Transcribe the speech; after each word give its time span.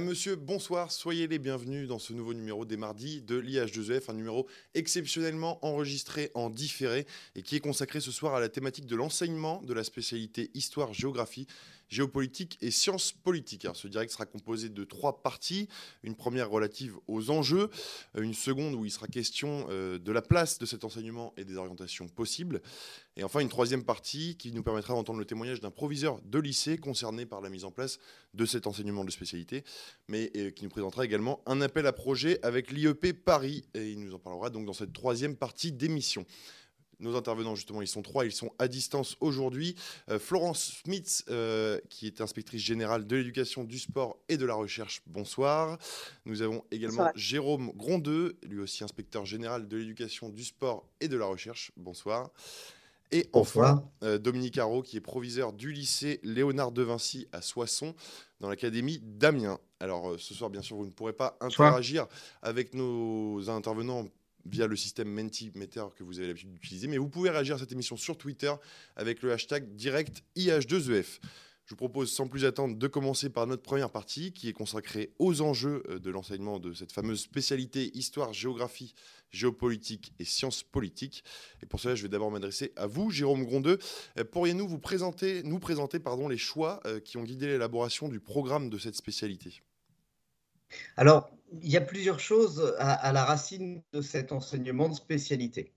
Monsieur, 0.00 0.36
bonsoir, 0.36 0.92
soyez 0.92 1.26
les 1.26 1.38
bienvenus 1.38 1.88
dans 1.88 1.98
ce 1.98 2.12
nouveau 2.12 2.34
numéro 2.34 2.64
des 2.64 2.76
mardis 2.76 3.22
de 3.22 3.38
l'IH2EF, 3.38 4.10
un 4.10 4.14
numéro 4.14 4.46
exceptionnellement 4.74 5.64
enregistré 5.64 6.30
en 6.34 6.50
différé 6.50 7.06
et 7.34 7.42
qui 7.42 7.56
est 7.56 7.60
consacré 7.60 8.00
ce 8.00 8.10
soir 8.10 8.34
à 8.34 8.40
la 8.40 8.48
thématique 8.48 8.86
de 8.86 8.96
l'enseignement 8.96 9.62
de 9.62 9.72
la 9.72 9.84
spécialité 9.84 10.50
histoire-géographie 10.54 11.46
géopolitique 11.88 12.58
et 12.60 12.70
sciences 12.70 13.12
politiques. 13.12 13.66
Ce 13.74 13.88
direct 13.88 14.12
sera 14.12 14.26
composé 14.26 14.68
de 14.68 14.84
trois 14.84 15.22
parties. 15.22 15.68
Une 16.02 16.14
première 16.14 16.50
relative 16.50 16.96
aux 17.06 17.30
enjeux, 17.30 17.70
une 18.18 18.34
seconde 18.34 18.74
où 18.74 18.84
il 18.84 18.90
sera 18.90 19.06
question 19.06 19.66
euh, 19.70 19.98
de 19.98 20.12
la 20.12 20.22
place 20.22 20.58
de 20.58 20.66
cet 20.66 20.84
enseignement 20.84 21.32
et 21.36 21.44
des 21.44 21.56
orientations 21.56 22.08
possibles, 22.08 22.60
et 23.16 23.24
enfin 23.24 23.40
une 23.40 23.48
troisième 23.48 23.84
partie 23.84 24.36
qui 24.36 24.52
nous 24.52 24.62
permettra 24.62 24.94
d'entendre 24.94 25.18
le 25.18 25.24
témoignage 25.24 25.60
d'un 25.60 25.70
proviseur 25.70 26.20
de 26.24 26.38
lycée 26.38 26.78
concerné 26.78 27.26
par 27.26 27.40
la 27.40 27.48
mise 27.48 27.64
en 27.64 27.70
place 27.70 27.98
de 28.34 28.44
cet 28.44 28.66
enseignement 28.66 29.04
de 29.04 29.10
spécialité, 29.10 29.64
mais 30.08 30.30
euh, 30.36 30.50
qui 30.50 30.64
nous 30.64 30.70
présentera 30.70 31.04
également 31.04 31.40
un 31.46 31.60
appel 31.60 31.86
à 31.86 31.92
projet 31.92 32.38
avec 32.44 32.70
l'IEP 32.70 33.12
Paris, 33.24 33.64
et 33.74 33.90
il 33.90 34.00
nous 34.00 34.14
en 34.14 34.18
parlera 34.18 34.50
donc 34.50 34.66
dans 34.66 34.72
cette 34.72 34.92
troisième 34.92 35.36
partie 35.36 35.72
d'émission. 35.72 36.26
Nos 36.98 37.14
intervenants, 37.14 37.54
justement, 37.54 37.82
ils 37.82 37.88
sont 37.88 38.00
trois, 38.00 38.24
ils 38.24 38.32
sont 38.32 38.52
à 38.58 38.68
distance 38.68 39.16
aujourd'hui. 39.20 39.76
Euh, 40.08 40.18
Florence 40.18 40.80
Smith, 40.82 41.24
euh, 41.28 41.78
qui 41.90 42.06
est 42.06 42.22
inspectrice 42.22 42.62
générale 42.62 43.06
de 43.06 43.16
l'éducation, 43.16 43.64
du 43.64 43.78
sport 43.78 44.18
et 44.30 44.38
de 44.38 44.46
la 44.46 44.54
recherche, 44.54 45.02
bonsoir. 45.06 45.78
Nous 46.24 46.40
avons 46.40 46.64
également 46.70 47.10
Jérôme 47.14 47.70
Grondeux, 47.74 48.38
lui 48.42 48.60
aussi 48.60 48.82
inspecteur 48.82 49.26
général 49.26 49.68
de 49.68 49.76
l'éducation, 49.76 50.30
du 50.30 50.42
sport 50.42 50.88
et 51.00 51.08
de 51.08 51.18
la 51.18 51.26
recherche, 51.26 51.70
bonsoir. 51.76 52.30
Et 53.12 53.28
enfin, 53.34 53.84
euh, 54.02 54.18
Dominique 54.18 54.58
Haro, 54.58 54.82
qui 54.82 54.96
est 54.96 55.00
proviseur 55.00 55.52
du 55.52 55.72
lycée 55.72 56.18
Léonard 56.24 56.72
de 56.72 56.82
Vinci 56.82 57.28
à 57.30 57.42
Soissons, 57.42 57.94
dans 58.40 58.48
l'académie 58.48 59.00
d'Amiens. 59.02 59.58
Alors, 59.80 60.18
ce 60.18 60.32
soir, 60.32 60.48
bien 60.48 60.62
sûr, 60.62 60.76
vous 60.76 60.86
ne 60.86 60.90
pourrez 60.90 61.12
pas 61.12 61.36
interagir 61.40 62.06
avec 62.42 62.74
nos 62.74 63.48
intervenants 63.50 64.06
via 64.50 64.66
le 64.66 64.76
système 64.76 65.08
Mentimeter 65.08 65.84
que 65.96 66.04
vous 66.04 66.18
avez 66.18 66.28
l'habitude 66.28 66.52
d'utiliser. 66.52 66.88
Mais 66.88 66.98
vous 66.98 67.08
pouvez 67.08 67.30
réagir 67.30 67.56
à 67.56 67.58
cette 67.58 67.72
émission 67.72 67.96
sur 67.96 68.16
Twitter 68.16 68.52
avec 68.96 69.22
le 69.22 69.32
hashtag 69.32 69.74
direct 69.74 70.22
IH2EF. 70.36 71.20
Je 71.66 71.72
vous 71.72 71.78
propose 71.78 72.12
sans 72.12 72.28
plus 72.28 72.44
attendre 72.44 72.76
de 72.76 72.86
commencer 72.86 73.28
par 73.28 73.48
notre 73.48 73.62
première 73.62 73.90
partie 73.90 74.32
qui 74.32 74.48
est 74.48 74.52
consacrée 74.52 75.10
aux 75.18 75.40
enjeux 75.40 75.82
euh, 75.88 75.98
de 75.98 76.10
l'enseignement 76.10 76.60
de 76.60 76.72
cette 76.72 76.92
fameuse 76.92 77.20
spécialité 77.20 77.90
histoire, 77.98 78.32
géographie, 78.32 78.94
géopolitique 79.32 80.12
et 80.20 80.24
sciences 80.24 80.62
politiques. 80.62 81.24
Et 81.64 81.66
pour 81.66 81.80
cela, 81.80 81.96
je 81.96 82.02
vais 82.02 82.08
d'abord 82.08 82.30
m'adresser 82.30 82.72
à 82.76 82.86
vous, 82.86 83.10
Jérôme 83.10 83.44
Grondeux. 83.44 83.78
Euh, 84.16 84.22
pourriez-vous 84.22 84.68
vous 84.68 84.78
présenter, 84.78 85.42
nous 85.42 85.58
présenter 85.58 85.98
pardon, 85.98 86.28
les 86.28 86.38
choix 86.38 86.80
euh, 86.86 87.00
qui 87.00 87.16
ont 87.16 87.24
guidé 87.24 87.48
l'élaboration 87.48 88.08
du 88.08 88.20
programme 88.20 88.70
de 88.70 88.78
cette 88.78 88.94
spécialité? 88.94 89.60
Alors, 90.96 91.30
il 91.62 91.70
y 91.70 91.76
a 91.76 91.80
plusieurs 91.80 92.20
choses 92.20 92.74
à, 92.78 93.12
la 93.12 93.24
racine 93.24 93.82
de 93.92 94.00
cet 94.00 94.32
enseignement 94.32 94.88
de 94.88 94.94
spécialité. 94.94 95.72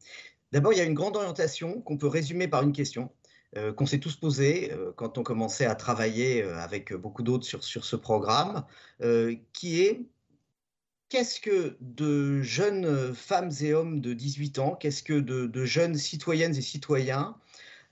D'abord, 0.52 0.74
il 0.74 0.78
y 0.78 0.82
a 0.82 0.86
une 0.86 0.94
grande 0.94 1.16
orientation 1.16 1.82
qu'on 1.82 1.98
peut 1.98 2.08
résumer 2.08 2.48
par 2.48 2.64
une 2.64 2.74
question 2.74 3.12
euh, 3.58 3.74
qu'on 3.74 3.88
s'est 3.88 4.00
tous 4.00 4.16
posée 4.16 4.72
euh, 4.74 4.92
quand 4.96 5.18
on 5.18 5.24
commençait 5.24 5.66
à 5.66 5.74
travailler 5.74 6.44
euh, 6.44 6.56
avec 6.60 6.94
beaucoup 6.94 7.24
d'autres 7.24 7.46
sur, 7.46 7.84
ce 7.84 7.96
programme, 7.96 8.64
qui 9.54 9.82
est 9.82 10.06
qu'est-ce 11.10 11.40
que 11.40 11.76
de 11.82 12.42
jeunes 12.42 13.16
femmes 13.16 13.52
et 13.62 13.74
hommes 13.74 14.02
de 14.02 14.14
18 14.14 14.60
ans, 14.60 14.76
qu'est-ce 14.76 15.02
que 15.02 15.14
de, 15.14 15.48
de, 15.48 15.66
jeunes 15.66 15.96
citoyennes 15.96 16.56
et 16.56 16.62
citoyens 16.62 17.36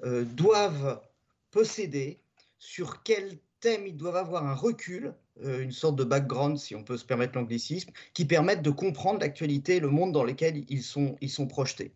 doivent 0.03 1.01
posséder, 1.49 2.19
sur 2.59 3.01
quel 3.01 3.39
thème 3.59 3.87
ils 3.87 3.97
doivent 3.97 4.17
avoir 4.17 4.45
un 4.45 4.53
recul 4.53 5.15
une 5.43 5.71
sorte 5.71 5.95
de 5.95 6.03
background, 6.03 6.57
si 6.57 6.75
on 6.75 6.83
peut 6.83 6.97
se 6.97 7.05
permettre 7.05 7.37
l'anglicisme, 7.37 7.91
qui 8.13 8.25
permettent 8.25 8.61
de 8.61 8.69
comprendre 8.69 9.19
l'actualité 9.19 9.77
et 9.77 9.79
le 9.79 9.89
monde 9.89 10.11
dans 10.11 10.23
lequel 10.23 10.63
ils 10.69 10.83
sont, 10.83 11.15
ils 11.21 11.29
sont 11.29 11.47
projetés. 11.47 11.91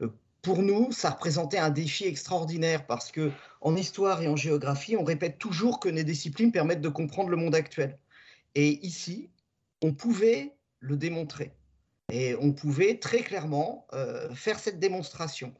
Euh, 0.00 0.08
pour 0.42 0.62
nous, 0.62 0.92
ça 0.92 1.10
représentait 1.10 1.58
un 1.58 1.70
défi 1.70 2.04
extraordinaire 2.04 2.86
parce 2.86 3.12
que 3.12 3.30
en 3.60 3.76
histoire 3.76 4.22
et 4.22 4.28
en 4.28 4.36
géographie, 4.36 4.96
on 4.96 5.04
répète 5.04 5.38
toujours 5.38 5.80
que 5.80 5.88
les 5.88 6.04
disciplines 6.04 6.52
permettent 6.52 6.80
de 6.80 6.88
comprendre 6.88 7.30
le 7.30 7.36
monde 7.36 7.54
actuel. 7.54 7.98
Et 8.54 8.84
ici, 8.84 9.30
on 9.82 9.92
pouvait 9.92 10.52
le 10.80 10.96
démontrer. 10.96 11.52
Et 12.10 12.34
on 12.40 12.52
pouvait 12.52 12.98
très 12.98 13.20
clairement 13.20 13.86
euh, 13.94 14.34
faire 14.34 14.58
cette 14.58 14.78
démonstration. 14.78 15.54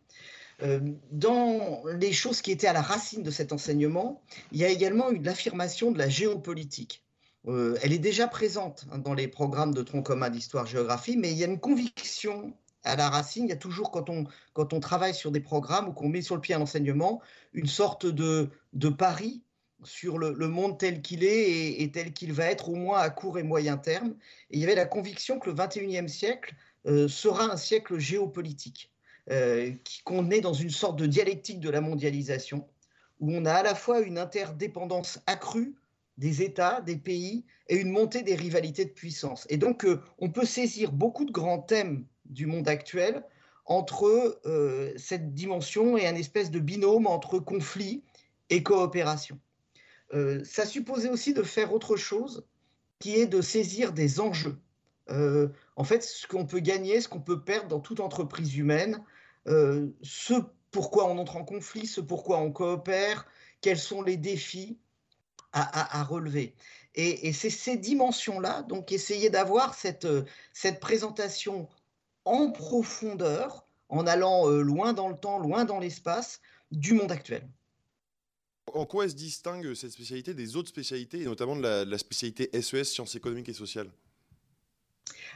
dans 1.10 1.82
les 1.98 2.12
choses 2.12 2.40
qui 2.40 2.52
étaient 2.52 2.68
à 2.68 2.72
la 2.72 2.82
racine 2.82 3.24
de 3.24 3.32
cet 3.32 3.52
enseignement, 3.52 4.22
il 4.52 4.58
y 4.58 4.64
a 4.64 4.68
également 4.68 5.10
eu 5.10 5.18
l'affirmation 5.20 5.90
de 5.90 5.98
la 5.98 6.08
géopolitique. 6.08 7.02
Euh, 7.48 7.76
elle 7.82 7.92
est 7.92 7.98
déjà 7.98 8.28
présente 8.28 8.86
hein, 8.92 8.98
dans 8.98 9.14
les 9.14 9.28
programmes 9.28 9.74
de 9.74 9.82
tronc 9.82 10.02
commun 10.02 10.30
d'histoire-géographie, 10.30 11.16
mais 11.16 11.32
il 11.32 11.38
y 11.38 11.44
a 11.44 11.48
une 11.48 11.58
conviction 11.58 12.54
à 12.84 12.96
la 12.96 13.10
racine. 13.10 13.44
Il 13.46 13.50
y 13.50 13.52
a 13.52 13.56
toujours, 13.56 13.90
quand 13.90 14.08
on, 14.72 14.80
travaille 14.80 15.14
sur 15.14 15.32
des 15.32 15.40
programmes 15.40 15.88
ou 15.88 15.92
qu'on 15.92 16.08
met 16.08 16.22
sur 16.22 16.34
le 16.34 16.40
pied 16.40 16.54
un 16.54 16.60
enseignement, 16.60 17.20
une 17.52 17.66
sorte 17.66 18.06
de, 18.06 18.50
de 18.72 18.88
pari 18.88 19.42
sur 19.84 20.18
le, 20.18 20.48
monde 20.48 20.78
tel 20.78 21.02
qu'il 21.02 21.24
est 21.24 21.82
et, 21.82 21.90
tel 21.90 22.12
qu'il 22.12 22.32
va 22.32 22.46
être, 22.46 22.68
au 22.68 22.74
moins 22.74 23.00
à 23.00 23.10
court 23.10 23.38
et 23.38 23.42
moyen 23.42 23.76
terme. 23.76 24.14
Et 24.50 24.56
il 24.56 24.60
y 24.60 24.64
avait 24.64 24.74
la 24.74 24.86
conviction 24.86 25.38
que 25.38 25.50
le 25.50 25.56
21e 25.56 26.08
siècle 26.08 26.54
euh, 26.86 27.08
sera 27.08 27.44
un 27.44 27.56
siècle 27.56 27.98
géopolitique, 27.98 28.92
euh, 29.30 29.72
qu'on 30.04 30.30
est 30.30 30.40
dans 30.40 30.52
une 30.52 30.70
sorte 30.70 30.96
de 30.96 31.06
dialectique 31.06 31.60
de 31.60 31.70
la 31.70 31.80
mondialisation, 31.80 32.68
où 33.20 33.32
on 33.32 33.44
a 33.44 33.52
à 33.52 33.62
la 33.62 33.74
fois 33.74 34.00
une 34.00 34.18
interdépendance 34.18 35.20
accrue 35.26 35.74
des 36.22 36.42
États, 36.42 36.80
des 36.80 36.96
pays 36.96 37.44
et 37.68 37.74
une 37.74 37.90
montée 37.90 38.22
des 38.22 38.36
rivalités 38.36 38.84
de 38.84 38.90
puissance. 38.90 39.44
Et 39.50 39.56
donc, 39.56 39.84
euh, 39.84 40.00
on 40.18 40.30
peut 40.30 40.46
saisir 40.46 40.92
beaucoup 40.92 41.24
de 41.24 41.32
grands 41.32 41.58
thèmes 41.58 42.06
du 42.26 42.46
monde 42.46 42.68
actuel 42.68 43.24
entre 43.66 44.40
euh, 44.46 44.92
cette 44.96 45.34
dimension 45.34 45.96
et 45.96 46.06
un 46.06 46.14
espèce 46.14 46.52
de 46.52 46.60
binôme 46.60 47.08
entre 47.08 47.40
conflit 47.40 48.04
et 48.50 48.62
coopération. 48.62 49.40
Euh, 50.14 50.44
ça 50.44 50.64
supposait 50.64 51.08
aussi 51.08 51.34
de 51.34 51.42
faire 51.42 51.74
autre 51.74 51.96
chose, 51.96 52.46
qui 53.00 53.16
est 53.16 53.26
de 53.26 53.40
saisir 53.40 53.92
des 53.92 54.20
enjeux. 54.20 54.58
en 55.08 55.84
fait, 55.84 56.04
ce 56.04 56.28
qu'on 56.28 56.46
peut 56.46 56.60
gagner, 56.60 57.00
ce 57.00 57.08
qu'on 57.08 57.20
peut 57.20 57.42
perdre 57.42 57.66
dans 57.66 57.80
toute 57.80 57.98
entreprise 57.98 58.56
humaine, 58.56 59.02
ce 59.46 60.34
pourquoi 60.70 61.10
on 61.10 61.18
entre 61.18 61.36
en 61.36 61.44
conflit, 61.44 61.86
ce 61.86 62.00
pourquoi 62.00 62.38
on 62.38 62.52
coopère, 62.52 63.26
quels 63.60 63.78
sont 63.78 64.02
les 64.02 64.16
défis, 64.16 64.78
à, 65.52 66.04
relever. 66.04 66.54
Et, 66.94 67.32
c'est 67.32 67.50
ces 67.50 67.76
dimensions-là, 67.76 68.62
donc 68.62 68.92
essayer 68.92 69.30
d'avoir 69.30 69.74
cette, 69.74 70.04
euh, 70.04 70.24
cette 70.52 70.80
présentation 70.80 71.68
en 72.24 72.50
profondeur, 72.50 73.66
en 73.88 74.06
allant 74.06 74.48
euh, 74.48 74.62
loin 74.62 74.92
dans 74.92 75.08
le 75.08 75.16
temps, 75.16 75.38
loin 75.38 75.64
dans 75.64 75.78
l'espace, 75.78 76.40
du 76.70 76.94
monde 76.94 77.12
actuel. 77.12 77.48
En 78.72 78.86
quoi 78.86 79.08
se 79.08 79.14
distingue 79.14 79.74
cette 79.74 79.92
spécialité 79.92 80.34
des 80.34 80.56
autres 80.56 80.68
spécialités, 80.68 81.22
et 81.22 81.24
notamment 81.24 81.56
de 81.56 81.62
la, 81.62 81.98
spécialité 81.98 82.48
SES, 82.60 82.84
sciences 82.84 83.14
économiques 83.14 83.48
et 83.48 83.54
sociales? 83.54 83.90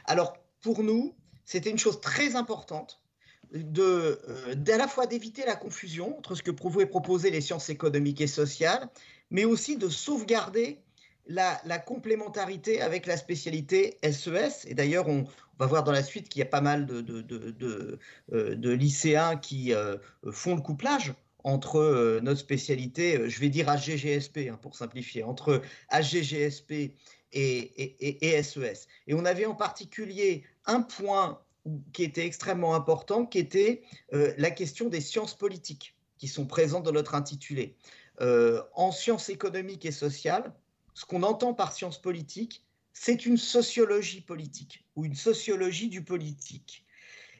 Alors, 0.05 0.37
pour 0.61 0.83
nous, 0.83 1.15
c'était 1.45 1.69
une 1.69 1.77
chose 1.77 2.01
très 2.01 2.35
importante 2.35 3.01
de, 3.51 4.19
euh, 4.27 4.55
d'à 4.55 4.77
la 4.77 4.87
fois 4.87 5.05
d'éviter 5.07 5.45
la 5.45 5.55
confusion 5.55 6.17
entre 6.17 6.35
ce 6.35 6.43
que 6.43 6.51
pouvaient 6.51 6.85
proposer 6.85 7.29
les 7.29 7.41
sciences 7.41 7.69
économiques 7.69 8.21
et 8.21 8.27
sociales 8.27 8.89
mais 9.29 9.45
aussi 9.45 9.77
de 9.77 9.89
sauvegarder 9.89 10.79
la, 11.27 11.77
complémentarité 11.79 12.81
avec 12.81 13.05
la 13.05 13.17
spécialité 13.17 13.97
SES. 14.03 14.65
E 14.65 14.69
Et 14.69 14.73
d'ailleurs, 14.73 15.07
on, 15.07 15.25
va 15.59 15.65
voir 15.65 15.83
dans 15.83 15.91
la 15.91 16.03
suite 16.03 16.29
qu'il 16.29 16.39
y 16.39 16.43
a 16.43 16.45
pas 16.45 16.61
mal 16.61 16.85
de, 16.85 17.99
euh, 18.31 18.75
lycéens 18.75 19.37
qui 19.37 19.73
euh, 19.73 19.97
font 20.31 20.55
le 20.55 20.61
couplage 20.61 21.13
entre 21.43 22.19
notre 22.21 22.39
spécialité, 22.39 23.29
je 23.29 23.39
vais 23.39 23.49
dire 23.49 23.67
HGGSP 23.67 24.49
hein, 24.51 24.59
pour 24.61 24.75
simplifier, 24.75 25.23
entre 25.23 25.61
HGGSP 25.91 26.93
et, 27.31 28.43
SES. 28.43 28.59
E 28.59 28.73
et 29.07 29.13
on 29.13 29.23
avait 29.23 29.45
en 29.45 29.55
particulier 29.55 30.43
un 30.65 30.81
point 30.81 31.39
qui 31.93 32.03
était 32.03 32.25
extrêmement 32.25 32.75
important, 32.75 33.25
qui 33.25 33.39
était 33.39 33.81
la 34.11 34.51
question 34.51 34.89
des 34.89 35.01
sciences 35.01 35.35
politiques 35.35 35.95
qui 36.17 36.27
sont 36.27 36.45
présentes 36.45 36.83
dans 36.83 36.91
notre 36.91 37.15
intitulé. 37.15 37.77
En 38.19 38.91
sciences 38.91 39.29
économiques 39.29 39.85
et 39.85 39.91
sociales, 39.91 40.53
ce 40.93 41.05
qu'on 41.05 41.23
entend 41.23 41.53
par 41.53 41.73
sciences 41.73 42.01
politiques, 42.01 42.65
c'est 42.93 43.25
une 43.27 43.37
sociologie 43.37 44.21
politique 44.21 44.85
ou 44.95 45.05
une 45.05 45.15
sociologie 45.15 45.89
du 45.89 46.03
politique. 46.03 46.83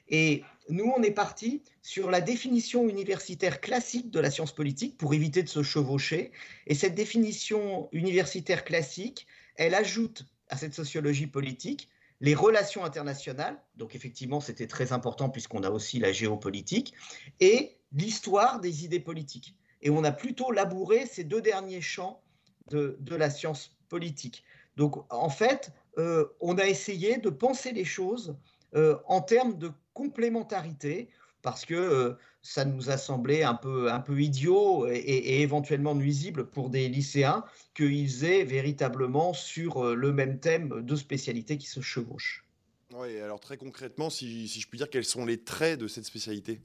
Et 0.09 0.43
nous, 0.69 0.93
on 0.95 1.01
est 1.01 1.11
parti 1.11 1.63
sur 1.81 2.11
la 2.11 2.21
définition 2.21 2.87
universitaire 2.87 3.59
classique 3.59 4.11
de 4.11 4.19
la 4.19 4.29
science 4.29 4.53
politique 4.53 4.97
pour 4.97 5.13
éviter 5.13 5.43
de 5.43 5.49
se 5.49 5.63
chevaucher. 5.63 6.31
Et 6.67 6.75
cette 6.75 6.95
définition 6.95 7.89
universitaire 7.91 8.63
classique, 8.63 9.25
elle 9.55 9.73
ajoute 9.73 10.25
à 10.49 10.57
cette 10.57 10.73
sociologie 10.73 11.27
politique 11.27 11.89
les 12.21 12.33
relations 12.33 12.83
internationales, 12.83 13.61
donc 13.75 13.95
effectivement 13.95 14.39
c'était 14.39 14.67
très 14.67 14.91
important 14.91 15.29
puisqu'on 15.29 15.63
a 15.63 15.69
aussi 15.69 15.99
la 15.99 16.11
géopolitique, 16.11 16.93
et 17.39 17.77
l'histoire 17.91 18.59
des 18.59 18.85
idées 18.85 18.99
politiques. 18.99 19.55
Et 19.81 19.89
on 19.89 20.03
a 20.03 20.11
plutôt 20.11 20.51
labouré 20.51 21.05
ces 21.05 21.23
deux 21.23 21.41
derniers 21.41 21.81
champs 21.81 22.21
de, 22.69 22.97
la 23.11 23.29
science 23.29 23.71
politique. 23.89 24.43
Donc 24.75 25.03
en 25.11 25.29
fait, 25.29 25.71
euh, 25.97 26.25
on 26.41 26.57
a 26.57 26.65
essayé 26.65 27.17
de 27.17 27.29
penser 27.29 27.71
les 27.71 27.85
choses 27.85 28.35
euh, 28.75 28.97
en 29.05 29.21
termes 29.21 29.57
de 29.57 29.71
complémentarité, 29.93 31.09
parce 31.41 31.65
que 31.65 31.75
euh, 31.75 32.13
ça 32.41 32.65
nous 32.65 32.89
a 32.89 32.97
semblé 32.97 33.43
un 33.43 33.53
peu, 33.53 33.91
un 33.91 33.99
peu 33.99 34.19
idiot 34.19 34.87
et, 34.87 35.41
éventuellement 35.41 35.95
nuisible 35.95 36.49
pour 36.49 36.69
des 36.69 36.89
lycéens 36.89 37.45
qu'ils 37.73 38.25
aient 38.25 38.43
véritablement 38.43 39.33
sur 39.33 39.95
le 39.95 40.11
même 40.11 40.39
thème 40.39 40.81
deux 40.81 40.97
spécialités 40.97 41.57
qui 41.57 41.67
se 41.67 41.81
chevauchent. 41.81 42.45
Oui, 42.93 43.19
alors 43.19 43.39
très 43.39 43.57
concrètement, 43.57 44.09
si, 44.09 44.47
je 44.47 44.67
puis 44.67 44.77
dire, 44.77 44.89
quels 44.89 45.05
sont 45.05 45.25
les 45.25 45.43
traits 45.43 45.79
de 45.79 45.87
cette 45.87 46.05
spécialité? 46.05 46.61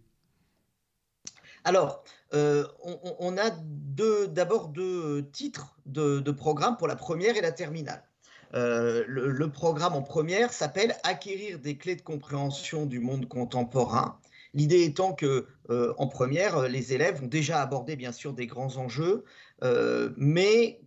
Alors, 1.64 2.04
on, 2.32 3.36
a 3.38 3.50
d'abord 4.28 4.68
deux 4.68 5.28
titres 5.32 5.76
de, 5.86 6.30
programme 6.30 6.76
pour 6.76 6.88
la 6.88 6.96
première 6.96 7.36
et 7.36 7.40
la 7.40 7.52
terminale. 7.52 8.02
Euh, 8.54 9.04
le, 9.06 9.50
programme 9.50 9.94
en 9.94 10.02
première 10.02 10.52
s'appelle 10.52 10.96
Acquérir 11.04 11.58
des 11.58 11.76
clés 11.78 11.96
de 11.96 12.02
compréhension 12.02 12.86
du 12.86 13.00
monde 13.00 13.26
contemporain. 13.28 14.20
L'idée 14.54 14.82
étant 14.82 15.14
que 15.14 15.46
euh, 15.70 15.94
en 15.96 16.06
première, 16.06 16.68
les 16.68 16.92
élèves 16.92 17.22
ont 17.22 17.28
déjà 17.28 17.62
abordé 17.62 17.96
bien 17.96 18.12
sûr 18.12 18.34
des 18.34 18.46
grands 18.46 18.76
enjeux, 18.76 19.24
euh, 19.64 20.10
mais 20.18 20.82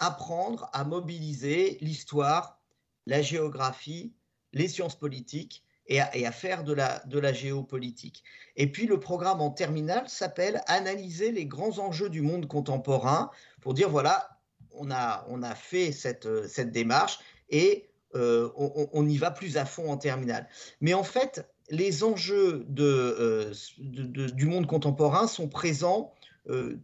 apprendre 0.00 0.68
à 0.72 0.84
mobiliser 0.84 1.78
l'histoire, 1.80 2.60
la 3.06 3.22
géographie, 3.22 4.12
les 4.52 4.66
sciences 4.66 4.98
politiques 4.98 5.64
et 5.88 6.00
à, 6.00 6.32
faire 6.32 6.64
de 6.64 6.72
la, 6.72 7.02
de 7.06 7.22
géopolitique. 7.32 8.24
Et 8.56 8.70
puis 8.70 8.86
le 8.86 8.98
programme 8.98 9.40
en 9.40 9.50
terminale 9.50 10.08
s'appelle 10.08 10.62
Analyser 10.66 11.32
les 11.32 11.46
grands 11.46 11.78
enjeux 11.78 12.10
du 12.10 12.22
monde 12.22 12.46
contemporain 12.46 13.30
pour 13.60 13.74
dire 13.74 13.88
voilà, 13.88 14.36
on 14.72 14.90
a, 14.90 15.54
fait 15.54 15.92
cette, 15.92 16.26
démarche 16.70 17.18
et 17.50 17.88
euh, 18.14 18.50
on, 18.56 19.06
y 19.08 19.16
va 19.16 19.30
plus 19.30 19.56
à 19.56 19.64
fond 19.64 19.90
en 19.90 19.96
terminale. 19.96 20.48
Mais 20.80 20.94
en 20.94 21.04
fait, 21.04 21.48
les 21.70 22.04
enjeux 22.04 22.66
euh, 22.78 23.52
du 23.78 24.46
monde 24.46 24.66
contemporain 24.66 25.26
sont 25.26 25.48
présents 25.48 26.12
euh, 26.48 26.78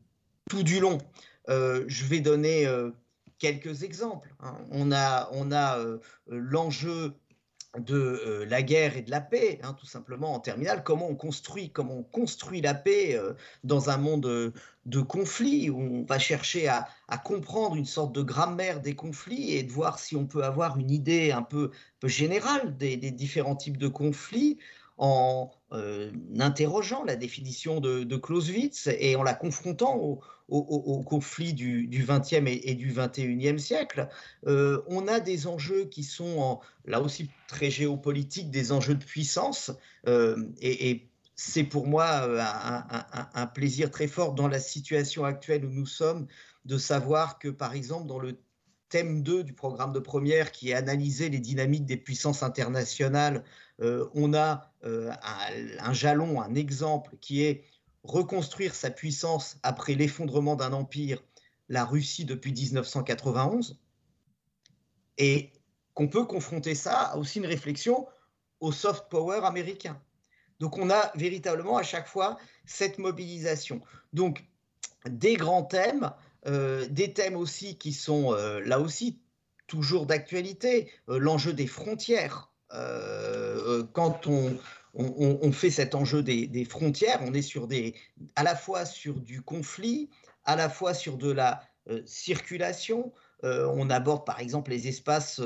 tout 0.51 0.63
du 0.63 0.81
long. 0.81 0.99
je 1.49 2.05
vais 2.05 2.21
donner 2.21 2.67
quelques 3.39 3.83
exemples. 3.83 4.35
Hein. 4.41 4.57
On 4.71 4.93
a, 4.93 5.29
on 5.33 5.53
a 5.53 5.79
l'enjeu 6.29 7.15
de 7.79 7.97
euh, 7.97 8.45
la 8.47 8.63
guerre 8.63 8.97
et 8.97 9.03
de 9.03 9.11
la 9.11 9.21
paix, 9.21 9.59
hein, 9.63 9.75
tout 9.79 9.87
simplement 9.87 10.35
en 10.35 10.41
terminale. 10.41 10.83
Comment 10.85 11.09
on 11.09 11.15
construit, 11.15 11.71
comment 11.71 11.99
on 11.99 12.03
construit 12.03 12.61
la 12.61 12.75
paix 12.75 13.17
euh, 13.17 13.33
dans 13.65 13.89
un 13.89 13.97
monde 13.97 14.27
euh, 14.27 14.53
de 14.85 15.01
conflits 15.01 15.71
où 15.71 15.81
on 15.81 16.05
va 16.05 16.19
chercher 16.19 16.69
à, 16.69 16.87
comprendre 17.25 17.77
une 17.77 17.87
sorte 17.87 18.15
de 18.15 18.23
grammaire 18.23 18.81
des 18.81 18.95
conflits 18.95 19.53
et 19.53 19.63
de 19.63 19.71
voir 19.71 19.99
si 19.99 20.17
on 20.17 20.27
peut 20.27 20.45
avoir 20.45 20.79
une 20.79 20.91
idée 20.91 21.31
un 21.31 21.43
peu, 21.43 21.71
générale 22.05 22.77
des, 22.77 22.97
différents 22.97 23.57
types 23.57 23.77
de 23.77 23.89
conflits 23.89 24.59
en 24.99 25.51
interrogeant 26.39 27.03
la 27.05 27.17
définition 27.17 27.81
de, 27.81 28.17
Clausewitz 28.17 28.89
et 28.99 29.17
en 29.17 29.23
la 29.23 29.35
confrontant 29.35 29.97
au, 29.97 30.21
au, 30.53 31.03
conflit 31.03 31.55
du, 31.55 31.89
XXe 32.07 32.43
et, 32.47 32.75
du 32.75 32.93
XXIe 32.93 33.59
siècle. 33.59 34.09
Euh, 34.47 34.83
on 34.87 35.09
a 35.09 35.21
des 35.21 35.47
enjeux 35.47 35.87
qui 35.87 36.05
sont 36.05 36.61
là 36.85 37.01
aussi 37.01 37.31
très 37.49 37.71
géopolitiques, 37.71 38.51
des 38.51 38.73
enjeux 38.73 38.95
de 38.95 39.05
puissance. 39.05 39.73
Euh, 40.07 40.37
et, 40.61 41.09
c'est 41.35 41.65
pour 41.65 41.87
moi 41.87 42.29
euh, 42.29 42.41
un, 43.35 43.47
plaisir 43.47 43.91
très 43.91 44.07
fort 44.07 44.35
dans 44.35 44.49
la 44.49 44.61
situation 44.61 45.25
actuelle 45.25 45.65
où 45.65 45.71
nous 45.71 45.87
sommes 45.87 46.27
de 46.67 46.77
savoir 46.77 47.39
que, 47.39 47.49
par 47.49 47.75
exemple, 47.75 48.07
dans 48.07 48.19
le 48.19 48.37
thème 48.93 49.23
2 49.23 49.43
du 49.43 49.55
programme 49.55 49.95
de 49.95 49.99
première 49.99 50.53
qui 50.53 50.71
est 50.71 50.75
analyser 50.75 51.31
les 51.31 51.39
dynamiques 51.39 51.87
des 51.87 51.97
puissances 51.97 52.43
internationales, 52.43 53.43
on 53.81 54.35
a 54.35 54.71
un, 54.83 55.93
jalon, 55.93 56.43
un 56.43 56.55
exemple 56.55 57.17
qui 57.21 57.43
est 57.43 57.65
reconstruire 58.05 58.75
sa 58.75 58.91
puissance 58.91 59.57
après 59.63 59.95
l'effondrement 59.95 60.57
d'un 60.57 60.75
empire, 60.75 61.23
la 61.71 61.87
Russie 61.87 62.27
depuis 62.27 62.53
1991, 62.53 63.81
et 65.17 65.53
qu'on 65.95 66.09
peut 66.09 66.25
confronter 66.25 66.75
ça 66.75 67.13
à 67.13 67.17
aussi 67.17 67.39
une 67.39 67.47
réflexion 67.47 68.07
au 68.61 68.73
soft 68.73 69.09
power 69.09 69.41
américain. 69.45 70.01
Donc 70.61 70.79
on 70.79 70.91
a 70.91 71.11
véritablement 71.17 71.77
à 71.77 71.83
chaque 71.83 72.07
fois 72.07 72.39
cette 72.67 72.99
mobilisation. 72.99 73.81
Donc 74.13 74.45
des 75.09 75.35
grands 75.35 75.65
thèmes, 75.65 76.05
euh, 76.05 76.32
des 76.45 77.13
thèmes 77.13 77.37
aussi 77.37 77.79
qui 77.79 77.93
sont 77.93 78.35
euh, 78.35 78.61
là 78.61 78.81
aussi 78.81 79.21
toujours 79.67 80.07
d'actualité, 80.07 80.91
euh, 81.09 81.19
l'enjeu 81.19 81.53
des 81.53 81.67
frontières. 81.67 82.51
quand 83.93 84.27
on, 84.27 84.57
on, 84.95 85.53
fait 85.53 85.71
cet 85.71 85.95
enjeu 85.95 86.23
des, 86.23 86.65
frontières, 86.65 87.21
on 87.23 87.35
est 87.35 87.43
sur 87.43 87.67
des, 87.67 87.95
à 88.35 88.43
la 88.43 88.57
fois 88.57 88.85
sur 88.85 89.21
du 89.21 89.43
conflit, 89.43 90.09
à 90.45 90.57
la 90.57 90.69
fois 90.69 90.95
sur 90.95 91.17
de 91.17 91.31
la 91.31 91.63
euh, 91.89 92.03
circulation. 92.07 93.13
Euh, 93.45 93.67
on 93.75 93.91
aborde 93.91 94.25
par 94.25 94.41
exemple 94.41 94.71
les 94.71 94.89
espaces 94.89 95.41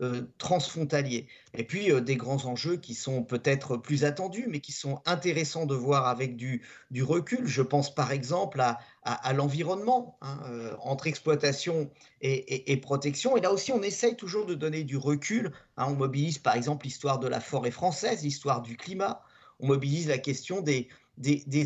euh, 0.00 0.22
transfrontaliers. 0.38 1.26
Et 1.54 1.64
puis 1.64 1.90
des 2.02 2.16
grands 2.16 2.44
enjeux 2.44 2.76
qui 2.76 2.94
sont 2.94 3.22
peut-être 3.22 3.76
plus 3.76 4.04
attendus, 4.04 4.46
mais 4.48 4.60
qui 4.60 4.72
sont 4.72 5.00
intéressants 5.06 5.66
de 5.66 5.74
voir 5.74 6.06
avec 6.06 6.36
du, 6.36 6.62
recul. 7.00 7.46
Je 7.46 7.62
pense 7.62 7.94
par 7.94 8.12
exemple 8.12 8.60
à, 8.60 9.32
l'environnement, 9.32 10.18
hein, 10.20 10.38
entre 10.80 11.06
exploitation 11.06 11.90
et, 12.20 12.76
protection. 12.76 13.36
Et 13.36 13.40
là 13.40 13.52
aussi, 13.52 13.72
on 13.72 13.82
essaye 13.82 14.16
toujours 14.16 14.46
de 14.46 14.54
donner 14.54 14.84
du 14.84 14.96
recul. 14.96 15.52
Hein. 15.76 15.86
on 15.88 15.94
mobilise 15.94 16.38
par 16.38 16.56
exemple 16.56 16.84
l'histoire 16.84 17.18
de 17.18 17.28
la 17.28 17.40
forêt 17.40 17.70
française, 17.70 18.22
l'histoire 18.22 18.62
du 18.62 18.76
climat. 18.76 19.22
On 19.60 19.66
mobilise 19.66 20.08
la 20.08 20.18
question 20.18 20.60
des, 20.60 20.88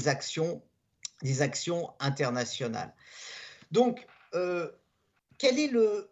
actions, 0.06 0.62
des 1.22 1.42
actions 1.42 1.90
internationales. 1.98 2.94
Donc, 3.72 4.06
euh, 4.34 4.70
quel 5.38 5.58
est 5.58 5.68
le, 5.68 6.08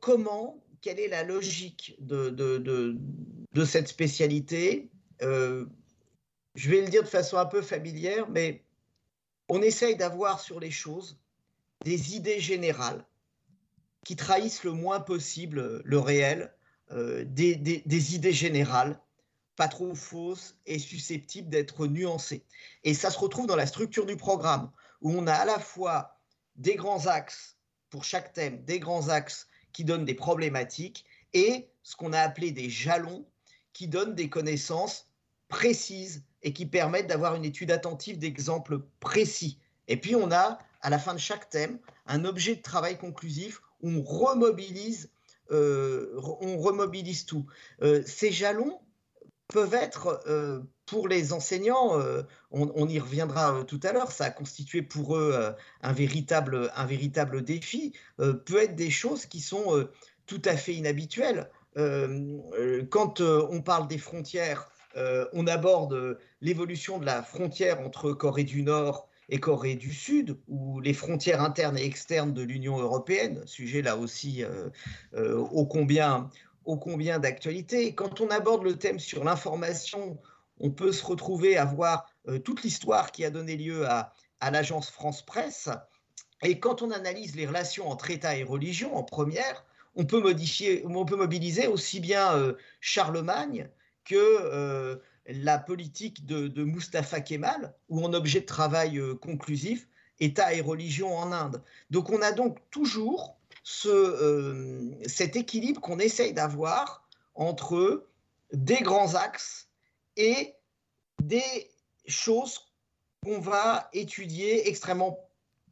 comment, 0.00 0.62
quelle 0.80 1.00
est 1.00 1.08
la 1.08 1.22
logique 1.22 1.96
de, 2.00 2.30
de, 2.30 3.64
cette 3.64 3.88
spécialité 3.88 4.90
euh, 5.22 5.66
Je 6.54 6.70
vais 6.70 6.80
le 6.80 6.88
dire 6.88 7.02
de 7.02 7.08
façon 7.08 7.36
un 7.36 7.46
peu 7.46 7.62
familière, 7.62 8.28
mais 8.30 8.64
on 9.48 9.62
essaye 9.62 9.96
d'avoir 9.96 10.40
sur 10.40 10.60
les 10.60 10.70
choses 10.70 11.18
des 11.84 12.16
idées 12.16 12.40
générales 12.40 13.04
qui 14.04 14.16
trahissent 14.16 14.64
le 14.64 14.72
moins 14.72 15.00
possible 15.00 15.82
le 15.84 15.98
réel, 15.98 16.54
euh, 16.92 17.24
des, 17.26 17.56
des, 17.56 18.14
idées 18.14 18.32
générales, 18.32 19.00
pas 19.56 19.68
trop 19.68 19.94
fausses 19.94 20.56
et 20.66 20.78
susceptibles 20.78 21.50
d'être 21.50 21.86
nuancées. 21.86 22.44
Et 22.82 22.94
ça 22.94 23.10
se 23.10 23.18
retrouve 23.18 23.46
dans 23.46 23.56
la 23.56 23.66
structure 23.66 24.06
du 24.06 24.16
programme, 24.16 24.70
où 25.02 25.12
on 25.12 25.26
a 25.26 25.34
à 25.34 25.44
la 25.44 25.58
fois 25.58 26.18
des 26.56 26.76
grands 26.76 27.06
axes 27.06 27.56
pour 27.90 28.04
chaque 28.04 28.32
thème, 28.32 28.64
des 28.64 28.78
grands 28.78 29.08
axes 29.08 29.46
qui 29.72 29.84
donnent 29.84 30.04
des 30.04 30.14
problématiques 30.14 31.04
et 31.32 31.68
ce 31.82 31.96
qu'on 31.96 32.12
a 32.12 32.20
appelé 32.20 32.50
des 32.50 32.68
jalons 32.70 33.24
qui 33.72 33.88
donnent 33.88 34.14
des 34.14 34.28
connaissances 34.28 35.08
précises 35.48 36.24
et 36.42 36.52
qui 36.52 36.66
permettent 36.66 37.06
d'avoir 37.06 37.34
une 37.34 37.44
étude 37.44 37.70
attentive 37.70 38.18
d'exemples 38.18 38.80
précis. 39.00 39.58
Et 39.88 39.96
puis 39.96 40.14
on 40.14 40.30
a, 40.30 40.58
à 40.80 40.90
la 40.90 40.98
fin 40.98 41.14
de 41.14 41.18
chaque 41.18 41.50
thème, 41.50 41.78
un 42.06 42.24
objet 42.24 42.56
de 42.56 42.62
travail 42.62 42.98
conclusif 42.98 43.60
où 43.82 43.90
on 43.90 44.02
remobilise, 44.02 45.10
euh, 45.50 46.20
tout. 47.26 47.46
Euh, 47.82 48.02
ces 48.06 48.30
jalons 48.30 48.78
peuvent 49.48 49.74
être, 49.74 50.20
euh, 50.26 50.60
pour 50.90 51.06
les 51.06 51.32
enseignants, 51.32 51.96
on, 52.50 52.88
y 52.88 52.98
reviendra 52.98 53.62
tout 53.64 53.78
à 53.84 53.92
l'heure, 53.92 54.10
ça 54.10 54.24
a 54.24 54.30
constitué 54.30 54.82
pour 54.82 55.16
eux 55.16 55.54
un, 55.82 55.92
véritable, 55.92 56.72
un 56.74 56.84
véritable 56.84 57.44
défi, 57.44 57.92
peut 58.16 58.60
être 58.60 58.74
des 58.74 58.90
choses 58.90 59.24
qui 59.24 59.38
sont 59.38 59.88
tout 60.26 60.42
à 60.44 60.56
fait 60.56 60.74
inhabituelles. 60.74 61.48
quand 61.76 63.20
on 63.20 63.62
parle 63.62 63.86
des 63.86 63.98
frontières, 63.98 64.68
on 65.32 65.46
aborde 65.46 66.18
l'évolution 66.40 66.98
de 66.98 67.06
la 67.06 67.22
frontière 67.22 67.80
entre 67.80 68.12
Corée 68.12 68.42
du 68.42 68.62
Nord 68.64 69.08
et 69.28 69.38
Corée 69.38 69.76
du 69.76 69.94
Sud, 69.94 70.38
ou 70.48 70.80
les 70.80 70.92
frontières 70.92 71.40
internes 71.40 71.78
et 71.78 71.84
externes 71.84 72.34
de 72.34 72.42
l'Union 72.42 72.80
européenne, 72.80 73.42
sujet 73.46 73.80
là 73.80 73.96
aussi 73.96 74.42
ô 75.14 75.66
combien, 75.66 76.28
ô 76.64 76.76
combien 76.76 77.20
d'actualité. 77.20 77.94
Quand 77.94 78.20
on 78.20 78.28
aborde 78.28 78.64
le 78.64 78.76
thème 78.76 78.98
sur 78.98 79.22
l'information 79.22 80.18
on 80.60 80.70
peut 80.70 80.92
se 80.92 81.04
retrouver 81.04 81.56
à 81.56 81.64
voir 81.64 82.06
euh, 82.28 82.38
toute 82.38 82.62
l'histoire 82.62 83.10
qui 83.10 83.24
a 83.24 83.30
donné 83.30 83.56
lieu 83.56 83.88
à, 83.88 84.12
l'agence 84.42 84.90
France 84.90 85.24
Presse. 85.24 85.68
Et 86.42 86.60
quand 86.60 86.80
on 86.80 86.90
analyse 86.90 87.34
les 87.34 87.46
relations 87.46 87.88
entre 87.90 88.10
État 88.10 88.36
et 88.36 88.42
religion 88.42 88.96
en 88.96 89.02
première, 89.02 89.66
on 89.96 90.04
peut, 90.04 90.20
modifier, 90.20 90.82
on 90.86 91.04
peut 91.04 91.16
mobiliser 91.16 91.66
aussi 91.66 92.00
bien 92.00 92.34
euh, 92.34 92.54
Charlemagne 92.80 93.68
que 94.04 94.16
euh, 94.16 94.96
la 95.26 95.58
politique 95.58 96.24
de, 96.24 96.48
de, 96.48 96.64
Mustafa 96.64 97.20
Kemal, 97.20 97.74
ou 97.88 98.02
en 98.04 98.14
objet 98.14 98.40
de 98.40 98.46
travail 98.46 99.00
conclusif, 99.20 99.86
État 100.18 100.54
et 100.54 100.60
religion 100.60 101.14
en 101.16 101.32
Inde. 101.32 101.62
Donc 101.90 102.10
on 102.10 102.22
a 102.22 102.32
donc 102.32 102.58
toujours 102.70 103.36
ce, 103.62 104.96
cet 105.06 105.36
équilibre 105.36 105.80
qu'on 105.80 105.98
essaye 105.98 106.32
d'avoir 106.32 107.06
entre 107.34 108.06
des 108.52 108.80
grands 108.80 109.14
axes 109.14 109.69
et 110.16 110.54
des 111.22 111.70
choses 112.06 112.70
qu'on 113.22 113.40
va 113.40 113.88
étudier 113.92 114.68
extrêmement 114.68 115.18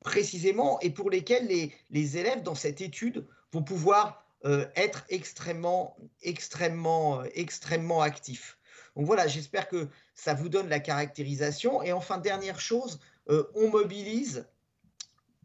précisément 0.00 0.78
et 0.80 0.90
pour 0.90 1.10
lesquelles 1.10 1.46
les, 1.90 2.16
élèves 2.16 2.42
dans 2.42 2.54
cette 2.54 2.80
étude 2.80 3.26
vont 3.52 3.62
pouvoir 3.62 4.24
euh, 4.44 4.66
être 4.76 5.04
extrêmement, 5.08 5.96
extrêmement, 6.22 7.20
euh, 7.20 7.24
extrêmement 7.34 8.00
actifs. 8.02 8.58
Donc 8.96 9.06
voilà, 9.06 9.26
j'espère 9.26 9.68
que 9.68 9.88
ça 10.14 10.34
vous 10.34 10.48
donne 10.48 10.68
la 10.68 10.80
caractérisation. 10.80 11.82
Et 11.82 11.92
enfin, 11.92 12.18
dernière 12.18 12.60
chose, 12.60 13.00
euh, 13.30 13.44
on 13.54 13.68
mobilise 13.68 14.46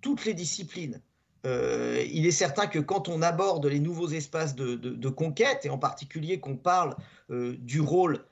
toutes 0.02 0.26
les 0.26 0.34
disciplines. 0.34 1.02
il 1.46 2.26
est 2.26 2.32
certain 2.32 2.68
que 2.68 2.80
quand 2.80 3.10
on 3.10 3.22
aborde 3.22 3.66
les 3.66 3.80
nouveaux 3.80 4.10
espaces 4.10 4.56
de 4.56 5.10
conquête, 5.10 5.66
et 5.66 5.70
en 5.70 5.78
particulier 5.78 6.40
qu'on 6.40 6.58
parle 6.58 6.96
du 7.30 7.80
rôle 7.80 8.26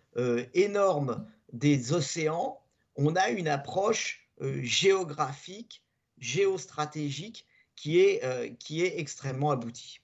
énorme 0.53 1.25
des 1.53 1.93
océans, 1.93 2.61
on 2.95 3.15
a 3.15 3.29
une 3.29 3.47
approche 3.47 4.27
euh, 4.41 4.59
géographique, 4.63 5.83
géostratégique 6.17 7.45
qui 7.75 7.99
est, 7.99 8.23
euh, 8.23 8.49
qui 8.59 8.83
est 8.83 8.99
extrêmement 8.99 9.51
aboutie. 9.51 10.01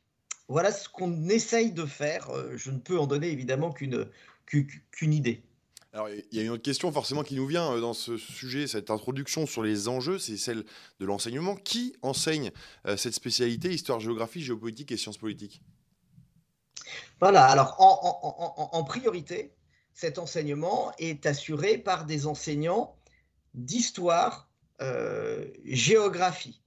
Voilà 0.47 0.71
ce 0.71 0.87
qu'on 0.87 1.27
essaye 1.29 1.71
de 1.71 1.85
faire. 1.85 2.29
Je 2.55 2.71
ne 2.71 2.79
peux 2.79 2.97
en 2.97 3.05
donner 3.05 3.29
évidemment 3.29 3.71
qu'une 3.71 4.09
qu'une 4.45 5.13
idée. 5.13 5.43
Alors, 5.91 6.07
il 6.09 6.25
y 6.31 6.39
a 6.39 6.43
une 6.43 6.51
autre 6.51 6.63
question 6.63 6.89
forcément 6.93 7.23
qui 7.23 7.35
nous 7.35 7.47
vient 7.47 7.77
dans 7.79 7.93
ce 7.93 8.17
sujet, 8.17 8.65
cette 8.65 8.89
introduction 8.89 9.45
sur 9.45 9.61
les 9.61 9.89
enjeux, 9.89 10.19
c'est 10.19 10.37
celle 10.37 10.63
de 11.01 11.05
l'enseignement. 11.05 11.57
Qui 11.57 11.97
enseigne 12.01 12.51
cette 12.95 13.13
spécialité, 13.13 13.73
histoire, 13.73 13.99
géographie, 13.99 14.41
géopolitique 14.41 14.93
et 14.93 14.97
sciences 14.97 15.17
politiques? 15.17 15.61
Voilà, 17.19 17.43
alors 17.43 17.75
en, 17.79 18.69
en 18.71 18.83
priorité, 18.85 19.56
cet 19.97 20.19
enseignement 20.19 20.91
est 20.99 21.25
assuré 21.25 21.79
par 21.79 22.05
des 22.05 22.27
enseignants 22.27 22.95
d'histoire, 23.55 24.47
euh, 24.79 25.47
géographie. 25.65 26.61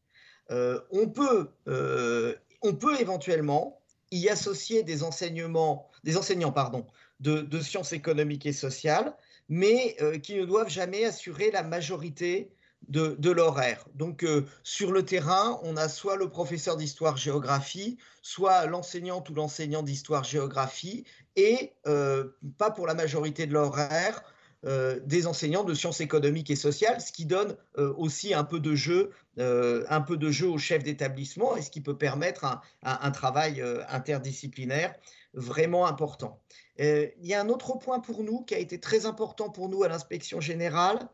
Euh, 0.51 0.81
on, 0.91 1.09
peut, 1.09 1.49
euh, 1.69 2.35
on 2.61 2.75
peut 2.75 3.01
éventuellement 3.01 3.81
y 4.11 4.29
associer 4.29 4.83
des 4.83 5.05
enseignements, 5.05 5.89
des 6.03 6.17
enseignants 6.17 6.51
pardon, 6.51 6.89
de, 7.21 7.61
sciences 7.61 7.93
économiques 7.93 8.47
et 8.47 8.53
sociales, 8.53 9.15
mais 9.49 9.97
qui 10.25 10.35
ne 10.35 10.45
doivent 10.45 10.71
jamais 10.71 11.05
assurer 11.05 11.53
la 11.53 11.63
majorité 11.63 12.51
de, 12.89 13.31
l'horaire. 13.31 13.85
Donc 13.95 14.27
sur 14.65 14.91
le 14.91 15.05
terrain, 15.05 15.61
on 15.63 15.77
a 15.77 15.89
soit 15.89 16.17
le 16.17 16.29
professeur 16.29 16.77
d'histoire-géographie, 16.77 17.99
soit 18.23 18.67
l'enseignante 18.67 19.29
ou 19.31 19.35
l'enseignant 19.35 19.85
d'histoire-géographie, 19.85 21.05
et 21.37 21.73
euh, 21.87 22.29
pas 22.59 22.71
pour 22.71 22.87
la 22.87 22.95
majorité 22.95 23.47
de 23.47 23.53
l'horaire 23.53 24.23
euh, 24.67 25.01
des 25.05 25.27
enseignants 25.27 25.65
de 25.65 25.73
sciences 25.73 26.01
économiques 26.01 26.51
et 26.51 26.57
sociales, 26.57 27.01
ce 27.01 27.13
qui 27.13 27.25
donne 27.25 27.57
euh, 27.79 27.95
aussi 27.97 28.35
un 28.35 28.45
peu 28.45 28.61
de 28.61 28.75
jeu, 28.75 29.11
un 29.39 30.03
peu 30.03 30.19
de 30.19 30.31
jeu 30.31 30.49
au 30.49 30.59
chef 30.59 30.83
d'établissement 30.83 31.57
et 31.57 31.63
ce 31.63 31.71
qui 31.71 31.81
peut 31.81 31.97
permettre 31.97 32.61
un, 32.83 33.11
travail 33.11 33.65
interdisciplinaire 33.89 34.95
vraiment 35.33 35.87
important. 35.87 36.43
il 36.79 37.15
y 37.23 37.33
a 37.33 37.41
un 37.41 37.49
autre 37.49 37.79
point 37.79 38.01
pour 38.01 38.23
nous 38.23 38.43
qui 38.43 38.55
a 38.55 38.59
été 38.59 38.79
très 38.79 39.07
important 39.07 39.49
pour 39.49 39.71
nous 39.71 39.83
à 39.83 39.89
l'inspection 39.89 40.43
générale, 40.43 41.09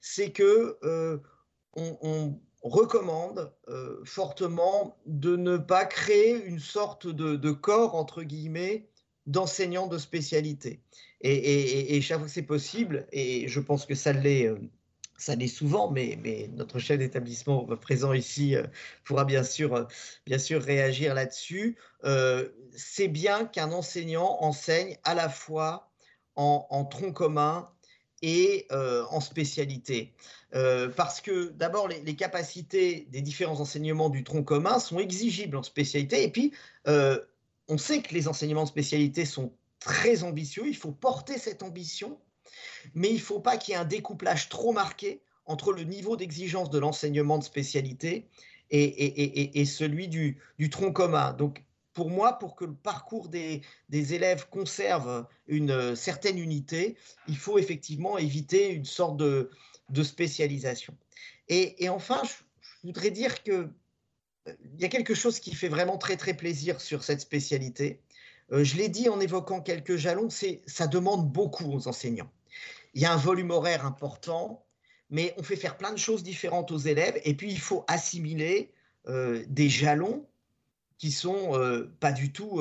c'est 0.00 0.30
que 0.30 0.78
on, 1.74 2.38
recommande 2.62 3.52
fortement 4.04 4.96
de 5.06 5.34
ne 5.34 5.56
pas 5.56 5.84
créer 5.84 6.40
une 6.44 6.60
sorte 6.60 7.08
de 7.08 7.50
corps 7.50 7.96
entre 7.96 8.22
guillemets 8.22 8.86
d'enseignants 9.26 9.86
de 9.86 9.98
spécialité. 9.98 10.80
Et, 11.20 12.00
chaque 12.00 12.18
fois 12.18 12.26
que 12.26 12.32
c'est 12.32 12.42
possible, 12.42 13.06
et 13.12 13.46
je 13.46 13.60
pense 13.60 13.86
que 13.86 13.94
ça 13.94 14.12
l'est, 14.12 14.48
euh, 14.48 14.58
ça 15.16 15.36
l'est 15.36 15.46
souvent, 15.46 15.90
mais, 15.90 16.18
notre 16.54 16.80
chef 16.80 16.98
d'établissement 16.98 17.64
présent 17.76 18.12
ici 18.12 18.56
euh, 18.56 18.64
pourra 19.04 19.24
bien 19.24 19.44
sûr, 19.44 19.74
euh, 19.74 19.84
bien 20.26 20.38
sûr 20.38 20.60
réagir 20.60 21.14
là-dessus. 21.14 21.76
c'est 22.74 23.08
bien 23.08 23.44
qu'un 23.44 23.70
enseignant 23.72 24.38
enseigne 24.40 24.96
à 25.04 25.14
la 25.14 25.28
fois 25.28 25.90
en, 26.34 26.84
tronc 26.86 27.12
commun 27.12 27.68
et 28.22 28.66
en 28.70 29.20
spécialité. 29.20 30.14
parce 30.96 31.20
que 31.20 31.50
d'abord, 31.50 31.86
les, 31.86 32.16
capacités 32.16 33.06
des 33.10 33.20
différents 33.20 33.60
enseignements 33.60 34.08
du 34.08 34.24
tronc 34.24 34.42
commun 34.42 34.80
sont 34.80 34.98
exigibles 34.98 35.56
en 35.56 35.62
spécialité, 35.62 36.24
et 36.24 36.30
puis 36.30 36.52
on 37.72 37.78
sait 37.78 38.02
que 38.02 38.12
les 38.12 38.28
enseignements 38.28 38.64
de 38.64 38.68
spécialité 38.68 39.24
sont 39.24 39.50
très 39.78 40.24
ambitieux, 40.24 40.64
il 40.68 40.76
faut 40.76 40.92
porter 40.92 41.38
cette 41.38 41.62
ambition, 41.62 42.20
mais 42.92 43.08
il 43.08 43.14
ne 43.14 43.20
faut 43.20 43.40
pas 43.40 43.56
qu'il 43.56 43.72
y 43.72 43.74
ait 43.74 43.80
un 43.80 43.86
découplage 43.86 44.50
trop 44.50 44.72
marqué 44.72 45.22
entre 45.46 45.72
le 45.72 45.82
niveau 45.84 46.16
d'exigence 46.16 46.68
de 46.68 46.78
l'enseignement 46.78 47.38
de 47.38 47.44
spécialité 47.44 48.28
et, 48.70 49.64
celui 49.64 50.08
du, 50.08 50.38
tronc 50.70 50.92
commun. 50.92 51.32
Donc, 51.32 51.64
pour 51.94 52.10
moi, 52.10 52.38
pour 52.38 52.56
que 52.56 52.66
le 52.66 52.74
parcours 52.74 53.28
des, 53.28 53.62
élèves 53.90 54.48
conserve 54.50 55.26
une 55.46 55.96
certaine 55.96 56.38
unité, 56.38 56.96
il 57.26 57.38
faut 57.38 57.58
effectivement 57.58 58.18
éviter 58.18 58.70
une 58.70 58.84
sorte 58.84 59.16
de, 59.16 59.50
spécialisation. 60.02 60.94
Et, 61.48 61.88
enfin, 61.88 62.20
je, 62.24 62.32
voudrais 62.84 63.10
dire 63.10 63.42
que 63.42 63.70
il 64.46 64.80
y 64.80 64.84
a 64.84 64.88
quelque 64.88 65.14
chose 65.14 65.38
qui 65.38 65.54
fait 65.54 65.68
vraiment 65.68 65.98
très 65.98 66.16
très 66.16 66.34
plaisir 66.34 66.80
sur 66.80 67.04
cette 67.04 67.20
spécialité. 67.20 68.00
Euh, 68.52 68.64
je 68.64 68.76
l'ai 68.76 68.88
dit 68.88 69.08
en 69.08 69.20
évoquant 69.20 69.60
quelques 69.60 69.96
jalons, 69.96 70.30
c'est 70.30 70.62
ça 70.66 70.86
demande 70.86 71.30
beaucoup 71.30 71.72
aux 71.72 71.88
enseignants. 71.88 72.30
Il 72.94 73.02
y 73.02 73.06
a 73.06 73.12
un 73.12 73.16
volume 73.16 73.50
horaire 73.50 73.86
important, 73.86 74.64
mais 75.10 75.34
on 75.38 75.42
fait 75.42 75.56
faire 75.56 75.76
plein 75.76 75.92
de 75.92 75.98
choses 75.98 76.22
différentes 76.22 76.70
aux 76.70 76.78
élèves, 76.78 77.20
et 77.24 77.34
puis 77.34 77.50
il 77.50 77.60
faut 77.60 77.84
assimiler 77.88 78.72
euh, 79.08 79.44
des 79.48 79.68
jalons 79.68 80.26
qui 80.98 81.10
sont 81.10 81.56
euh, 81.56 81.92
pas 82.00 82.12
du 82.12 82.32
tout 82.32 82.60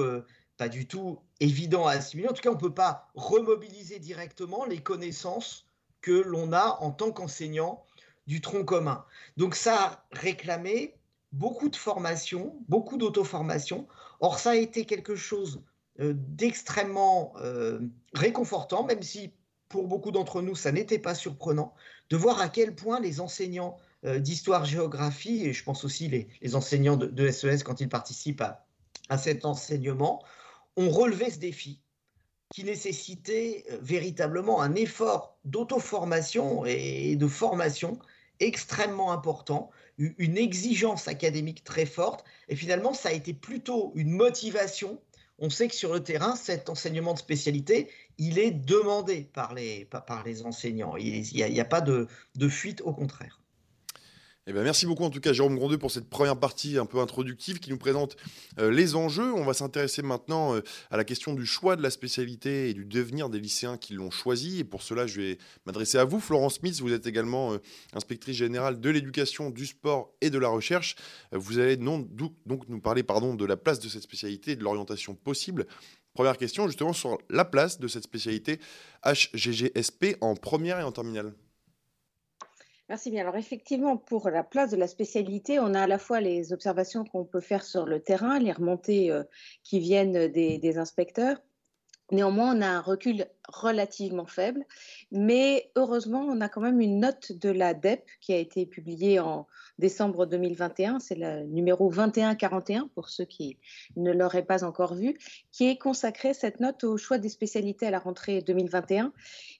pas 0.57 0.69
du 0.69 0.85
tout 0.85 1.19
évidents 1.39 1.87
à 1.87 1.93
assimiler. 1.93 2.29
En 2.29 2.33
tout 2.33 2.41
cas, 2.43 2.51
on 2.51 2.55
ne 2.55 2.59
peut 2.59 2.73
pas 2.73 3.09
remobiliser 3.15 3.97
directement 3.97 4.63
les 4.65 4.77
connaissances 4.77 5.65
que 6.01 6.11
l'on 6.11 6.53
a 6.53 6.77
en 6.81 6.91
tant 6.91 7.11
qu'enseignant 7.11 7.83
du 8.27 8.41
tronc 8.41 8.65
commun. 8.65 9.03
Donc 9.37 9.55
ça 9.55 10.05
réclamé 10.11 10.93
beaucoup 11.31 11.69
de 11.69 11.75
formation, 11.75 12.55
beaucoup 12.67 12.97
d'auto-formation. 12.97 13.87
Or, 14.19 14.39
ça 14.39 14.51
a 14.51 14.55
été 14.55 14.85
quelque 14.85 15.15
chose 15.15 15.63
euh, 15.99 16.13
d'extrêmement 16.15 17.33
euh, 17.37 17.79
réconfortant, 18.13 18.83
même 18.83 19.01
si 19.01 19.33
pour 19.69 19.87
beaucoup 19.87 20.11
d'entre 20.11 20.41
nous, 20.41 20.55
ça 20.55 20.71
n'était 20.71 20.99
pas 20.99 21.15
surprenant, 21.15 21.73
de 22.09 22.17
voir 22.17 22.41
à 22.41 22.49
quel 22.49 22.75
point 22.75 22.99
les 22.99 23.21
enseignants 23.21 23.77
euh, 24.03 24.19
d'histoire-géographie, 24.19 25.45
et 25.45 25.53
je 25.53 25.63
pense 25.63 25.85
aussi 25.85 26.09
les, 26.09 26.55
enseignants 26.55 26.97
de, 26.97 27.31
SES 27.31 27.61
e 27.61 27.63
quand 27.63 27.79
ils 27.79 27.87
participent 27.87 28.41
à, 28.41 28.65
à 29.09 29.17
cet 29.17 29.45
enseignement, 29.45 30.21
ont 30.75 30.89
relevé 30.89 31.29
ce 31.29 31.39
défi 31.39 31.79
qui 32.53 32.65
nécessitait 32.65 33.65
véritablement 33.81 34.61
un 34.61 34.75
effort 34.75 35.37
d'auto-formation 35.45 36.65
et 36.65 37.15
de 37.15 37.27
formation 37.27 37.97
extrêmement 38.41 39.11
important, 39.11 39.71
une 39.97 40.37
exigence 40.37 41.07
académique 41.07 41.63
très 41.63 41.85
forte, 41.85 42.23
et 42.49 42.55
finalement, 42.55 42.93
ça 42.93 43.09
a 43.09 43.11
été 43.13 43.33
plutôt 43.33 43.91
une 43.95 44.11
motivation. 44.11 45.01
on 45.39 45.49
sait 45.49 45.67
que 45.67 45.75
sur 45.75 45.93
le 45.93 46.03
terrain, 46.03 46.35
cet 46.35 46.69
enseignement 46.69 47.13
de 47.13 47.19
spécialité, 47.19 47.89
il 48.17 48.39
est 48.39 48.51
demandé 48.51 49.29
par 49.33 49.53
les, 49.53 49.85
par 49.85 50.23
les 50.23 50.45
enseignants. 50.45 50.95
Il 50.97 51.21
n'y 51.21 51.59
a, 51.59 51.65
pas 51.65 51.81
de, 51.81 52.07
de 52.35 52.49
fuite, 52.49 52.81
au 52.81 52.93
contraire. 52.93 53.40
Eh 54.47 54.53
ben, 54.53 54.63
merci 54.63 54.87
beaucoup 54.87 55.03
en 55.03 55.11
tout 55.11 55.19
cas 55.19 55.33
Jérôme 55.33 55.55
Grondeux 55.55 55.77
pour 55.77 55.91
cette 55.91 56.09
première 56.09 56.35
partie 56.35 56.79
un 56.79 56.87
peu 56.87 56.99
introductive 56.99 57.59
qui 57.59 57.69
nous 57.69 57.77
présente 57.77 58.15
euh, 58.57 58.71
les 58.71 58.95
enjeux. 58.95 59.31
On 59.31 59.43
va 59.43 59.53
s'intéresser 59.53 60.01
maintenant 60.01 60.55
euh, 60.55 60.61
à 60.89 60.97
la 60.97 61.03
question 61.03 61.35
du 61.35 61.45
choix 61.45 61.75
de 61.75 61.83
la 61.83 61.91
spécialité 61.91 62.67
et 62.67 62.73
du 62.73 62.83
devenir 62.83 63.29
des 63.29 63.39
lycéens 63.39 63.77
qui 63.77 63.93
l'ont 63.93 64.09
choisi. 64.09 64.57
Et 64.57 64.63
pour 64.63 64.81
cela, 64.81 65.05
je 65.05 65.21
vais 65.21 65.37
m'adresser 65.67 65.99
à 65.99 66.05
vous. 66.05 66.19
Florence 66.19 66.55
Smith, 66.55 66.81
vous 66.81 66.91
êtes 66.91 67.05
également 67.05 67.53
euh, 67.53 67.57
inspectrice 67.93 68.35
générale 68.35 68.79
de 68.79 68.89
l'éducation, 68.89 69.51
du 69.51 69.67
sport 69.67 70.11
et 70.21 70.31
de 70.31 70.39
la 70.39 70.49
recherche. 70.49 70.95
vous 71.31 71.59
allez 71.59 71.77
donc 71.77 72.07
nous 72.67 72.81
parler 72.81 73.03
pardon, 73.03 73.35
de 73.35 73.45
la 73.45 73.57
place 73.57 73.79
de 73.79 73.89
cette 73.89 74.01
spécialité 74.01 74.53
et 74.53 74.55
de 74.55 74.63
l'orientation 74.63 75.13
possible. 75.13 75.67
Première 76.15 76.37
question 76.37 76.65
justement 76.65 76.93
sur 76.93 77.19
la 77.29 77.45
place 77.45 77.79
de 77.79 77.87
cette 77.87 78.03
spécialité 78.03 78.59
HGGSP 79.05 80.17
en 80.19 80.35
première 80.35 80.79
et 80.79 80.83
en 80.83 80.91
terminale. 80.91 81.35
Merci 82.91 83.09
bien. 83.09 83.21
Alors 83.21 83.37
effectivement, 83.37 83.95
pour 83.95 84.29
la 84.29 84.43
place 84.43 84.69
de 84.69 84.75
la 84.75 84.85
spécialité, 84.85 85.59
on 85.59 85.73
a 85.75 85.83
à 85.83 85.87
la 85.87 85.97
fois 85.97 86.19
les 86.19 86.51
observations 86.51 87.05
qu'on 87.05 87.23
peut 87.23 87.39
faire 87.39 87.63
sur 87.63 87.85
le 87.85 88.01
terrain, 88.01 88.37
les 88.37 88.51
remontées 88.51 89.11
euh, 89.11 89.23
qui 89.63 89.79
viennent 89.79 90.27
des, 90.27 90.77
inspecteurs. 90.77 91.37
Néanmoins, 92.11 92.57
on 92.57 92.61
a 92.61 92.67
un 92.67 92.81
recul 92.81 93.25
relativement 93.47 94.25
faible, 94.25 94.65
mais 95.11 95.71
heureusement, 95.77 96.25
on 96.27 96.41
a 96.41 96.49
quand 96.49 96.59
même 96.61 96.81
une 96.81 96.99
note 96.99 97.31
de 97.31 97.49
la 97.49 97.73
DEP 97.73 98.03
qui 98.19 98.33
a 98.33 98.37
été 98.37 98.65
publiée 98.65 99.19
en 99.19 99.47
décembre 99.79 100.25
2021, 100.25 100.99
c'est 100.99 101.15
le 101.15 101.43
numéro 101.45 101.89
2141 101.89 102.89
pour 102.93 103.09
ceux 103.09 103.25
qui 103.25 103.57
ne 103.95 104.11
l'auraient 104.11 104.45
pas 104.45 104.63
encore 104.63 104.93
vu, 104.93 105.17
qui 105.51 105.69
est 105.69 105.77
consacrée 105.77 106.33
cette 106.33 106.59
note 106.59 106.83
au 106.83 106.97
choix 106.97 107.17
des 107.17 107.29
spécialités 107.29 107.87
à 107.87 107.91
la 107.91 107.99
rentrée 107.99 108.41
2021. 108.41 109.13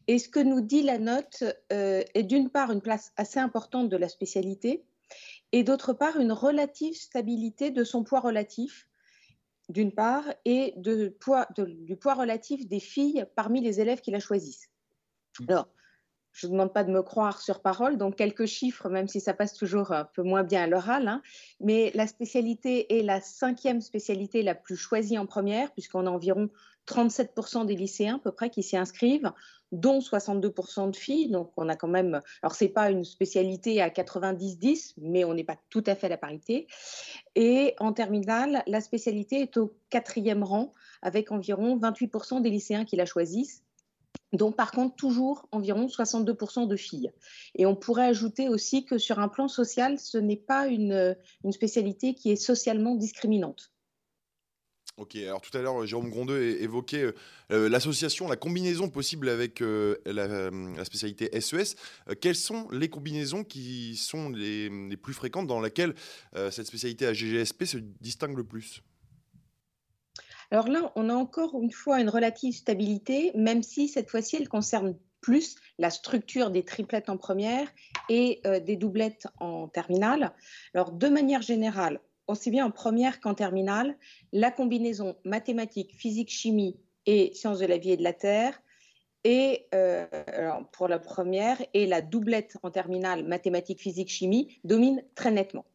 Et 0.08 0.20
ce 0.20 0.28
que 0.28 0.40
nous 0.40 0.62
dit 0.62 0.84
la 0.84 0.98
note 0.98 1.44
euh, 1.72 2.04
est 2.14 2.24
d'une 2.24 2.50
part 2.50 2.72
une 2.72 2.82
place 2.82 3.14
assez 3.16 3.40
importante 3.40 3.90
de 3.90 3.98
la 3.98 4.10
spécialité 4.10 4.84
et 5.52 5.64
d'autre 5.64 5.94
part 5.94 6.18
une 6.18 6.32
relative 6.32 6.96
stabilité 6.96 7.72
de 7.72 7.84
son 7.84 8.04
poids 8.04 8.20
relatif 8.20 8.88
d'une 9.70 9.92
part, 9.92 10.24
et 10.46 10.74
de 10.78 11.10
poids, 11.10 11.48
du 11.58 11.96
poids 11.96 12.14
relatif 12.14 12.68
des 12.68 12.80
filles 12.80 13.26
parmi 13.36 13.62
les 13.62 13.80
élèves 13.80 14.02
qui 14.02 14.12
la 14.12 14.20
choisissent. 14.20 14.70
Mmh. 15.40 15.46
Alors, 15.50 15.68
je 16.32 16.48
ne 16.48 16.54
demande 16.54 16.74
pas 16.74 16.84
de 16.84 16.92
me 16.92 17.02
croire 17.02 17.42
sur 17.42 17.62
parole, 17.62 17.98
donc 17.98 18.16
quelques 18.16 18.46
chiffres, 18.46 18.90
même 18.90 19.08
si 19.08 19.20
ça 19.20 19.34
passe 19.34 19.54
toujours 19.54 19.92
un 19.92 20.06
peu 20.06 20.24
moins 20.24 20.44
bien 20.44 20.64
à 20.64 20.68
l'oral. 20.68 21.08
Hein. 21.08 21.22
mais 21.60 21.92
la 21.94 22.08
spécialité 22.08 22.98
est 22.98 23.04
la 23.04 23.20
cinquième 23.20 23.82
spécialité 23.82 24.42
la 24.42 24.56
plus 24.56 24.78
choisie 24.78 25.18
en 25.18 25.26
première, 25.26 25.72
puisqu'on 25.74 26.08
a 26.08 26.10
environ 26.10 26.50
37% 26.88 27.66
des 27.66 27.76
lycéens 27.76 28.16
à 28.16 28.20
peu 28.20 28.32
près 28.32 28.50
qui 28.50 28.64
s'y 28.64 28.78
inscrivent, 28.78 29.32
dont 29.72 30.00
62% 30.00 30.92
de 30.92 30.96
filles. 30.96 31.30
Donc 31.30 31.52
on 31.58 31.70
a 31.70 31.76
quand 31.76 31.88
même, 31.88 32.22
alors 32.42 32.56
c'est 32.56 32.70
pas 32.70 32.90
une 32.90 33.04
spécialité 33.04 33.82
à 33.82 33.90
90-10, 33.90 34.94
mais 34.98 35.24
on 35.24 35.34
n'est 35.34 35.44
pas 35.44 35.58
tout 35.70 35.84
à 35.86 35.96
fait 35.96 36.08
à 36.08 36.10
la 36.10 36.18
parité. 36.18 36.68
Et 37.36 37.76
en 37.80 37.94
terminale, 37.94 38.64
la 38.68 38.82
spécialité 38.82 39.42
est 39.42 39.58
au 39.58 39.74
quatrième 39.90 40.44
rang, 40.44 40.74
avec 41.02 41.32
environ 41.32 41.78
28% 41.78 42.42
des 42.42 42.50
lycéens 42.50 42.86
qui 42.86 42.96
la 42.96 43.06
choisissent 43.06 43.64
dont 44.34 44.52
par 44.52 44.72
contre 44.72 44.96
toujours 44.96 45.48
environ 45.52 45.88
62% 45.88 46.68
de 46.68 46.76
filles. 46.76 47.12
Et 47.56 47.66
on 47.66 47.76
pourrait 47.76 48.08
ajouter 48.08 48.50
aussi 48.50 48.86
que 48.86 48.98
sur 48.98 49.20
un 49.20 49.28
plan 49.28 49.48
social, 49.48 50.00
ce 50.00 50.18
n'est 50.18 50.38
pas 50.38 50.68
une, 50.68 51.16
spécialité 51.52 52.14
qui 52.14 52.32
est 52.32 52.38
socialement 52.38 52.96
discriminante. 52.96 53.71
Ok, 55.02 55.16
alors 55.16 55.42
tout 55.42 55.58
à 55.58 55.62
l'heure, 55.64 55.84
Jérôme 55.88 56.12
Grondeux 56.12 56.62
évoquait 56.62 57.02
euh, 57.02 57.16
euh, 57.52 57.70
l'association, 57.70 58.28
la 58.28 58.36
combinaison 58.36 58.88
possible 58.88 59.30
avec 59.30 59.60
euh, 59.64 59.98
la, 60.06 60.86
spécialité 60.86 61.42
SES. 61.42 61.76
E 62.08 62.14
quelles 62.14 62.36
sont 62.36 62.68
les 62.70 62.88
combinaisons 62.88 63.44
qui 63.44 63.98
sont 63.98 64.30
les, 64.30 64.70
plus 64.98 65.16
fréquentes 65.16 65.48
dans 65.48 65.60
lesquelles 65.60 65.96
cette 66.52 66.68
spécialité 66.68 67.08
AGGSP 67.08 67.64
se 67.64 67.78
distingue 68.00 68.38
le 68.38 68.44
plus? 68.44 68.84
Alors 70.52 70.68
là, 70.68 70.92
on 70.96 71.10
a 71.10 71.16
encore 71.16 71.60
une 71.60 71.72
fois 71.72 72.00
une 72.00 72.10
relative 72.10 72.54
stabilité, 72.54 73.32
même 73.34 73.64
si 73.64 73.88
cette 73.88 74.12
fois-ci, 74.12 74.36
elle 74.36 74.50
concerne 74.50 74.96
plus 75.20 75.56
la 75.80 75.90
structure 75.90 76.52
des 76.52 76.64
triplettes 76.64 77.10
en 77.10 77.18
première 77.18 77.68
et 78.10 78.42
des 78.66 78.76
doublettes 78.76 79.28
en 79.40 79.68
terminale. 79.68 80.34
Alors, 80.76 80.92
de 80.92 81.08
manière 81.08 81.42
générale, 81.42 82.00
aussi 82.32 82.52
bien 82.52 82.66
en 82.66 82.72
première 82.72 83.20
qu'en 83.20 83.34
terminale, 83.34 83.96
la 84.32 84.52
combinaison 84.52 85.16
mathématiques, 85.24 85.96
physique, 85.96 86.30
chimie 86.30 86.80
et 87.06 87.34
sciences 87.34 87.60
de 87.60 87.66
la 87.66 87.78
vie 87.78 87.92
et 87.92 87.98
de 87.98 88.04
la 88.04 88.14
terre 88.14 88.62
et 89.24 89.68
euh, 89.76 90.06
pour 90.72 90.88
la 90.88 91.00
première 91.00 91.58
et 91.74 91.86
la 91.86 92.02
doublette 92.02 92.58
en 92.64 92.72
terminale 92.72 93.26
mathématiques, 93.28 93.80
physique, 93.80 94.10
chimie 94.10 94.60
domine 94.64 95.04
très 95.16 95.32
nettement. 95.32 95.66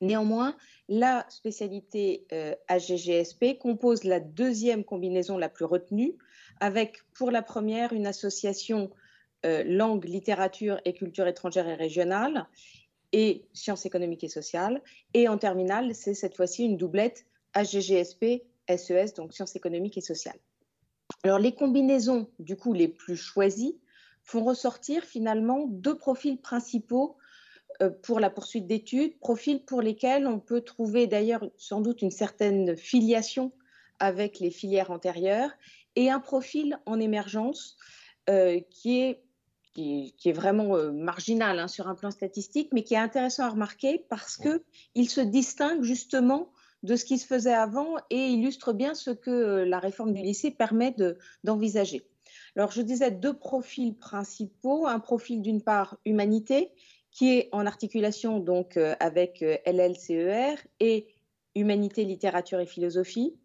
Néanmoins, 0.00 0.56
la 0.88 1.24
spécialité 1.28 2.26
euh, 2.32 2.56
AGGSP 2.66 3.58
compose 3.58 4.02
la 4.02 4.18
deuxième 4.18 4.82
combinaison 4.82 5.38
la 5.38 5.48
plus 5.48 5.64
retenue, 5.64 6.16
avec 6.58 6.98
pour 7.14 7.30
la 7.30 7.42
première 7.42 7.92
une 7.92 8.06
association 8.08 8.90
euh, 9.46 9.62
langue, 9.64 10.04
littérature 10.04 10.80
et 10.84 10.92
culture 10.92 11.28
étrangère 11.28 11.68
et 11.68 11.74
régionale 11.74 12.48
et 13.12 13.46
sciences 13.52 13.86
économiques 13.86 14.24
et 14.24 14.28
sociales. 14.28 14.82
Et 15.14 15.28
en 15.28 15.38
terminale, 15.38 15.94
c'est 15.94 16.14
cette 16.14 16.36
fois-ci 16.36 16.64
une 16.64 16.76
doublette 16.76 17.26
AGGSP 17.54 18.42
SES, 18.68 19.14
donc 19.16 19.32
sciences 19.32 19.56
économiques 19.56 19.98
et 19.98 20.02
sociales. 20.02 20.38
Alors 21.22 21.38
les 21.38 21.54
combinaisons, 21.54 22.28
du 22.38 22.56
coup, 22.56 22.72
les 22.72 22.88
plus 22.88 23.16
choisies, 23.16 23.78
font 24.24 24.44
ressortir 24.44 25.04
finalement 25.04 25.66
deux 25.68 25.96
profils 25.96 26.40
principaux 26.40 27.16
euh, 27.82 27.90
pour 27.90 28.20
la 28.20 28.30
poursuite 28.30 28.66
d'études, 28.66 29.18
profils 29.18 29.64
pour 29.64 29.82
lesquels 29.82 30.26
on 30.26 30.38
peut 30.38 30.60
trouver 30.60 31.06
d'ailleurs 31.06 31.44
sans 31.56 31.80
doute 31.80 32.02
une 32.02 32.10
certaine 32.10 32.76
filiation 32.76 33.52
avec 33.98 34.40
les 34.40 34.50
filières 34.50 34.90
antérieures, 34.90 35.50
et 35.94 36.10
un 36.10 36.20
profil 36.20 36.78
en 36.86 36.98
émergence 36.98 37.76
euh, 38.30 38.60
qui, 38.70 39.00
est, 39.00 39.22
qui, 39.72 40.14
est 40.24 40.32
vraiment 40.32 40.76
euh, 40.76 40.92
marginal 40.92 41.58
hein, 41.58 41.68
sur 41.68 41.88
un 41.88 41.94
plan 41.94 42.10
statistique, 42.10 42.70
mais 42.72 42.82
qui 42.82 42.94
est 42.94 42.98
intéressant 42.98 43.44
à 43.44 43.50
remarquer 43.50 44.04
parce 44.08 44.36
qu'il 44.36 45.08
se 45.08 45.20
distingue 45.20 45.82
justement 45.82 46.52
de 46.82 46.96
ce 46.96 47.04
qui 47.04 47.18
se 47.18 47.26
faisait 47.26 47.54
avant 47.54 47.96
et 48.10 48.28
illustre 48.28 48.72
bien 48.72 48.94
ce 48.94 49.10
que 49.10 49.64
la 49.64 49.78
réforme 49.78 50.12
du 50.12 50.20
lycée 50.20 50.50
permet 50.50 50.94
d'envisager. 51.44 52.02
Alors, 52.56 52.70
je 52.70 52.82
disais 52.82 53.10
deux 53.10 53.34
profils 53.34 53.94
principaux. 53.94 54.86
Un 54.86 55.00
profil 55.00 55.42
d'une 55.42 55.62
part 55.62 55.96
humanité 56.04 56.70
qui 57.10 57.36
est 57.36 57.48
en 57.52 57.66
articulation 57.66 58.40
donc 58.40 58.76
euh, 58.76 58.94
avec 58.98 59.42
euh, 59.42 59.56
LLCER 59.66 60.56
et 60.80 61.06
Humanité, 61.54 62.04
Littérature 62.04 62.60
et 62.60 62.66
Philosophie, 62.66 63.36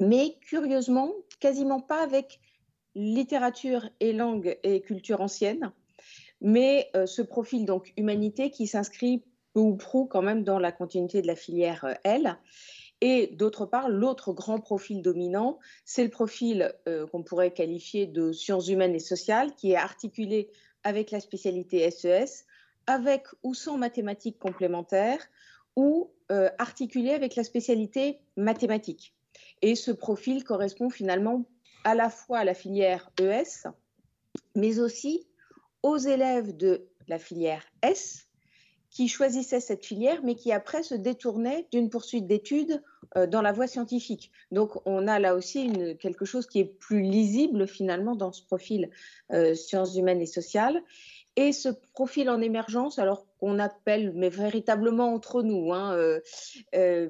mais 0.00 0.36
curieusement, 0.42 1.10
quasiment 1.40 1.80
pas 1.80 2.02
avec 2.02 2.40
littérature 2.94 3.88
et 4.00 4.12
langue 4.12 4.58
et 4.62 4.80
culture 4.80 5.20
ancienne, 5.20 5.72
mais 6.40 6.90
euh, 6.96 7.06
ce 7.06 7.22
profil 7.22 7.64
donc 7.64 7.92
humanité 7.96 8.50
qui 8.50 8.66
s'inscrit 8.66 9.24
peu 9.54 9.60
ou 9.60 9.76
prou 9.76 10.06
quand 10.06 10.22
même 10.22 10.44
dans 10.44 10.58
la 10.58 10.72
continuité 10.72 11.22
de 11.22 11.26
la 11.26 11.36
filière 11.36 11.98
L. 12.04 12.38
Et 13.00 13.28
d'autre 13.28 13.66
part, 13.66 13.88
l'autre 13.88 14.32
grand 14.32 14.60
profil 14.60 15.02
dominant, 15.02 15.58
c'est 15.84 16.04
le 16.04 16.10
profil 16.10 16.72
qu'on 17.10 17.24
pourrait 17.24 17.52
qualifier 17.52 18.06
de 18.06 18.30
sciences 18.30 18.68
humaines 18.68 18.94
et 18.94 19.00
sociales, 19.00 19.56
qui 19.56 19.72
est 19.72 19.76
articulé 19.76 20.50
avec 20.84 21.10
la 21.10 21.18
spécialité 21.18 21.90
SES, 21.90 22.44
avec 22.86 23.26
ou 23.42 23.54
sans 23.54 23.78
mathématiques 23.78 24.38
complémentaires 24.38 25.26
ou 25.76 26.10
euh, 26.30 26.50
articulé 26.58 27.10
avec 27.10 27.36
la 27.36 27.44
spécialité 27.44 28.20
mathématique. 28.36 29.14
Et 29.62 29.74
ce 29.74 29.90
profil 29.90 30.44
correspond 30.44 30.90
finalement 30.90 31.44
à 31.84 31.94
la 31.94 32.10
fois 32.10 32.38
à 32.38 32.44
la 32.44 32.54
filière 32.54 33.10
ES, 33.20 33.68
mais 34.54 34.78
aussi 34.78 35.26
aux 35.82 35.96
élèves 35.96 36.56
de 36.56 36.88
la 37.08 37.18
filière 37.18 37.64
S 37.82 38.28
qui 38.90 39.08
choisissaient 39.08 39.60
cette 39.60 39.86
filière, 39.86 40.20
mais 40.22 40.34
qui 40.34 40.52
après 40.52 40.82
se 40.82 40.94
détournaient 40.94 41.66
d'une 41.72 41.88
poursuite 41.88 42.26
d'études 42.26 42.82
euh, 43.16 43.26
dans 43.26 43.40
la 43.40 43.52
voie 43.52 43.66
scientifique. 43.66 44.30
Donc 44.50 44.86
on 44.86 45.08
a 45.08 45.18
là 45.18 45.34
aussi 45.34 45.72
quelque 45.98 46.26
chose 46.26 46.46
qui 46.46 46.60
est 46.60 46.66
plus 46.66 47.00
lisible 47.00 47.66
finalement 47.66 48.14
dans 48.14 48.32
ce 48.32 48.42
profil 48.44 48.90
euh, 49.32 49.54
sciences 49.54 49.96
humaines 49.96 50.20
et 50.20 50.26
sociales. 50.26 50.82
Et 51.36 51.52
ce 51.52 51.70
profil 51.94 52.28
en 52.28 52.42
émergence, 52.42 52.98
alors 52.98 53.24
qu'on 53.38 53.58
appelle, 53.58 54.12
mais 54.14 54.28
véritablement 54.28 55.14
entre 55.14 55.42
nous, 55.42 55.72
hein, 55.72 55.96
euh, 56.74 57.08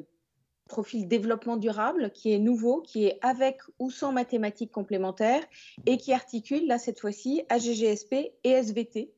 profil 0.72 1.06
développement 1.06 1.58
durable, 1.58 2.10
qui 2.12 2.32
est 2.32 2.38
nouveau, 2.38 2.80
qui 2.80 3.04
est 3.04 3.18
avec 3.20 3.58
ou 3.78 3.90
sans 3.90 4.10
mathématiques 4.10 4.72
complémentaires 4.72 5.44
et 5.84 5.98
qui 5.98 6.14
articule, 6.14 6.66
là, 6.66 6.78
cette 6.78 6.98
fois-ci, 6.98 7.42
AGGSP 7.50 8.14
et 8.42 8.50
SVT. 8.50 9.12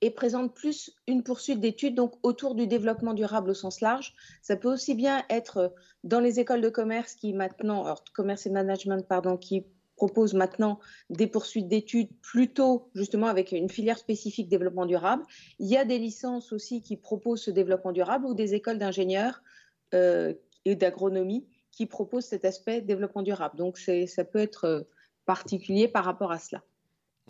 et 0.00 0.10
présente 0.10 0.54
plus 0.54 0.90
une 1.06 1.22
poursuite 1.22 1.60
d'études 1.60 1.96
donc 1.96 2.14
autour 2.22 2.54
du 2.54 2.66
développement 2.66 3.14
durable 3.14 3.50
au 3.50 3.54
sens 3.54 3.80
large. 3.80 4.14
Ça 4.42 4.56
peut 4.56 4.72
aussi 4.72 4.94
bien 4.94 5.24
être 5.28 5.74
dans 6.02 6.20
les 6.20 6.40
écoles 6.40 6.62
de 6.62 6.70
commerce 6.70 7.14
qui 7.14 7.32
maintenant, 7.34 7.84
alors, 7.84 8.02
commerce 8.14 8.46
et 8.46 8.50
management, 8.50 9.06
pardon, 9.06 9.36
qui 9.36 9.66
proposent 9.96 10.34
maintenant 10.34 10.78
des 11.10 11.26
poursuites 11.26 11.68
d'études 11.68 12.08
plutôt 12.22 12.88
justement 12.94 13.26
avec 13.26 13.52
une 13.52 13.68
filière 13.68 13.98
spécifique 13.98 14.48
développement 14.48 14.86
durable. 14.86 15.24
Il 15.58 15.66
y 15.66 15.76
a 15.76 15.84
des 15.84 15.98
licences 15.98 16.52
aussi 16.52 16.80
qui 16.80 16.96
proposent 16.96 17.42
ce 17.42 17.50
développement 17.50 17.92
durable 17.92 18.24
ou 18.24 18.34
des 18.34 18.54
écoles 18.54 18.78
d'ingénieurs 18.78 19.42
et 19.92 20.74
d'agronomie 20.74 21.46
qui 21.70 21.86
proposent 21.86 22.24
cet 22.24 22.44
aspect 22.44 22.80
développement 22.80 23.22
durable. 23.22 23.56
Donc 23.56 23.78
ça 23.78 24.24
peut 24.24 24.40
être 24.40 24.64
euh, 24.64 24.82
particulier 25.26 25.86
par 25.86 26.04
rapport 26.04 26.32
à 26.32 26.38
cela. 26.38 26.62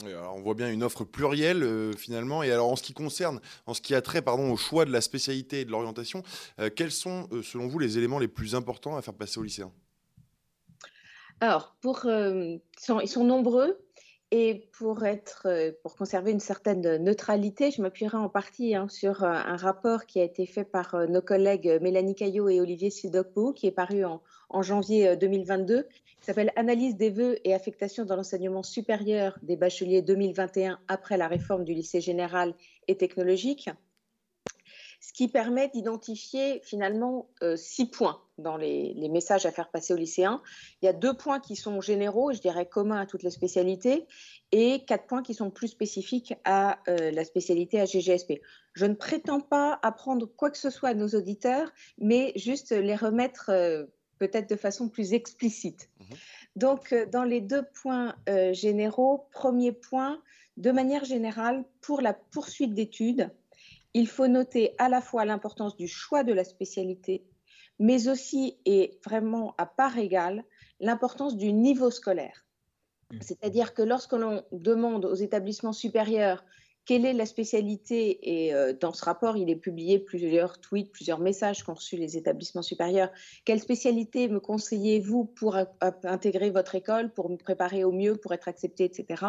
on 0.03 0.41
voit 0.41 0.55
bien 0.55 0.71
une 0.71 0.83
offre 0.83 1.05
plurielle 1.05 1.63
euh, 1.63 1.93
finalement. 1.93 2.43
Et 2.43 2.51
alors 2.51 2.71
en 2.71 2.77
ce 2.77 2.83
qui 2.83 2.95
concerne, 2.95 3.41
en 3.67 3.75
ce 3.75 3.83
qui 3.83 3.95
a 3.95 4.01
trait 4.01 4.23
pardon, 4.23 4.51
au 4.51 4.57
choix 4.57 4.87
de 4.87 4.91
la 4.91 5.01
spécialité 5.01 5.61
et 5.61 5.65
de 5.65 5.71
l'orientation, 5.71 6.23
quels 6.77 6.93
sont 6.93 7.29
selon 7.43 7.69
vous 7.69 7.79
les 7.79 7.99
éléments 7.99 8.19
les 8.19 8.29
plus 8.29 8.55
importants 8.55 8.97
à 8.97 9.03
faire 9.03 9.15
passer 9.15 9.39
aux 9.39 9.43
lycéens 9.43 9.73
Alors, 11.41 11.77
pour, 11.83 12.01
sont, 12.01 13.01
ils 13.01 13.09
sont 13.09 13.25
nombreux. 13.25 13.79
Et 14.31 14.69
pour, 14.73 15.07
être, 15.07 15.47
euh, 15.47 15.73
pour 15.83 15.97
conserver 15.97 16.33
une 16.33 16.41
certaine 16.41 16.99
neutralité, 17.03 17.71
je 17.71 17.81
m'appuierai 17.81 18.19
en 18.19 18.29
partie 18.29 18.75
hein, 18.75 18.87
sur 18.89 19.25
euh, 19.25 19.29
un 19.29 19.57
rapport 19.57 20.05
qui 20.05 20.21
a 20.21 20.23
été 20.23 20.45
fait 20.45 20.65
par 20.65 20.95
euh, 20.95 21.07
nos 21.07 21.23
collègues 21.23 21.79
Mélanie 21.81 22.15
Caillot 22.15 22.51
et 22.51 22.61
Olivier 22.61 22.91
Sidokpo, 22.91 23.55
qui 23.55 23.67
est 23.67 23.73
paru 23.73 24.05
en, 24.05 24.21
en 24.51 24.61
janvier 24.61 25.17
2022, 25.17 25.85
qui 25.85 26.27
s'appelle 26.27 26.53
Analyse 26.57 26.97
des 26.97 27.09
vœux 27.09 27.39
et 27.45 27.55
affectation 27.55 28.05
dans 28.05 28.17
l'enseignement 28.17 28.63
supérieur 28.63 29.39
des 29.43 29.57
bacheliers 29.57 30.03
2021 30.03 30.79
après 30.89 31.17
la 31.17 31.27
réforme 31.27 31.65
du 31.65 31.73
lycée 31.73 32.03
général 32.03 32.55
et 32.87 32.99
technologique 32.99 33.71
ce 35.01 35.13
qui 35.13 35.29
permet 35.29 35.69
d'identifier 35.69 36.61
finalement 36.65 37.29
euh, 37.43 37.57
six 37.57 37.87
points 37.87 38.21
dans 38.37 38.57
les, 38.57 38.95
messages 39.09 39.47
à 39.47 39.53
faire 39.53 39.71
passer 39.71 39.93
aux 39.95 39.97
lycéens. 39.97 40.43
Il 40.83 40.87
y 40.87 40.89
a 40.89 40.93
deux 40.93 41.15
points 41.15 41.41
qui 41.41 41.57
sont 41.57 41.81
généraux, 41.81 42.33
je 42.33 42.41
dirais 42.41 42.67
communs 42.67 43.01
à 43.01 43.07
toutes 43.07 43.23
les 43.23 43.31
spécialités, 43.31 44.07
et 44.53 44.85
quatre 44.85 45.07
points 45.07 45.23
qui 45.23 45.35
sont 45.35 45.51
plus 45.51 45.69
spécifiques 45.69 46.35
à 46.45 46.79
euh, 46.89 47.11
la 47.11 47.25
spécialité 47.25 47.81
AGGSP. 47.81 48.41
Je 48.75 48.87
ne 48.87 48.95
prétends 48.95 49.41
pas 49.41 49.79
apprendre 49.83 50.27
quoi 50.27 50.51
que 50.51 50.59
ce 50.59 50.71
soit 50.71 50.91
à 50.91 50.95
nos 50.95 51.09
auditeurs, 51.09 51.73
mais 51.99 52.33
juste 52.37 52.71
les 52.71 52.97
remettre 52.97 53.51
euh, 53.51 53.85
peut-être 54.19 54.51
de 54.51 54.57
façon 54.57 54.89
plus 54.89 55.15
explicite. 55.15 55.91
Mmh 55.99 56.15
Donc, 56.57 56.95
dans 57.13 57.25
les 57.25 57.41
deux 57.41 57.65
points 57.83 58.17
généraux, 58.53 59.29
premier 59.31 59.71
point, 59.71 60.21
de 60.57 60.73
manière 60.73 61.05
générale, 61.05 61.65
pour 61.81 62.01
la 62.01 62.13
poursuite 62.13 62.75
d'études, 62.75 63.31
il 63.99 64.07
faut 64.07 64.29
noter 64.29 64.77
à 64.79 64.89
la 64.89 65.01
fois 65.01 65.25
l'importance 65.25 65.77
du 65.77 65.89
choix 65.89 66.23
de 66.23 66.33
la 66.33 66.45
spécialité, 66.45 67.27
mais 67.81 68.09
aussi 68.09 68.57
et 68.65 69.01
vraiment 69.05 69.57
à 69.59 69.67
part 69.67 69.99
égale 69.99 70.45
l'importance 70.79 71.37
du 71.37 71.53
niveau 71.53 71.91
scolaire. 71.91 72.47
Mmh. 73.11 73.17
C'est-à-dire 73.21 73.75
que 73.75 73.83
lorsque 73.83 74.13
l'on 74.13 74.45
demande 74.53 75.05
aux 75.05 75.17
établissements 75.17 75.73
supérieurs 75.73 76.45
quelle 76.85 77.05
est 77.05 77.13
la 77.13 77.27
spécialité, 77.27 78.47
et 78.47 78.55
euh, 78.55 78.73
dans 78.73 78.95
ce 78.95 79.05
rapport, 79.05 79.37
il 79.37 79.51
est 79.51 79.57
publié 79.57 79.99
plusieurs 79.99 80.59
tweets, 80.59 80.91
plusieurs 80.91 81.19
messages 81.19 81.63
qu'ont 81.63 81.75
reçus 81.75 81.99
les 81.99 82.17
établissements 82.17 82.63
supérieurs, 82.63 83.11
quelle 83.45 83.61
spécialité 83.61 84.27
me 84.27 84.41
conseillez-vous 84.41 85.27
pour 85.27 85.59
intégrer 86.05 86.49
votre 86.49 86.77
école, 86.77 87.13
pour 87.13 87.29
me 87.29 87.37
préparer 87.37 87.85
au 87.85 87.93
mieux, 87.93 88.17
pour 88.17 88.33
être 88.33 88.49
accepté, 88.49 88.85
etc. 88.85 89.23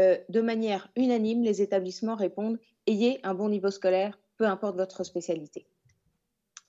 Euh, 0.00 0.16
de 0.30 0.40
manière 0.40 0.88
unanime, 0.96 1.44
les 1.44 1.62
établissements 1.62 2.16
répondent 2.16 2.58
ayez 2.86 3.20
un 3.22 3.34
bon 3.34 3.48
niveau 3.48 3.70
scolaire, 3.70 4.18
peu 4.36 4.46
importe 4.46 4.76
votre 4.76 5.04
spécialité. 5.04 5.66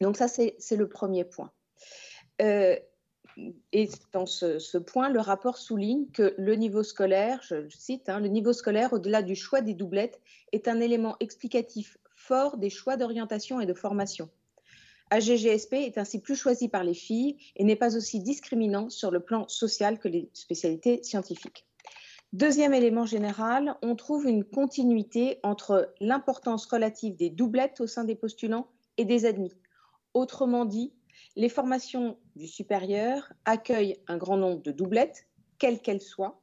Donc 0.01 0.17
ça, 0.17 0.27
c'est 0.27 0.75
le 0.75 0.89
premier 0.89 1.23
point. 1.23 1.51
Euh, 2.41 2.75
et 3.71 3.89
dans 4.11 4.25
ce, 4.25 4.77
point, 4.77 5.09
le 5.09 5.19
rapport 5.19 5.57
souligne 5.57 6.07
que 6.11 6.33
le 6.37 6.55
niveau 6.55 6.83
scolaire, 6.83 7.41
je 7.43 7.69
cite, 7.69 8.09
hein, 8.09 8.19
le 8.19 8.27
niveau 8.27 8.53
scolaire, 8.53 8.93
au-delà 8.93 9.21
du 9.21 9.35
choix 9.35 9.61
des 9.61 9.73
doublettes, 9.73 10.19
est 10.51 10.67
un 10.67 10.79
élément 10.79 11.15
explicatif 11.19 11.97
fort 12.15 12.57
des 12.57 12.69
choix 12.69 12.97
d'orientation 12.97 13.61
et 13.61 13.65
de 13.65 13.73
formation. 13.73 14.29
AGGSP 15.11 15.73
est 15.73 15.97
ainsi 15.97 16.21
plus 16.21 16.35
choisi 16.35 16.69
par 16.69 16.83
les 16.83 16.93
filles 16.93 17.37
et 17.55 17.63
n'est 17.63 17.75
pas 17.75 17.97
aussi 17.97 18.21
discriminant 18.21 18.89
sur 18.89 19.11
le 19.11 19.19
plan 19.19 19.47
social 19.47 19.99
que 19.99 20.07
les 20.07 20.29
spécialités 20.33 21.03
scientifiques. 21.03 21.65
Deuxième 22.33 22.73
élément 22.73 23.05
général, 23.05 23.75
on 23.81 23.95
trouve 23.97 24.25
une 24.25 24.45
continuité 24.45 25.39
entre 25.43 25.93
l'importance 25.99 26.65
relative 26.65 27.17
des 27.17 27.29
doublettes 27.29 27.81
au 27.81 27.87
sein 27.87 28.05
des 28.05 28.15
postulants 28.15 28.67
et 28.97 29.03
des 29.03 29.25
admis. 29.25 29.53
Autrement 30.13 30.63
dit, 30.63 30.93
les 31.35 31.49
formations 31.49 32.17
du 32.37 32.47
supérieur 32.47 33.33
accueillent 33.43 33.97
un 34.07 34.15
grand 34.15 34.37
nombre 34.37 34.61
de 34.61 34.71
doublettes, 34.71 35.27
quelles 35.57 35.81
qu'elles 35.81 36.01
soient, 36.01 36.39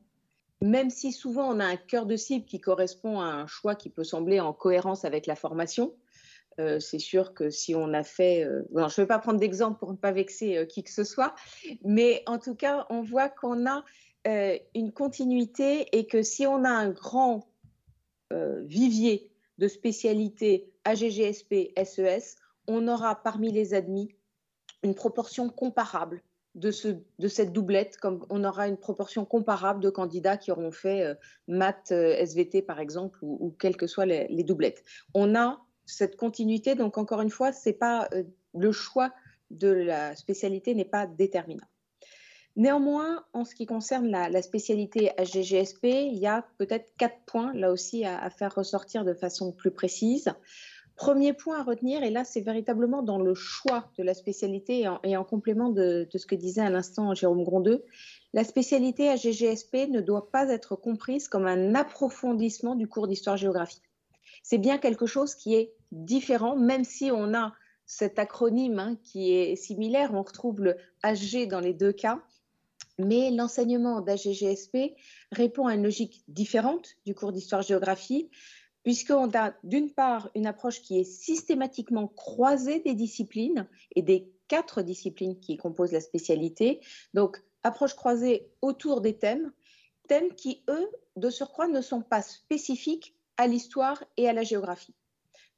même 0.61 0.90
si 0.90 1.11
souvent 1.11 1.55
on 1.55 1.59
a 1.59 1.64
un 1.64 1.77
cœur 1.77 2.05
de 2.05 2.16
cible 2.16 2.44
qui 2.44 2.61
correspond 2.61 3.20
à 3.20 3.27
un 3.27 3.46
choix 3.46 3.74
qui 3.74 3.88
peut 3.88 4.05
sembler 4.05 4.40
en 4.40 4.53
cohérence 4.53 5.07
avec 5.07 5.27
la 5.27 5.37
formation. 5.37 5.94
Euh, 6.61 6.81
c'est 6.81 6.98
sûr 6.98 7.33
que 7.33 7.48
si 7.48 7.74
on 7.74 7.94
a 7.94 8.03
fait... 8.03 8.44
Euh, 8.44 8.62
je 8.74 8.81
ne 8.81 8.88
vais 8.88 9.07
pas 9.07 9.20
prendre 9.20 9.38
d'exemple 9.38 9.79
pour 9.79 9.92
ne 9.92 9.96
pas 9.96 10.12
vexer 10.12 10.59
euh, 10.59 10.64
qui 10.66 10.83
que 10.83 10.90
ce 10.90 11.05
soit, 11.05 11.35
mais 11.85 12.22
en 12.27 12.38
tout 12.38 12.57
cas, 12.57 12.87
on 12.90 13.01
voit 13.01 13.29
qu'on 13.29 13.66
a 13.66 13.85
euh, 14.26 14.59
une 14.74 14.92
continuité 14.92 15.96
et 15.96 16.07
que 16.07 16.22
si 16.22 16.46
on 16.46 16.64
a 16.64 16.70
un 16.70 16.90
grand 16.90 17.48
euh, 18.33 18.62
vivier 18.64 19.31
de 19.59 19.68
spécialités 19.68 20.72
AGGSP, 20.85 21.72
SES, 21.85 22.37
on 22.66 22.88
aura 22.88 23.22
parmi 23.22 23.52
les 23.52 23.74
admis 23.74 24.14
une 24.83 24.94
proportion 24.94 25.48
comparable 25.48 26.22
de, 26.54 26.70
ce, 26.70 26.88
de, 27.18 27.28
cette 27.28 27.52
doublette, 27.52 27.96
comme 27.98 28.26
on 28.31 28.44
aura 28.44 28.68
une 28.68 28.76
proportion 28.76 29.24
comparable 29.24 29.81
de 29.81 29.90
candidats 29.90 30.37
qui 30.37 30.50
auront 30.50 30.72
fait 30.72 31.02
euh, 31.04 31.14
maths, 31.46 31.92
SVT 31.92 32.62
par 32.62 32.81
exemple, 32.81 33.18
ou, 33.22 33.54
quelles 33.59 33.76
que 33.76 33.87
soient 33.87 34.07
les, 34.07 34.26
les, 34.28 34.44
doublettes. 34.44 34.85
On 35.14 35.35
a 35.35 35.61
cette 35.87 36.16
continuité, 36.16 36.74
donc 36.74 36.98
encore 36.98 37.20
une 37.20 37.31
fois, 37.31 37.52
c'est 37.52 37.72
pas 37.72 38.09
le 38.54 38.72
choix 38.72 39.12
de 39.50 39.68
la 39.68 40.14
spécialité 40.16 40.74
n'est 40.74 40.85
pas 40.85 41.07
déterminant. 41.07 41.66
Néanmoins, 42.59 43.25
en 43.35 43.44
ce 43.44 43.55
qui 43.55 43.66
concerne 43.66 44.09
la, 44.09 44.42
spécialité 44.42 45.12
HGGSP, 45.16 45.85
il 45.85 46.18
y 46.18 46.27
a 46.27 46.44
peut-être 46.59 46.92
quatre 46.99 47.21
points 47.25 47.53
là 47.55 47.71
aussi 47.71 48.05
à, 48.05 48.29
faire 48.31 48.53
ressortir 48.53 49.05
de 49.05 49.14
façon 49.14 49.53
plus 49.53 49.71
précise. 49.71 50.35
Premier 50.97 51.33
point 51.33 51.61
à 51.61 51.62
retenir, 51.62 52.03
et 52.03 52.11
là 52.11 52.25
c'est 52.25 52.40
véritablement 52.40 53.05
dans 53.05 53.21
le 53.21 53.33
choix 53.33 53.92
de 53.97 54.03
la 54.03 54.12
spécialité 54.12 54.88
et 55.05 55.16
en, 55.16 55.23
complément 55.23 55.71
de, 55.71 56.09
ce 56.12 56.27
que 56.27 56.35
disait 56.35 56.62
à 56.62 56.68
l'instant 56.68 57.14
Jérôme 57.14 57.44
Grondeux, 57.44 57.85
la 58.33 58.42
spécialité 58.42 59.14
HGGSP 59.14 59.88
ne 59.88 60.01
doit 60.01 60.33
pas 60.33 60.49
être 60.49 60.75
comprise 60.75 61.29
comme 61.29 61.47
un 61.47 61.77
approfondissement 61.77 62.75
du 62.75 62.88
cours 62.88 63.07
d'histoire-géographie. 63.07 63.83
C'est 64.42 64.59
bien 64.59 64.79
quelque 64.79 65.07
chose 65.07 65.37
qui 65.37 65.55
est 65.55 65.75
différent, 65.92 66.57
même 66.57 66.83
si 66.83 67.12
on 67.12 67.35
a 67.35 67.55
cet 67.87 68.18
acronyme 68.18 68.81
hein, 68.81 68.97
qui 69.05 69.33
est 69.33 69.55
similaire, 69.55 70.11
on 70.12 70.23
retrouve 70.23 70.61
le 70.61 70.77
HG 71.05 71.47
dans 71.47 71.61
les 71.61 71.73
deux 71.73 71.92
cas 71.92 72.21
mais 72.99 73.31
l'enseignement 73.31 74.01
d'AGGSP 74.01 74.95
répond 75.33 75.67
à 75.67 75.75
une 75.75 75.85
logique 75.85 76.23
différente 76.29 76.97
du 77.07 77.14
cours 77.14 77.33
d'histoire-géographie, 77.33 78.29
puisqu'on 78.83 79.31
a 79.35 79.55
d'une 79.64 79.91
part 79.93 80.31
une 80.35 80.47
approche 80.47 80.83
qui 80.83 80.99
est 80.99 81.05
systématiquement 81.05 82.09
croisée 82.09 82.81
des 82.81 82.95
disciplines 82.95 83.69
et 83.95 84.03
des 84.03 84.33
quatre 84.49 84.83
disciplines 84.83 85.38
qui 85.38 85.57
composent 85.57 85.93
la 85.93 86.01
spécialité. 86.01 86.81
Donc, 87.14 87.43
approche 87.62 87.95
croisée 87.95 88.51
autour 88.62 89.01
des 89.01 89.17
thèmes, 89.17 89.53
thèmes 90.09 90.33
qui, 90.35 90.62
eux, 90.69 90.88
de 91.17 91.31
surcroît, 91.31 91.69
ne 91.69 91.83
sont 91.83 92.03
pas 92.03 92.23
spécifiques 92.23 93.14
à 93.37 93.47
l'histoire 93.47 94.03
et 94.17 94.29
à 94.29 94.33
la 94.33 94.43
géographie. 94.43 94.95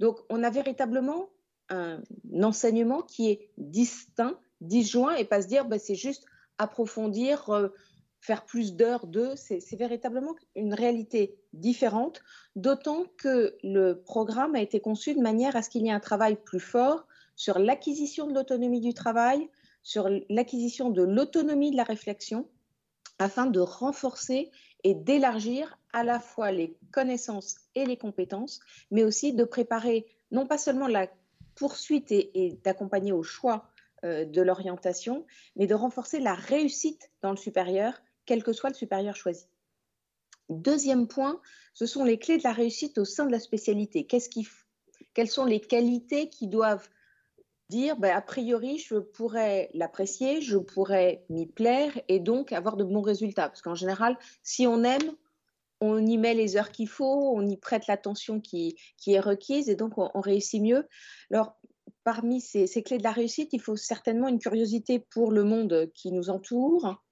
Donc, 0.00 0.18
on 0.28 0.42
a 0.42 0.50
véritablement 0.50 1.28
un 1.68 2.02
enseignement 2.42 3.02
qui 3.02 3.30
est 3.30 3.50
distinct, 3.56 4.38
disjoint, 4.60 5.14
et 5.14 5.24
pas 5.24 5.42
se 5.42 5.46
dire, 5.46 5.66
ben, 5.66 5.78
c'est 5.78 5.94
juste 5.94 6.26
approfondir, 6.60 7.48
euh, 7.50 7.68
faire 8.20 8.44
plus 8.44 8.74
d'heures 8.74 9.06
c'est 9.34 9.76
véritablement 9.76 10.34
une 10.54 10.74
réalité 10.74 11.34
différente, 11.54 12.20
d'autant 12.54 13.04
que 13.16 13.56
le 13.62 13.94
programme 13.94 14.54
a 14.54 14.60
été 14.60 14.78
conçu 14.78 15.14
de 15.14 15.20
manière 15.20 15.56
à 15.56 15.62
ce 15.62 15.70
qu'il 15.70 15.86
y 15.86 15.88
ait 15.88 15.92
un 15.92 16.00
travail 16.00 16.36
plus 16.36 16.60
fort 16.60 17.06
sur 17.34 17.58
l'acquisition 17.58 18.26
de 18.26 18.34
l'autonomie 18.34 18.80
du 18.80 18.92
travail, 18.92 19.48
sur 19.82 20.10
l'acquisition 20.28 20.90
de 20.90 21.02
l'autonomie 21.02 21.70
de 21.70 21.76
la 21.76 21.84
réflexion, 21.84 22.46
afin 23.18 23.46
de 23.46 23.60
renforcer 23.60 24.50
et 24.84 24.94
d'élargir 24.94 25.78
à 25.94 26.04
la 26.04 26.20
fois 26.20 26.52
les 26.52 26.76
connaissances 26.92 27.56
et 27.74 27.86
les 27.86 27.96
compétences, 27.96 28.60
mais 28.90 29.02
aussi 29.02 29.32
de 29.32 29.44
préparer 29.44 30.06
non 30.30 30.46
pas 30.46 30.58
seulement 30.58 30.88
la 30.88 31.08
poursuite 31.54 32.12
et 32.12 32.58
d'accompagner 32.64 33.12
au 33.12 33.22
choix 33.22 33.69
de 34.04 34.42
l'orientation, 34.42 35.26
mais 35.56 35.66
de 35.66 35.74
renforcer 35.74 36.20
la 36.20 36.34
réussite 36.34 37.10
dans 37.22 37.30
le 37.30 37.36
supérieur, 37.36 38.00
quel 38.26 38.42
que 38.42 38.52
soit 38.52 38.70
le 38.70 38.74
supérieur 38.74 39.16
choisi. 39.16 39.46
Deuxième 40.48 41.06
point, 41.06 41.40
ce 41.74 41.86
sont 41.86 42.04
les 42.04 42.18
clés 42.18 42.38
de 42.38 42.42
la 42.42 42.52
réussite 42.52 42.98
au 42.98 43.04
sein 43.04 43.24
de 43.26 43.32
la 43.32 43.38
spécialité. 43.38 44.06
quelles 44.06 45.30
sont 45.30 45.44
les 45.44 45.60
qualités 45.60 46.28
qui 46.28 46.48
doivent 46.48 46.88
dire, 47.68 47.96
ben, 47.96 48.14
a 48.14 48.20
priori, 48.20 48.78
je 48.78 48.96
pourrais 48.96 49.70
l'apprécier, 49.74 50.42
je 50.42 50.58
pourrais 50.58 51.24
m'y 51.30 51.46
plaire 51.46 51.92
et 52.08 52.18
donc 52.18 52.52
avoir 52.52 52.76
de 52.76 52.84
bons 52.84 53.00
résultats? 53.00 53.48
Parce 53.48 53.62
qu'en 53.62 53.76
général, 53.76 54.18
si 54.42 54.66
on 54.66 54.82
aime, 54.82 55.14
on 55.80 56.04
y 56.04 56.18
met 56.18 56.34
les 56.34 56.56
heures 56.56 56.72
qu'il 56.72 56.88
faut, 56.88 57.32
on 57.34 57.46
y 57.48 57.56
prête 57.56 57.86
l'attention 57.86 58.40
qui, 58.40 58.76
est 59.06 59.20
requise 59.20 59.70
et 59.70 59.76
donc 59.76 59.94
on, 59.96 60.20
réussit 60.20 60.60
mieux. 60.60 60.86
Alors, 61.32 61.56
parmi 62.04 62.40
ces, 62.40 62.66
clés 62.82 62.98
de 62.98 63.02
la 63.02 63.12
réussite, 63.12 63.52
il 63.52 63.60
faut 63.60 63.76
certainement 63.76 64.28
une 64.28 64.38
curiosité 64.38 64.98
pour 65.10 65.32
le 65.32 65.44
monde 65.44 65.90
qui 65.94 66.12
nous 66.12 66.30
entoure, 66.30 67.02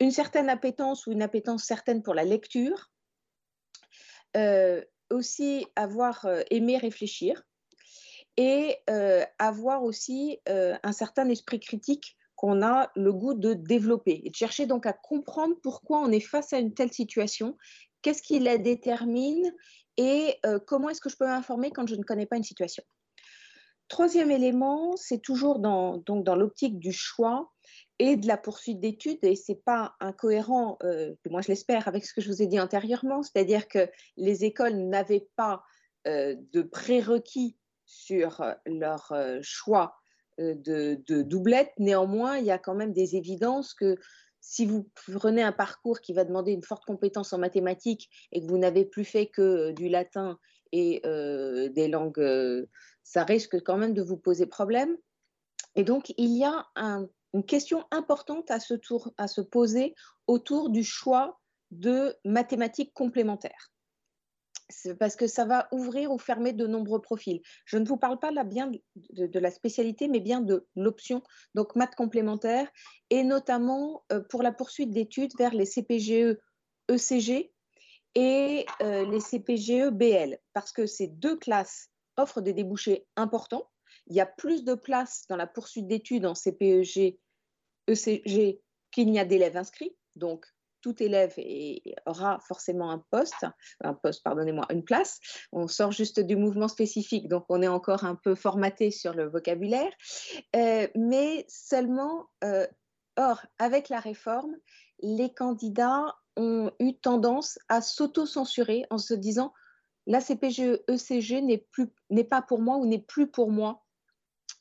une 0.00 0.10
certaine 0.10 0.48
appétence 0.48 1.06
ou 1.06 1.12
une 1.12 1.22
appétence 1.22 1.64
certaine 1.64 2.02
pour 2.02 2.14
la 2.14 2.24
lecture, 2.24 2.90
euh, 4.36 4.82
aussi 5.10 5.66
avoir 5.76 6.26
euh, 6.26 6.42
aimé 6.50 6.76
réfléchir 6.78 7.42
et 8.36 8.76
euh, 8.90 9.24
avoir 9.38 9.84
aussi 9.84 10.40
un 10.46 10.92
certain 10.92 11.28
esprit 11.30 11.60
critique 11.60 12.16
qu'on 12.34 12.62
a 12.62 12.90
le 12.96 13.12
goût 13.12 13.32
de 13.32 13.54
développer 13.54 14.20
et 14.24 14.30
de 14.30 14.34
chercher 14.34 14.66
donc 14.66 14.84
à 14.84 14.92
comprendre 14.92 15.54
pourquoi 15.62 16.00
on 16.00 16.10
est 16.10 16.20
face 16.20 16.52
à 16.52 16.58
une 16.58 16.74
telle 16.74 16.92
situation, 16.92 17.56
qu'est-ce 18.02 18.20
qui 18.20 18.40
la 18.40 18.58
détermine 18.58 19.54
et 19.96 20.38
comment 20.66 20.90
est-ce 20.90 21.00
que 21.00 21.08
je 21.08 21.16
peux 21.16 21.24
m'informer 21.24 21.70
quand 21.70 21.88
je 21.88 21.94
ne 21.94 22.02
connais 22.02 22.26
pas 22.26 22.36
une 22.36 22.42
situation. 22.42 22.84
Troisième 23.88 24.30
élément, 24.30 24.96
c'est 24.96 25.20
toujours 25.20 25.60
dans, 25.60 26.02
l'optique 26.34 26.78
du 26.78 26.92
choix 26.92 27.52
et 27.98 28.16
de 28.16 28.26
la 28.26 28.36
poursuite 28.36 28.80
d'études, 28.80 29.18
et 29.22 29.36
ce 29.36 29.52
n'est 29.52 29.58
pas 29.64 29.94
incohérent, 30.00 30.76
euh, 30.82 31.14
moi 31.30 31.40
je 31.40 31.48
l'espère, 31.48 31.88
avec 31.88 32.04
ce 32.04 32.12
que 32.12 32.20
je 32.20 32.28
vous 32.28 32.42
ai 32.42 32.46
dit 32.46 32.60
antérieurement, 32.60 33.22
c'est-à-dire 33.22 33.68
que 33.68 33.88
les 34.16 34.44
écoles 34.44 34.76
n'avaient 34.76 35.28
pas 35.36 35.62
euh, 36.06 36.36
de 36.52 36.62
prérequis 36.62 37.56
sur 37.86 38.44
leur 38.66 39.12
euh, 39.12 39.38
choix 39.42 39.94
de, 40.38 41.00
de 41.06 41.22
doublette. 41.22 41.72
Néanmoins, 41.78 42.36
il 42.36 42.44
y 42.44 42.50
a 42.50 42.58
quand 42.58 42.74
même 42.74 42.92
des 42.92 43.16
évidences 43.16 43.72
que 43.72 43.96
si 44.40 44.64
vous 44.64 44.88
prenez 45.12 45.42
un 45.42 45.52
parcours 45.52 46.00
qui 46.00 46.12
va 46.12 46.24
demander 46.24 46.52
une 46.52 46.62
forte 46.62 46.84
compétence 46.84 47.32
en 47.32 47.38
mathématiques 47.38 48.08
et 48.30 48.40
que 48.40 48.46
vous 48.46 48.58
n'avez 48.58 48.84
plus 48.84 49.04
fait 49.04 49.26
que 49.26 49.72
du 49.72 49.88
latin 49.88 50.38
et 50.78 51.02
des 51.70 51.88
langues, 51.88 52.66
ça 53.02 53.24
risque 53.24 53.62
quand 53.62 53.76
même 53.76 53.94
de 53.94 54.02
vous 54.02 54.16
poser 54.16 54.46
problème. 54.46 54.96
Et 55.74 55.84
donc, 55.84 56.12
il 56.16 56.36
y 56.36 56.44
a 56.44 56.66
un 56.74 57.08
une 57.36 57.44
question 57.44 57.84
importante 57.90 58.50
à 58.50 58.60
se, 58.60 58.72
tour, 58.72 59.12
à 59.18 59.28
se 59.28 59.42
poser 59.42 59.94
autour 60.26 60.70
du 60.70 60.82
choix 60.82 61.38
de 61.70 62.16
mathématiques 62.24 62.94
complémentaires. 62.94 63.72
Parce 64.98 65.16
que 65.16 65.26
ça 65.26 65.44
va 65.44 65.68
ouvrir 65.70 66.10
ou 66.10 66.18
fermer 66.18 66.54
de 66.54 66.66
nombreux 66.66 67.02
profils. 67.02 67.42
Je 67.66 67.76
ne 67.76 67.84
vous 67.84 67.98
parle 67.98 68.18
pas 68.18 68.30
là 68.30 68.42
bien 68.42 68.72
de, 69.10 69.38
la 69.38 69.50
spécialité, 69.50 70.08
mais 70.08 70.20
bien 70.20 70.40
de 70.40 70.66
l'option, 70.74 71.22
donc 71.54 71.76
maths 71.76 71.94
complémentaires, 71.94 72.68
et 73.10 73.22
notamment 73.22 74.04
euh, 74.12 74.20
pour 74.30 74.42
la 74.42 74.50
poursuite 74.50 74.90
d'études 74.90 75.36
vers 75.38 75.52
les 75.54 75.66
CPGE 75.66 76.38
ECG 76.88 77.52
et 78.16 78.64
euh, 78.80 79.04
les 79.04 79.20
CPGE 79.20 79.90
BL, 79.90 80.38
parce 80.54 80.72
que 80.72 80.86
ces 80.86 81.06
deux 81.06 81.36
classes 81.36 81.90
offrent 82.16 82.40
des 82.40 82.54
débouchés 82.54 83.06
importants. 83.14 83.70
Il 84.06 84.16
y 84.16 84.20
a 84.20 84.26
plus 84.26 84.64
de 84.64 84.74
place 84.74 85.26
dans 85.28 85.36
la 85.36 85.46
poursuite 85.46 85.86
d'études 85.86 86.24
en 86.24 86.34
CPEG 86.34 87.18
ECG 87.88 88.60
qu'il 88.90 89.10
n'y 89.10 89.18
a 89.18 89.26
d'élèves 89.26 89.58
inscrits. 89.58 89.94
Donc, 90.14 90.46
tout 90.80 91.02
élève 91.02 91.34
aura 92.06 92.38
forcément 92.40 92.90
un 92.90 93.04
poste, 93.10 93.44
un 93.82 93.92
poste, 93.92 94.22
pardonnez-moi, 94.22 94.64
une 94.70 94.84
place. 94.84 95.18
On 95.52 95.68
sort 95.68 95.92
juste 95.92 96.20
du 96.20 96.36
mouvement 96.36 96.68
spécifique, 96.68 97.28
donc 97.28 97.44
on 97.50 97.60
est 97.60 97.68
encore 97.68 98.04
un 98.04 98.14
peu 98.14 98.34
formaté 98.34 98.90
sur 98.90 99.12
le 99.12 99.28
vocabulaire. 99.28 99.92
Euh, 100.54 100.86
mais 100.94 101.44
seulement, 101.48 102.26
euh, 102.44 102.66
or, 103.16 103.44
avec 103.58 103.90
la 103.90 104.00
réforme, 104.00 104.54
les 105.00 105.34
candidats 105.34 106.14
ont 106.36 106.70
eu 106.80 106.94
tendance 106.94 107.58
à 107.68 107.80
s'auto-censurer 107.80 108.84
en 108.90 108.98
se 108.98 109.14
disant 109.14 109.52
la 110.06 110.20
CPGE 110.20 110.82
ECG 110.88 111.42
n'est 112.10 112.24
pas 112.24 112.42
pour 112.42 112.60
moi 112.60 112.76
ou 112.76 112.86
n'est 112.86 113.02
plus 113.02 113.26
pour 113.26 113.50
moi 113.50 113.86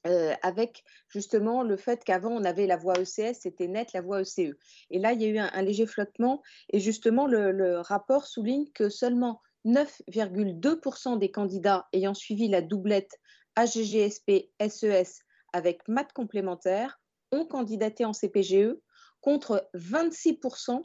euh, 0.07 0.33
avec 0.43 0.83
justement 1.09 1.63
le 1.63 1.77
fait 1.77 2.03
qu'avant 2.03 2.31
on 2.31 2.43
avait 2.43 2.67
la 2.67 2.77
voie 2.77 2.93
ECS, 2.99 3.39
c'était 3.41 3.67
net 3.67 3.91
la 3.93 4.01
voie 4.01 4.21
ECE. 4.21 4.55
Et 4.91 4.99
là, 4.99 5.13
il 5.13 5.21
y 5.21 5.25
a 5.25 5.29
eu 5.29 5.37
un, 5.39 5.61
léger 5.63 5.87
flottement 5.87 6.43
et 6.69 6.79
justement 6.79 7.25
le, 7.25 7.79
rapport 7.79 8.27
souligne 8.27 8.67
que 8.73 8.89
seulement 8.89 9.41
9,2% 9.65 11.17
des 11.17 11.31
candidats 11.31 11.87
ayant 11.91 12.13
suivi 12.13 12.47
la 12.47 12.61
doublette 12.61 13.19
AGGSP 13.55 14.51
SES 14.67 15.23
avec 15.53 15.87
maths 15.87 16.13
complémentaires 16.13 16.99
ont 17.31 17.45
candidaté 17.45 18.05
en 18.05 18.13
CPGE 18.13 18.77
contre 19.21 19.67
26% 19.73 20.83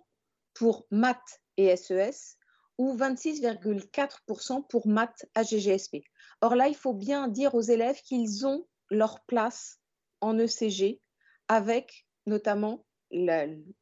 pour 0.60 0.86
maths 0.90 1.40
et 1.56 1.74
SES 1.74 2.36
ou 2.76 2.94
26,4% 2.94 4.66
pour 4.68 4.86
maths 4.86 5.24
AGGSP. 5.34 6.02
Or 6.42 6.54
là, 6.54 6.68
il 6.68 6.76
faut 6.76 6.92
bien 6.92 7.28
dire 7.28 7.54
aux 7.54 7.62
élèves 7.62 8.02
qu'ils 8.02 8.46
ont 8.46 8.66
leur 8.90 9.24
place 9.24 9.80
en 10.20 10.38
ECG 10.38 11.00
avec 11.48 12.06
notamment 12.26 12.84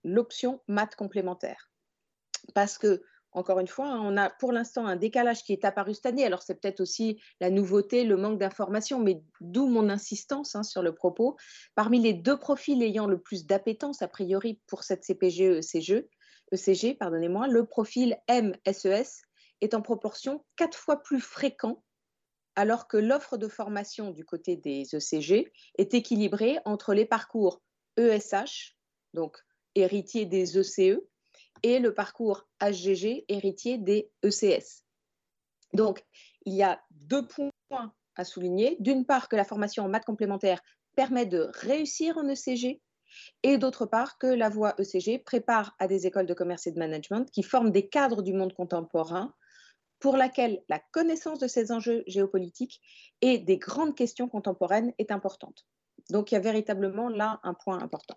l'option 0.04 0.60
maths 0.68 0.94
complémentaire. 0.94 1.72
Parce 2.54 2.78
que, 2.78 3.02
encore 3.32 3.58
une 3.58 3.66
fois, 3.66 3.88
hein, 3.88 4.00
on 4.00 4.16
a 4.16 4.30
pour 4.30 4.52
l'instant 4.52 4.86
un 4.86 4.94
décalage 4.94 5.42
qui 5.42 5.52
est 5.52 5.64
apparu 5.64 5.94
cette 5.94 6.06
année. 6.06 6.24
Alors, 6.24 6.44
c'est 6.44 6.60
peut-être 6.60 6.80
aussi 6.80 7.20
la 7.40 7.50
nouveauté, 7.50 8.04
le 8.04 8.16
manque 8.16 8.38
d'informations, 8.38 9.00
mais 9.00 9.20
d'où 9.40 9.66
mon 9.66 9.88
insistance 9.88 10.54
hein, 10.54 10.62
sur 10.62 10.84
le 10.84 10.94
propos. 10.94 11.36
Parmi 11.74 11.98
les 11.98 12.12
deux 12.12 12.38
profils 12.38 12.80
ayant 12.84 13.08
le 13.08 13.20
plus 13.20 13.46
d'appétence, 13.46 14.00
a 14.00 14.06
priori, 14.06 14.60
pour 14.68 14.84
cette 14.84 15.02
CPGE-ECG, 15.02 16.08
ECG, 16.52 16.96
pardonnez-moi, 16.98 17.48
le 17.48 17.64
profil 17.66 18.16
MSES 18.28 19.22
est 19.60 19.74
en 19.74 19.82
proportion 19.82 20.44
quatre 20.56 20.78
fois 20.78 21.02
plus 21.02 21.20
fréquent 21.20 21.82
alors 22.58 22.88
que 22.88 22.96
l'offre 22.96 23.36
de 23.36 23.46
formation 23.46 24.10
du 24.10 24.24
côté 24.24 24.56
des 24.56 24.82
ECG 24.92 25.52
est 25.78 25.94
équilibrée 25.94 26.58
entre 26.64 26.92
les 26.92 27.06
parcours 27.06 27.62
ESH, 27.96 28.76
donc 29.14 29.38
héritier 29.76 30.26
des 30.26 30.58
ECE, 30.58 30.98
et 31.62 31.78
le 31.78 31.94
parcours 31.94 32.48
HGG, 32.60 33.24
héritier 33.28 33.78
des 33.78 34.10
ECS. 34.24 34.84
Donc, 35.72 36.04
il 36.46 36.54
y 36.54 36.64
a 36.64 36.82
deux 36.90 37.26
points 37.26 37.52
à 38.16 38.24
souligner. 38.24 38.76
D'une 38.80 39.06
part, 39.06 39.28
que 39.28 39.36
la 39.36 39.44
formation 39.44 39.84
en 39.84 39.88
maths 39.88 40.04
complémentaire 40.04 40.60
permet 40.96 41.26
de 41.26 41.50
réussir 41.54 42.18
en 42.18 42.28
ECG, 42.28 42.80
et 43.42 43.58
d'autre 43.58 43.86
part, 43.86 44.18
que 44.18 44.26
la 44.26 44.48
voie 44.48 44.74
ECG 44.78 45.18
prépare 45.24 45.74
à 45.78 45.86
des 45.86 46.06
écoles 46.06 46.26
de 46.26 46.34
commerce 46.34 46.66
et 46.66 46.72
de 46.72 46.78
management 46.78 47.30
qui 47.30 47.42
forment 47.42 47.70
des 47.70 47.88
cadres 47.88 48.22
du 48.22 48.32
monde 48.32 48.52
contemporain 48.52 49.34
pour 50.00 50.16
laquelle 50.16 50.62
la 50.68 50.78
connaissance 50.78 51.38
de 51.38 51.48
ces 51.48 51.72
enjeux 51.72 52.04
géopolitiques 52.06 52.80
et 53.20 53.38
des 53.38 53.58
grandes 53.58 53.96
questions 53.96 54.28
contemporaines 54.28 54.92
est 54.98 55.10
importante. 55.10 55.66
Donc 56.10 56.30
il 56.30 56.34
y 56.34 56.38
a 56.38 56.40
véritablement 56.40 57.08
là 57.08 57.40
un 57.42 57.54
point 57.54 57.80
important. 57.80 58.16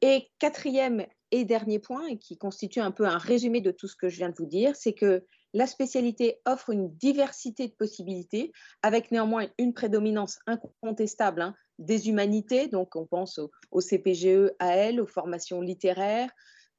Et 0.00 0.28
quatrième 0.38 1.06
et 1.30 1.44
dernier 1.44 1.78
point, 1.78 2.06
et 2.06 2.18
qui 2.18 2.36
constitue 2.36 2.80
un 2.80 2.90
peu 2.90 3.06
un 3.06 3.18
résumé 3.18 3.60
de 3.60 3.70
tout 3.70 3.88
ce 3.88 3.96
que 3.96 4.08
je 4.08 4.16
viens 4.16 4.28
de 4.28 4.36
vous 4.36 4.46
dire, 4.46 4.76
c'est 4.76 4.92
que 4.92 5.24
la 5.52 5.66
spécialité 5.66 6.40
offre 6.46 6.70
une 6.70 6.94
diversité 6.96 7.68
de 7.68 7.72
possibilités, 7.72 8.52
avec 8.82 9.10
néanmoins 9.10 9.48
une 9.58 9.72
prédominance 9.72 10.38
incontestable 10.46 11.42
hein, 11.42 11.54
des 11.78 12.08
humanités, 12.08 12.68
donc 12.68 12.96
on 12.96 13.06
pense 13.06 13.40
au, 13.70 13.80
CPGE 13.80 14.52
AL, 14.58 15.00
aux 15.00 15.06
formations 15.06 15.60
littéraires, 15.60 16.30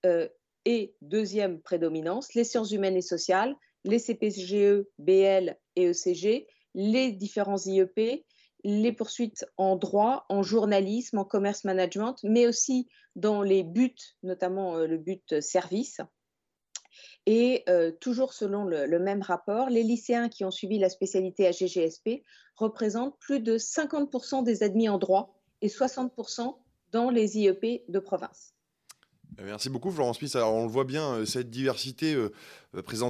euh, 0.05 0.27
et 0.65 0.95
deuxième 1.01 1.61
prédominance, 1.61 2.33
les 2.33 2.43
sciences 2.43 2.71
humaines 2.71 2.97
et 2.97 3.01
sociales, 3.01 3.55
les 3.83 3.99
CPGE, 3.99 4.85
BL 4.97 5.57
et 5.75 5.91
ECG, 5.91 6.47
les 6.73 7.11
différents 7.11 7.63
IEP, 7.65 8.25
les 8.63 8.91
poursuites 8.91 9.45
en 9.57 9.75
droit, 9.75 10.25
en 10.27 10.41
journalisme, 10.41 11.19
en 11.19 11.25
commerce 11.25 11.65
management, 11.65 12.15
mais 12.23 12.47
aussi 12.47 12.87
dans 13.15 13.43
les 13.43 13.63
buts, 13.63 13.95
notamment 14.23 14.77
euh, 14.77 14.87
le 14.87 14.97
but 14.97 15.39
service. 15.39 16.01
Et 17.25 17.63
euh, 17.69 17.91
toujours 17.91 18.33
selon 18.33 18.65
le, 18.65 18.99
même 18.99 19.21
rapport, 19.21 19.69
les 19.69 19.83
lycéens 19.83 20.29
qui 20.29 20.45
ont 20.45 20.51
suivi 20.51 20.77
la 20.77 20.89
spécialité 20.89 21.47
AGGSP 21.47 22.23
représentent 22.55 23.17
plus 23.19 23.39
de 23.39 23.57
50% 23.57 24.43
des 24.43 24.63
admis 24.63 24.89
en 24.89 24.97
droit 24.97 25.35
et 25.61 25.67
60% 25.67 26.55
dans 26.91 27.09
les 27.09 27.37
IEP 27.37 27.83
de 27.89 27.99
province. 27.99 28.55
Merci 29.43 29.69
beaucoup 29.69 29.91
Florence 29.91 30.19
Smith. 30.19 30.35
Alors 30.35 30.53
on 30.53 30.63
le 30.63 30.71
voit 30.71 30.85
bien, 30.85 31.13
euh, 31.13 31.25
cette 31.25 31.49
diversité 31.49 32.13
euh, 32.13 32.31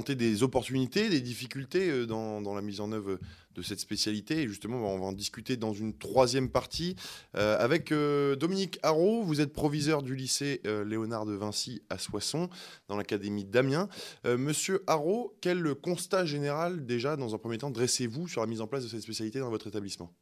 des 0.08 0.42
opportunités, 0.42 1.08
des 1.08 1.20
difficultés 1.20 1.88
euh, 1.88 2.06
dans, 2.06 2.54
la 2.54 2.62
mise 2.62 2.80
en 2.80 2.90
œuvre 2.92 3.18
de 3.56 3.62
cette 3.62 3.80
spécialité. 3.80 4.42
Et 4.42 4.48
justement, 4.48 4.76
on 4.76 4.98
va 4.98 5.06
en 5.06 5.12
discuter 5.12 5.56
dans 5.56 5.72
une 5.72 5.96
troisième 5.96 6.50
partie 6.50 6.96
avec 7.34 7.92
Dominique 7.92 8.78
Haro. 8.82 9.22
Vous 9.22 9.40
êtes 9.40 9.52
proviseur 9.52 10.02
du 10.02 10.14
lycée 10.14 10.60
Léonard 10.64 11.26
de 11.26 11.34
Vinci 11.34 11.82
à 11.90 11.98
Soissons, 11.98 12.48
dans 12.88 12.96
l'académie 12.96 13.44
d'Amiens. 13.44 13.88
Monsieur 14.24 14.82
Haro, 14.86 15.36
quel 15.40 15.74
constat 15.74 16.24
général 16.24 16.84
déjà, 16.84 17.16
dans 17.16 17.34
un 17.34 17.38
premier 17.38 17.58
temps, 17.58 17.70
dressez-vous 17.70 18.28
sur 18.28 18.40
la 18.40 18.46
mise 18.46 18.60
en 18.60 18.66
place 18.66 18.84
de 18.84 18.88
cette 18.88 19.02
spécialité 19.02 19.38
dans 19.38 19.50
votre 19.50 19.66
établissement? 19.66 20.12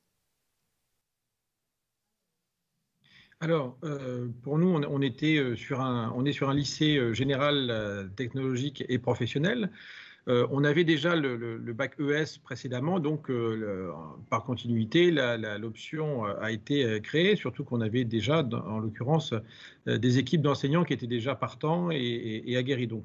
Alors, 3.45 3.77
euh, 3.85 4.29
pour 4.43 4.59
nous, 4.59 4.69
on, 4.69 5.03
était 5.03 5.37
euh, 5.37 5.55
sur 5.55 5.81
un, 5.83 6.11
on 6.17 6.25
est 6.25 6.33
sur 6.33 6.49
un 6.49 6.55
lycée 6.55 6.97
euh, 6.97 7.13
général 7.13 8.11
technologique 8.17 8.85
et 8.89 8.99
professionnel. 8.99 9.71
On 10.27 10.65
avait 10.65 10.85
déjà 10.85 11.17
le, 11.17 11.73
bac 11.73 11.97
ES 11.99 12.39
précédemment, 12.43 12.99
donc 12.99 13.31
par 14.31 14.45
continuité, 14.45 15.11
l'option 15.11 16.25
a 16.25 16.51
été 16.51 17.01
créée, 17.03 17.37
surtout 17.37 17.65
qu'on 17.65 17.81
avait 17.81 18.05
déjà, 18.05 18.43
en 18.43 18.79
l'occurrence, 18.79 19.35
des 19.87 20.19
équipes 20.19 20.43
d'enseignants 20.43 20.85
qui 20.85 20.93
étaient 20.95 21.07
déjà 21.07 21.35
partants 21.35 21.91
et, 21.91 22.57
aguerris. 22.57 22.87
Donc, 22.87 23.05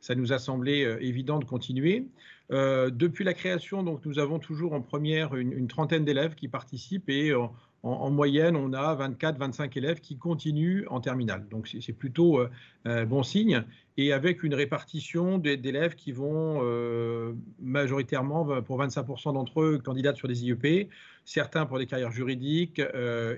ça 0.00 0.14
nous 0.14 0.32
a 0.32 0.38
semblé 0.38 0.96
évident 1.00 1.38
de 1.38 1.44
continuer. 1.44 2.06
depuis 2.50 3.24
la 3.24 3.34
création, 3.34 3.82
donc, 3.82 4.04
nous 4.04 4.18
avons 4.18 4.38
toujours 4.38 4.74
en 4.74 4.82
première 4.82 5.36
une, 5.36 5.52
une 5.52 5.68
trentaine 5.68 6.04
d'élèves 6.04 6.34
qui 6.34 6.48
participent 6.48 7.08
et 7.08 7.34
en, 7.34 7.54
moyenne, 7.84 8.56
on 8.56 8.72
a 8.72 8.94
24-25 9.08 9.76
élèves 9.76 10.00
qui 10.00 10.16
continuent 10.16 10.84
en 10.88 11.00
terminale. 11.00 11.46
Donc 11.50 11.68
c'est 11.68 11.92
plutôt 11.92 12.38
euh, 12.38 12.50
euh, 12.86 13.04
bon 13.04 13.22
signe. 13.22 13.64
Et 13.96 14.12
avec 14.12 14.44
une 14.44 14.54
répartition 14.54 15.38
d'élèves 15.38 15.96
qui 15.96 16.12
vont 16.12 16.60
euh, 16.62 17.32
majoritairement, 17.60 18.62
pour 18.62 18.80
25% 18.80 19.34
d'entre 19.34 19.60
eux, 19.60 19.80
candidatent 19.82 20.16
sur 20.16 20.28
des 20.28 20.44
IEP, 20.44 20.88
certains 21.24 21.66
pour 21.66 21.78
des 21.78 21.86
carrières 21.86 22.12
juridiques, 22.12 22.80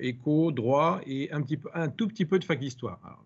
éco, 0.03 0.53
droit 0.53 1.01
et 1.07 1.33
un, 1.33 1.41
petit 1.41 1.57
peu, 1.57 1.71
un 1.73 1.89
tout 1.89 2.09
petit 2.09 2.27
peu 2.27 2.39
de 2.39 2.45
fac 2.45 2.59
d'histoire. 2.59 3.23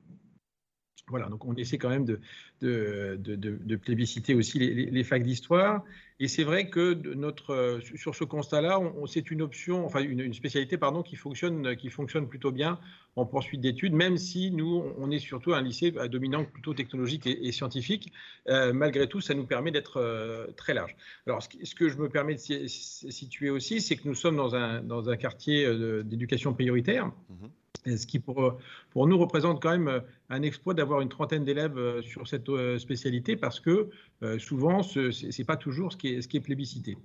Voilà, 1.08 1.28
donc 1.28 1.44
on 1.44 1.54
essaie 1.54 1.76
quand 1.76 1.90
même 1.90 2.06
de, 2.06 2.18
de, 2.62 3.76
plébisciter 3.76 4.34
aussi 4.34 4.58
les, 4.58 5.04
facs 5.04 5.22
d'histoire. 5.22 5.84
Et 6.18 6.28
c'est 6.28 6.44
vrai 6.44 6.70
que 6.70 6.94
notre, 7.14 7.80
sur 7.94 8.14
ce 8.14 8.24
constat-là, 8.24 8.80
c'est 9.06 9.30
une 9.30 9.42
option, 9.42 9.84
enfin 9.84 10.00
une, 10.00 10.32
spécialité 10.32 10.78
pardon, 10.78 11.02
qui 11.02 11.16
fonctionne, 11.16 11.76
qui 11.76 11.90
fonctionne 11.90 12.26
plutôt 12.26 12.52
bien 12.52 12.78
en 13.16 13.26
poursuite 13.26 13.60
d'études, 13.60 13.92
même 13.92 14.16
si 14.16 14.50
nous, 14.50 14.82
on 14.96 15.10
est 15.10 15.18
surtout 15.18 15.52
un 15.52 15.60
lycée 15.60 15.92
à 15.98 16.08
dominant 16.08 16.44
plutôt 16.46 16.72
technologique 16.72 17.26
et, 17.26 17.52
scientifique. 17.52 18.10
Euh, 18.48 18.72
malgré 18.72 19.06
tout, 19.06 19.20
ça 19.20 19.34
nous 19.34 19.44
permet 19.46 19.72
d'être 19.72 19.98
euh, 19.98 20.46
très 20.56 20.72
large. 20.72 20.96
Alors, 21.26 21.42
ce, 21.42 21.74
que 21.74 21.90
je 21.90 21.98
me 21.98 22.08
permets 22.08 22.34
de 22.34 22.66
situer 22.66 23.50
aussi, 23.50 23.82
c'est 23.82 23.96
que 23.96 24.08
nous 24.08 24.14
sommes 24.14 24.36
dans 24.36 24.54
un, 24.54 24.82
dans 24.82 25.10
un 25.10 25.16
quartier 25.16 25.66
euh, 25.66 26.02
d'éducation 26.02 26.54
prioritaire. 26.54 27.08
Mmh 27.28 27.46
ce 27.86 28.06
qui 28.06 28.18
pour, 28.18 28.58
pour 28.90 29.06
nous 29.06 29.18
représente 29.18 29.62
quand 29.62 29.70
même 29.70 30.02
un 30.30 30.42
exploit 30.42 30.74
d'avoir 30.74 31.00
une 31.00 31.08
trentaine 31.08 31.44
d'élèves 31.44 31.78
euh, 31.78 32.02
sur 32.02 32.26
cette 32.26 32.48
euh, 32.48 32.78
spécialité 32.78 33.36
parce 33.36 33.60
que 33.60 33.88
euh, 34.22 34.38
souvent, 34.38 34.82
ce 34.82 35.10
n'est 35.38 35.44
pas 35.44 35.56
toujours 35.56 35.92
ce 35.92 35.96
qui 35.96 36.08
est, 36.08 36.22
ce 36.22 36.28
qui 36.28 36.36
est 36.36 36.40
plébiscité. 36.40 36.96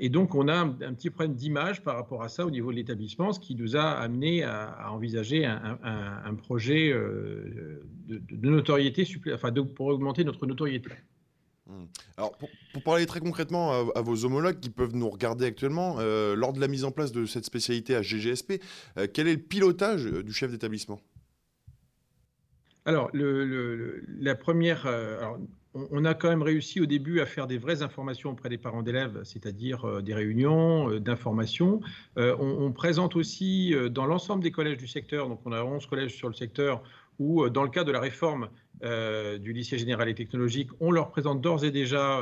et 0.00 0.08
donc, 0.08 0.34
on 0.34 0.48
a 0.48 0.54
un, 0.54 0.94
petit 0.94 1.10
problème 1.10 1.34
d'image 1.34 1.82
par 1.82 1.96
rapport 1.96 2.22
à 2.22 2.28
ça 2.28 2.46
au 2.46 2.50
niveau 2.50 2.70
de 2.70 2.76
l'établissement, 2.76 3.34
ce 3.34 3.40
qui 3.40 3.54
nous 3.54 3.76
a 3.76 3.90
amené 3.90 4.44
à, 4.44 4.90
envisager 4.90 5.44
un, 5.44 6.34
projet 6.34 6.90
de, 6.90 8.48
notoriété, 8.48 9.06
enfin, 9.34 9.52
pour 9.52 9.88
augmenter 9.88 10.24
notre 10.24 10.46
notoriété. 10.46 10.90
Mmh. 11.66 11.84
Alors, 12.16 12.36
pour, 12.72 12.82
parler 12.82 13.06
très 13.06 13.20
concrètement 13.20 13.72
à, 13.72 14.00
vos 14.00 14.24
homologues 14.24 14.60
qui 14.60 14.70
peuvent 14.70 14.94
nous 14.94 15.10
regarder 15.10 15.46
actuellement, 15.46 15.96
lors 16.34 16.52
de 16.52 16.60
la 16.60 16.68
mise 16.68 16.84
en 16.84 16.92
place 16.92 17.10
de 17.10 17.26
cette 17.26 17.44
spécialité 17.44 17.96
à 17.96 18.02
GGSP, 18.02 18.62
quel 19.12 19.26
est 19.26 19.34
le 19.34 19.42
pilotage 19.42 20.04
du 20.04 20.32
chef 20.32 20.50
d'établissement? 20.50 21.00
Alors, 22.86 23.10
la 23.12 24.36
première, 24.36 24.86
euh, 24.86 25.20
on, 25.74 26.04
a 26.04 26.14
quand 26.14 26.28
même 26.28 26.42
réussi 26.42 26.80
au 26.80 26.86
début 26.86 27.18
à 27.18 27.26
faire 27.26 27.48
des 27.48 27.58
vraies 27.58 27.82
informations 27.82 28.30
auprès 28.30 28.48
des 28.48 28.58
parents 28.58 28.82
d'élèves, 28.82 29.22
c'est-à-dire 29.24 29.84
euh, 29.84 30.02
des 30.02 30.14
réunions 30.14 30.88
euh, 30.88 31.00
d'information. 31.00 31.80
On, 32.16 32.70
présente 32.70 33.16
aussi 33.16 33.74
dans 33.90 34.06
l'ensemble 34.06 34.44
des 34.44 34.52
collèges 34.52 34.76
du 34.76 34.86
secteur, 34.86 35.28
donc 35.28 35.40
on 35.44 35.52
a 35.52 35.64
11 35.64 35.84
collèges 35.86 36.14
sur 36.14 36.28
le 36.28 36.34
secteur, 36.34 36.80
où 37.18 37.48
dans 37.48 37.64
le 37.64 37.70
cadre 37.70 37.88
de 37.88 37.92
la 37.92 38.00
réforme 38.00 38.48
du 38.82 39.52
lycée 39.52 39.78
général 39.78 40.08
et 40.08 40.14
technologique, 40.14 40.68
on 40.80 40.90
leur 40.90 41.10
présente 41.10 41.40
d'ores 41.40 41.64
et 41.64 41.70
déjà, 41.70 42.20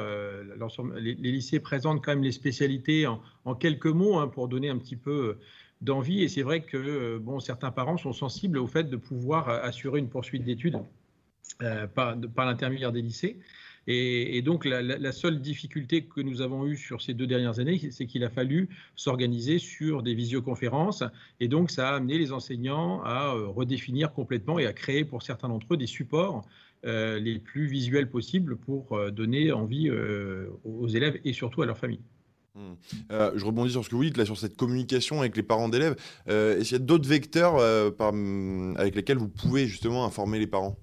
les, 0.96 1.14
les, 1.14 1.32
lycées 1.32 1.58
présentent 1.58 2.04
quand 2.04 2.12
même 2.12 2.22
les 2.22 2.32
spécialités 2.32 3.06
en, 3.06 3.54
quelques 3.54 3.86
mots 3.86 4.18
hein, 4.18 4.28
pour 4.28 4.48
donner 4.48 4.68
un 4.68 4.78
petit 4.78 4.96
peu 4.96 5.36
d'envie. 5.84 6.22
Et 6.22 6.28
c'est 6.28 6.42
vrai 6.42 6.62
que 6.62 6.76
euh, 6.76 7.40
certains 7.40 7.70
parents 7.70 7.96
sont 7.96 8.12
sensibles 8.12 8.58
au 8.58 8.66
fait 8.66 8.84
de 8.84 8.96
pouvoir 8.96 9.48
euh, 9.48 9.60
assurer 9.62 10.00
une 10.00 10.08
poursuite 10.08 10.44
d'études 10.44 10.78
euh, 11.62 11.86
par, 11.86 12.16
l'intermédiaire 12.16 12.92
des 12.92 13.02
lycées. 13.02 13.38
Et, 13.86 14.42
donc 14.42 14.64
la, 14.64 15.12
seule 15.12 15.40
difficulté 15.40 16.04
que 16.04 16.20
nous 16.20 16.40
avons 16.40 16.66
eue 16.66 16.76
sur 16.76 17.02
ces 17.02 17.14
deux 17.14 17.26
dernières 17.26 17.58
années, 17.58 17.90
c'est 17.90 18.06
qu'il 18.06 18.24
a 18.24 18.30
fallu 18.30 18.68
s'organiser 18.96 19.58
sur 19.58 20.02
des 20.02 20.14
visioconférences. 20.14 21.04
Et 21.40 21.48
donc 21.48 21.70
ça 21.70 21.90
a 21.90 21.96
amené 21.96 22.18
les 22.18 22.32
enseignants 22.32 23.02
à 23.02 23.32
redéfinir 23.32 24.12
complètement 24.12 24.58
et 24.58 24.66
à 24.66 24.72
créer 24.72 25.04
pour 25.04 25.22
certains 25.22 25.48
d'entre 25.48 25.74
eux 25.74 25.76
des 25.76 25.86
supports 25.86 26.42
les 26.84 27.38
plus 27.38 27.66
visuels 27.66 28.10
possibles 28.10 28.56
pour 28.56 29.10
donner 29.10 29.52
envie 29.52 29.90
aux 30.64 30.88
élèves 30.88 31.18
et 31.24 31.32
surtout 31.32 31.62
à 31.62 31.66
leurs 31.66 31.78
familles. 31.78 32.02
Euh, 33.10 33.32
je 33.34 33.44
rebondis 33.44 33.72
sur 33.72 33.84
ce 33.84 33.88
que 33.88 33.96
vous 33.96 34.04
dites 34.04 34.16
là 34.16 34.24
sur 34.24 34.38
cette 34.38 34.56
communication 34.56 35.20
avec 35.20 35.36
les 35.36 35.42
parents 35.42 35.68
d'élèves. 35.68 35.96
Euh, 36.28 36.58
est-ce 36.58 36.68
qu'il 36.68 36.78
y 36.78 36.80
a 36.80 36.84
d'autres 36.84 37.08
vecteurs 37.08 37.56
euh, 37.58 37.90
avec 38.76 38.94
lesquels 38.94 39.18
vous 39.18 39.28
pouvez 39.28 39.66
justement 39.66 40.04
informer 40.04 40.38
les 40.38 40.46
parents? 40.46 40.76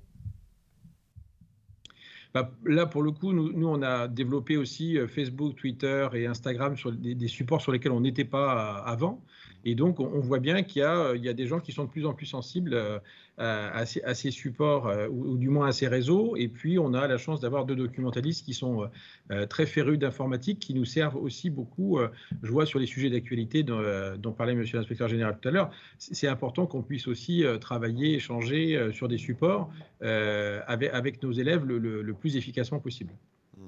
Bah, 2.33 2.51
Là, 2.65 2.85
pour 2.85 3.03
le 3.03 3.11
coup, 3.11 3.33
nous, 3.33 3.67
on 3.67 3.81
a 3.81 4.07
développé 4.07 4.57
aussi 4.57 4.97
Facebook, 5.07 5.55
Twitter 5.55 6.07
et 6.13 6.25
Instagram 6.27 6.75
sur 6.77 6.91
des, 6.91 7.27
supports 7.27 7.61
sur 7.61 7.71
lesquels 7.71 7.91
on 7.91 8.01
n'était 8.01 8.25
pas 8.25 8.77
avant. 8.77 9.21
Et 9.63 9.75
donc, 9.75 9.99
on, 9.99 10.19
voit 10.19 10.39
bien 10.39 10.63
qu'il 10.63 10.81
y, 10.81 11.19
y, 11.19 11.29
a 11.29 11.33
des 11.33 11.47
gens 11.47 11.59
qui 11.59 11.71
sont 11.71 11.85
de 11.85 11.89
plus 11.89 12.05
en 12.05 12.13
plus 12.13 12.25
sensibles 12.25 13.01
à, 13.41 13.85
ces, 13.85 14.31
supports 14.31 14.87
euh, 14.87 15.07
ou, 15.09 15.37
du 15.37 15.49
moins 15.49 15.67
à 15.67 15.71
ces 15.71 15.87
réseaux. 15.87 16.35
Et 16.35 16.47
puis, 16.47 16.77
on 16.77 16.93
a 16.93 17.07
la 17.07 17.17
chance 17.17 17.39
d'avoir 17.39 17.65
deux 17.65 17.75
documentalistes 17.75 18.45
qui 18.45 18.53
sont 18.53 18.87
euh, 19.31 19.45
très 19.45 19.65
férus 19.65 19.97
d'informatique, 19.97 20.59
qui 20.59 20.73
nous 20.73 20.85
servent 20.85 21.17
aussi 21.17 21.49
beaucoup. 21.49 21.99
Euh, 21.99 22.09
je 22.43 22.51
vois 22.51 22.65
sur 22.65 22.79
les 22.79 22.85
sujets 22.85 23.09
d'actualité 23.09 23.63
dont, 23.63 24.31
parlait 24.31 24.55
Monsieur 24.55 24.77
l'inspecteur 24.77 25.07
général 25.07 25.37
tout 25.39 25.49
à 25.49 25.51
l'heure, 25.51 25.71
c'est 25.97 26.27
important 26.27 26.65
qu'on 26.65 26.81
puisse 26.81 27.07
aussi 27.07 27.43
travailler, 27.59 28.15
échanger 28.15 28.91
sur 28.93 29.07
des 29.07 29.17
supports 29.17 29.71
avec, 30.01 30.89
avec, 30.93 31.23
nos 31.23 31.31
élèves 31.31 31.65
le, 31.65 31.77
le 31.79 32.13
plus 32.13 32.37
efficacement 32.37 32.79
possible. 32.79 33.13
Mmh. 33.57 33.61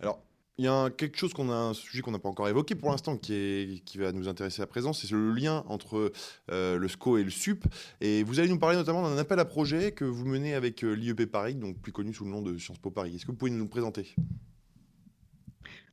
Alors, 0.00 0.20
il 0.58 0.64
y 0.64 0.68
a 0.68 0.90
quelque 0.90 1.18
chose 1.18 1.34
qu'on 1.34 1.50
a, 1.50 1.54
un 1.54 1.74
sujet 1.74 2.00
qu'on 2.00 2.12
n'a 2.12 2.18
pas 2.18 2.28
encore 2.28 2.48
évoqué 2.48 2.74
pour 2.74 2.90
l'instant, 2.90 3.16
qui, 3.16 3.82
qui 3.84 3.98
va 3.98 4.12
nous 4.12 4.28
intéresser 4.28 4.62
à 4.62 4.66
présent, 4.66 4.92
c'est 4.92 5.10
le 5.10 5.32
lien 5.32 5.64
entre 5.68 6.12
euh, 6.50 6.78
le 6.78 6.88
SCO 6.88 7.18
et 7.18 7.24
le 7.24 7.30
SUP. 7.30 7.64
Et 8.00 8.22
vous 8.22 8.40
allez 8.40 8.48
nous 8.48 8.58
parler 8.58 8.76
notamment 8.76 9.02
d'un 9.02 9.18
appel 9.18 9.38
à 9.38 9.44
projet 9.44 9.92
que 9.92 10.04
vous 10.04 10.24
menez 10.24 10.54
avec 10.54 10.82
euh, 10.82 10.94
l'IEP 10.94 11.26
Paris, 11.26 11.54
donc 11.54 11.78
plus 11.78 11.92
connu 11.92 12.14
sous 12.14 12.24
le 12.24 12.30
nom 12.30 12.42
de 12.42 12.56
Sciences 12.56 12.78
Po 12.78 12.90
Paris. 12.90 13.16
Est-ce 13.16 13.26
que 13.26 13.32
vous 13.32 13.36
pouvez 13.36 13.50
nous 13.50 13.64
le 13.64 13.68
présenter? 13.68 14.14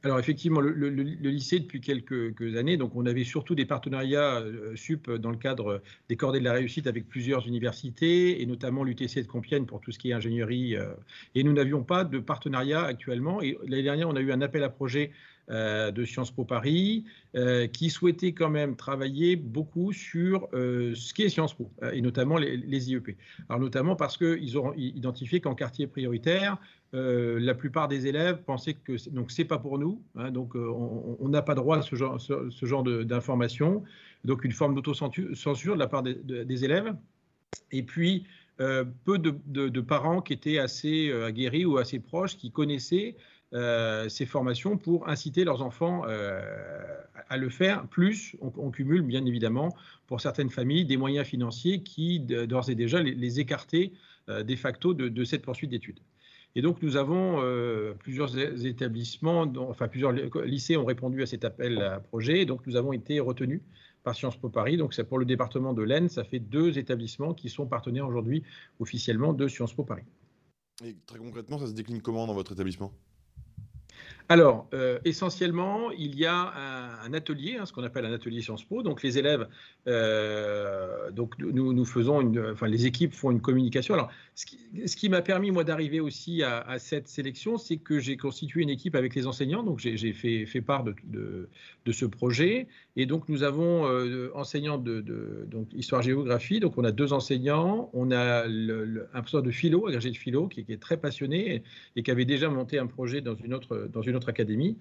Alors 0.04 0.20
effectivement, 0.20 0.60
le, 0.60 0.90
lycée 0.90 1.60
depuis 1.60 1.80
quelques, 1.80 2.58
années, 2.58 2.76
donc 2.76 2.94
on 2.96 3.06
avait 3.06 3.24
surtout 3.24 3.56
des 3.56 3.66
partenariats 3.66 4.42
euh, 4.42 4.76
sup 4.76 5.10
dans 5.10 5.32
le 5.32 5.38
cadre 5.38 5.82
des 6.10 6.18
cordées 6.18 6.40
de 6.40 6.44
la 6.44 6.52
réussite 6.52 6.88
avec 6.88 7.08
plusieurs 7.08 7.48
universités 7.48 8.42
et 8.42 8.46
notamment 8.46 8.84
l'UTC 8.84 9.22
de 9.22 9.28
Compiègne 9.28 9.66
pour 9.66 9.80
tout 9.80 9.92
ce 9.92 10.00
qui 10.00 10.10
est 10.10 10.14
ingénierie. 10.14 10.76
Euh, 10.76 10.94
et 11.36 11.44
nous 11.44 11.54
n'avions 11.54 11.84
pas 11.84 12.04
de 12.04 12.20
partenariat 12.20 12.84
actuellement. 12.84 13.42
Et 13.42 13.58
l'année 13.66 13.84
dernière, 13.84 14.10
on 14.10 14.16
a 14.18 14.20
eu 14.20 14.34
un 14.34 14.42
appel 14.42 14.64
à 14.64 14.70
projet 14.70 15.12
de 15.50 16.06
Sciences 16.06 16.32
Po 16.32 16.46
Paris, 16.46 17.06
qui 17.74 17.90
souhaitait 17.90 18.32
quand 18.32 18.50
même 18.50 18.76
travailler 18.76 19.36
beaucoup 19.36 19.92
sur 19.92 20.48
ce 20.52 21.14
qu'est 21.14 21.30
Sciences 21.30 21.54
Po, 21.54 21.70
et 21.92 22.02
notamment 22.02 22.38
les, 22.38 22.92
IEP. 22.92 23.18
Alors 23.50 23.60
notamment 23.60 23.96
parce 23.96 24.18
qu'ils 24.18 24.58
ont 24.58 24.74
identifié 24.76 25.42
qu'en 25.42 25.56
quartier 25.56 25.88
prioritaire, 25.88 26.58
euh, 26.94 27.40
la 27.40 27.56
plupart 27.56 27.88
des 27.88 28.06
élèves 28.06 28.44
pensaient 28.44 28.76
que 28.76 29.10
donc 29.10 29.32
c'est 29.32 29.46
pas 29.46 29.58
pour 29.58 29.80
nous, 29.80 30.04
hein, 30.16 30.30
donc 30.30 30.56
euh, 30.56 30.70
on 30.70 31.28
n'a 31.28 31.42
pas 31.42 31.56
droit 31.56 31.80
à 31.80 31.82
ce 31.82 31.96
genre, 31.96 32.22
ce, 32.22 33.04
d'informations, 33.04 33.84
donc 34.26 34.44
une 34.44 34.52
forme 34.52 34.76
d'autocensure 34.76 35.74
de 35.74 35.80
la 35.80 35.88
part 35.88 36.04
des, 36.04 36.64
élèves. 36.64 36.96
Et 37.72 37.82
puis 37.82 38.26
euh, 38.62 38.86
peu 39.06 39.18
de, 39.18 39.82
parents 39.82 40.22
qui 40.22 40.34
étaient 40.34 40.60
assez 40.60 41.12
aguerris 41.12 41.66
ou 41.66 41.80
assez 41.80 42.00
proches, 42.00 42.38
qui 42.38 42.52
connaissaient 42.52 43.16
ces 44.10 44.26
formations 44.26 44.78
pour 44.78 45.08
inciter 45.08 45.44
leurs 45.44 45.62
enfants 45.62 46.04
à 46.04 47.38
le 47.38 47.50
faire. 47.50 47.88
Plus, 47.88 48.36
on, 48.42 48.72
cumule 48.72 49.02
bien 49.02 49.26
évidemment 49.26 49.70
pour 50.08 50.22
certaines 50.22 50.50
familles 50.50 50.86
des 50.86 50.98
moyens 50.98 51.28
financiers 51.28 51.84
qui 51.84 52.20
d'ores 52.20 52.70
et 52.70 52.76
déjà 52.76 53.02
les, 53.02 53.40
écartaient 53.40 53.92
de 54.28 54.56
facto 54.56 54.94
de 54.94 55.24
cette 55.24 55.44
poursuite 55.44 55.70
d'études. 55.70 56.00
Et 56.56 56.62
donc, 56.62 56.82
nous 56.82 56.98
avons 56.98 57.42
plusieurs 58.00 58.38
établissements, 58.66 59.52
enfin 59.58 59.88
plusieurs 59.88 60.12
lycées 60.12 60.78
ont 60.78 60.86
répondu 60.86 61.22
à 61.22 61.26
cet 61.26 61.46
appel 61.46 61.82
à 61.82 62.00
projet. 62.00 62.42
Et 62.42 62.46
donc, 62.46 62.66
nous 62.68 62.76
avons 62.76 62.94
été 62.94 63.20
retenus 63.20 63.62
par 64.04 64.16
Sciences 64.16 64.38
Po 64.38 64.50
Paris. 64.50 64.78
Donc, 64.78 64.94
c'est 64.94 65.04
pour 65.04 65.18
le 65.18 65.26
département 65.26 65.74
de 65.74 65.82
l'Aisne, 65.82 66.10
ça 66.10 66.24
fait 66.24 66.40
deux 66.40 66.78
établissements 66.78 67.34
qui 67.34 67.50
sont 67.50 67.66
partenaires 67.66 68.08
aujourd'hui 68.08 68.44
officiellement 68.80 69.34
de 69.34 69.48
Sciences 69.48 69.74
Po 69.74 69.84
Paris. 69.84 70.04
Et 70.84 70.96
très 71.06 71.20
concrètement, 71.20 71.58
ça 71.58 71.68
se 71.68 71.74
décline 71.74 72.02
comment 72.02 72.28
dans 72.28 72.34
votre 72.34 72.52
établissement? 72.52 72.92
Alors, 74.30 74.68
euh, 74.74 75.00
essentiellement, 75.06 75.92
il 75.92 76.16
y 76.16 76.26
a 76.26 76.54
un, 77.04 77.14
atelier, 77.14 77.58
hein, 77.60 77.66
ce 77.66 77.74
qu'on 77.74 77.84
appelle 77.84 78.06
un 78.06 78.14
atelier 78.14 78.42
Sciences 78.42 78.64
Po. 78.64 78.82
Donc, 78.82 79.04
les 79.04 79.18
élèves, 79.18 79.48
euh, 79.88 81.12
donc 81.12 81.38
nous, 81.40 81.74
nous 81.74 81.86
faisons, 81.86 82.34
enfin, 82.52 82.68
les 82.68 82.86
équipes 82.86 83.14
font 83.14 83.32
une 83.32 83.42
communication. 83.42 83.94
Alors, 83.94 84.10
ce 84.36 84.96
qui, 84.96 85.10
m'a 85.10 85.22
permis, 85.22 85.52
moi, 85.52 85.64
d'arriver 85.64 86.00
aussi 86.00 86.42
à, 86.42 86.80
cette 86.80 87.08
sélection, 87.08 87.58
c'est 87.58 87.78
que 87.78 88.00
j'ai 88.00 88.16
constitué 88.18 88.62
une 88.62 88.70
équipe 88.70 88.96
avec 88.96 89.14
les 89.14 89.28
enseignants. 89.28 89.64
Donc, 89.64 89.80
j'ai 89.80 90.14
fait, 90.14 90.62
part 90.62 90.84
de, 90.84 91.50
ce 91.92 92.06
projet. 92.06 92.68
Et 92.96 93.06
donc, 93.08 93.28
nous 93.28 93.44
avons 93.44 93.88
euh, 93.88 94.30
enseignants 94.36 94.78
de, 94.78 95.02
donc, 95.48 95.68
histoire-géographie. 95.74 96.60
Donc, 96.60 96.78
on 96.78 96.84
a 96.84 96.92
deux 96.92 97.12
enseignants. 97.12 97.90
On 97.94 98.12
a 98.12 98.46
un 98.46 99.06
professeur 99.14 99.42
de 99.42 99.52
philo, 99.52 99.88
agrégé 99.88 100.12
de 100.12 100.18
philo, 100.18 100.48
qui, 100.48 100.66
est 100.68 100.82
très 100.82 100.98
passionné 100.98 101.64
et, 101.96 102.04
qui 102.04 102.12
avait 102.12 102.26
déjà 102.26 102.50
monté 102.50 102.78
un 102.78 102.88
projet 102.88 103.22
dans 103.22 103.36
une 103.36 103.54
autre, 103.54 103.90
dans 103.92 104.02
une 104.02 104.14
notre 104.14 104.30
académie, 104.30 104.78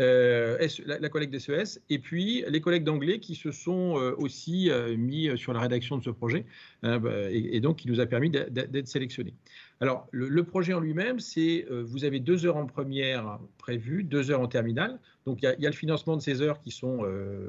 euh, 0.00 0.58
la, 0.86 1.08
collègue 1.08 1.30
des 1.30 1.38
SES, 1.38 1.80
et 1.88 2.00
puis 2.00 2.42
les 2.48 2.60
collègues 2.60 2.82
d'anglais 2.82 3.20
qui 3.20 3.36
se 3.36 3.52
sont 3.52 3.96
euh, 3.96 4.12
aussi 4.18 4.70
mis 4.98 5.30
sur 5.38 5.52
la 5.52 5.60
rédaction 5.60 5.96
de 5.98 6.02
ce 6.02 6.10
projet, 6.10 6.46
hein, 6.82 6.98
bah, 6.98 7.30
et, 7.30 7.60
donc 7.60 7.76
qui 7.76 7.88
nous 7.88 8.00
a 8.00 8.06
permis 8.06 8.28
d'être 8.30 8.88
sélectionnés. 8.88 9.34
Alors, 9.82 10.06
le, 10.12 10.44
projet 10.44 10.72
en 10.74 10.80
lui-même, 10.80 11.18
c'est 11.18 11.66
vous 11.68 12.04
avez 12.04 12.20
deux 12.20 12.46
heures 12.46 12.56
en 12.56 12.66
première 12.66 13.40
prévues, 13.58 14.04
deux 14.04 14.30
heures 14.30 14.40
en 14.40 14.46
terminale. 14.46 15.00
Donc, 15.26 15.42
il 15.42 15.56
y, 15.58 15.66
a 15.66 15.70
le 15.70 15.76
financement 15.76 16.16
de 16.16 16.22
ces 16.22 16.40
heures 16.40 16.60
qui 16.60 16.70
sont 16.70 17.04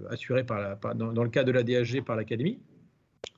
assurées 0.09 0.43
par, 0.43 0.95
dans, 0.95 1.23
le 1.23 1.29
cas 1.29 1.43
de 1.43 1.51
la 1.51 1.61
DHG 1.61 2.03
par 2.03 2.15
l'académie. 2.15 2.59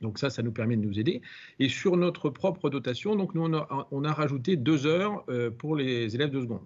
Donc 0.01 0.17
ça, 0.17 0.29
ça 0.29 0.43
nous 0.43 0.53
permet 0.53 0.77
de 0.77 0.81
nous 0.81 0.97
aider. 0.97 1.21
Et 1.59 1.67
sur 1.67 1.97
notre 1.97 2.29
propre 2.29 2.69
dotation, 2.69 3.17
donc 3.17 3.35
nous, 3.35 3.43
on 3.43 3.53
a, 3.53 3.87
on 3.91 4.05
a 4.05 4.13
rajouté 4.13 4.55
deux 4.55 4.85
heures 4.85 5.25
pour 5.57 5.75
les 5.75 6.15
élèves 6.15 6.31
de 6.31 6.39
seconde. 6.39 6.65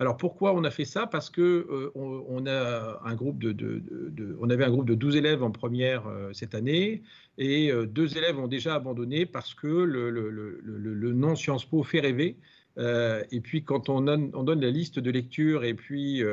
Alors 0.00 0.16
pourquoi 0.16 0.54
on 0.54 0.64
a 0.64 0.70
fait 0.70 0.84
ça? 0.84 1.06
Parce 1.06 1.30
que 1.30 1.40
euh, 1.40 1.90
on, 1.94 2.46
a 2.46 3.00
un 3.04 3.14
groupe 3.14 3.38
de, 3.38 3.82
on 4.40 4.50
avait 4.50 4.64
un 4.64 4.70
groupe 4.70 4.88
de 4.88 4.94
12 4.94 5.16
élèves 5.16 5.42
en 5.42 5.52
première 5.52 6.06
euh, 6.08 6.32
cette 6.32 6.54
année 6.54 7.02
et 7.38 7.70
euh, 7.70 7.86
deux 7.86 8.16
élèves 8.16 8.38
ont 8.38 8.48
déjà 8.48 8.74
abandonné 8.74 9.24
parce 9.24 9.54
que 9.54 9.68
le, 9.68 10.10
le 10.10 11.12
nom 11.12 11.36
Sciences 11.36 11.64
Po 11.64 11.82
fait 11.84 12.00
rêver. 12.00 12.36
Et 12.76 13.40
puis 13.40 13.62
quand 13.62 13.88
on 13.88 14.00
donne, 14.00 14.32
on 14.34 14.42
donne, 14.42 14.60
la 14.60 14.70
liste 14.70 14.98
de 14.98 15.10
lecture, 15.12 15.62
et 15.62 15.74
puis 15.74 16.24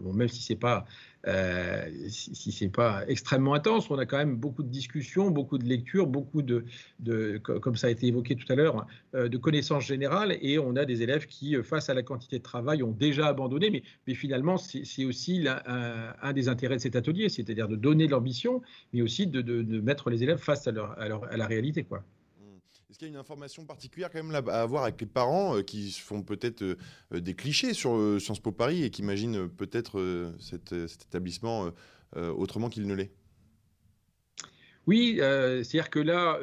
bon, 0.00 0.14
même 0.14 0.28
si 0.28 0.42
c'est 0.42 0.56
pas 0.56 0.86
euh, 1.26 1.88
si, 2.08 2.52
c'est 2.52 2.68
pas 2.68 3.04
extrêmement 3.08 3.54
intense, 3.54 3.90
on 3.90 3.98
a 3.98 4.06
quand 4.06 4.18
même 4.18 4.36
beaucoup 4.36 4.62
de 4.62 4.68
discussions, 4.68 5.30
beaucoup 5.30 5.58
de 5.58 5.64
lectures, 5.64 6.06
beaucoup 6.06 6.42
de, 6.42 6.64
de 7.00 7.38
comme 7.38 7.76
ça 7.76 7.86
a 7.86 7.90
été 7.90 8.06
évoqué 8.06 8.34
tout 8.36 8.50
à 8.52 8.56
l'heure, 8.56 8.86
de 9.14 9.36
connaissances 9.36 9.84
générales, 9.84 10.36
et 10.40 10.58
on 10.58 10.76
a 10.76 10.84
des 10.84 11.02
élèves 11.02 11.26
qui, 11.26 11.56
face 11.62 11.88
à 11.90 11.94
la 11.94 12.02
quantité 12.02 12.38
de 12.38 12.42
travail, 12.42 12.82
ont 12.82 12.92
déjà 12.92 13.26
abandonné. 13.28 13.82
Mais, 14.06 14.14
finalement, 14.14 14.56
c'est 14.56 15.04
aussi 15.04 15.46
un, 15.46 16.32
des 16.32 16.48
intérêts 16.48 16.76
de 16.76 16.80
cet 16.80 16.96
atelier, 16.96 17.28
c'est-à-dire 17.28 17.68
de 17.68 17.76
donner 17.76 18.08
l'ambition, 18.08 18.62
mais 18.92 19.02
aussi 19.02 19.26
de, 19.26 19.40
de, 19.40 19.80
mettre 19.80 20.10
les 20.10 20.22
élèves 20.22 20.38
face 20.38 20.66
à, 20.66 20.70
à, 20.70 21.08
leur, 21.08 21.24
à 21.24 21.36
la 21.36 21.46
réalité, 21.46 21.84
quoi. 21.84 22.04
Est-ce 22.92 22.98
qu'il 22.98 23.08
y 23.08 23.10
a 23.10 23.14
une 23.14 23.20
information 23.20 23.64
particulière 23.64 24.10
quand 24.10 24.22
même 24.22 24.48
à 24.50 24.60
avoir 24.60 24.82
avec 24.82 25.00
les 25.00 25.06
parents 25.06 25.56
euh, 25.56 25.62
qui 25.62 25.92
font 25.92 26.22
peut-être 26.22 26.60
euh, 26.60 26.76
euh, 27.14 27.20
des 27.20 27.32
clichés 27.32 27.72
sur 27.72 28.20
Sciences 28.20 28.38
Po 28.38 28.52
Paris 28.52 28.84
et 28.84 28.90
qui 28.90 29.00
imaginent 29.00 29.48
peut-être 29.48 30.34
cet, 30.38 30.74
établissement 30.74 31.70
autrement 32.14 32.68
qu'il 32.68 32.86
ne 32.86 32.92
l'est? 32.92 33.10
Oui, 34.86 35.14
c'est-à-dire 35.16 35.88
que 35.88 36.00
là, 36.00 36.38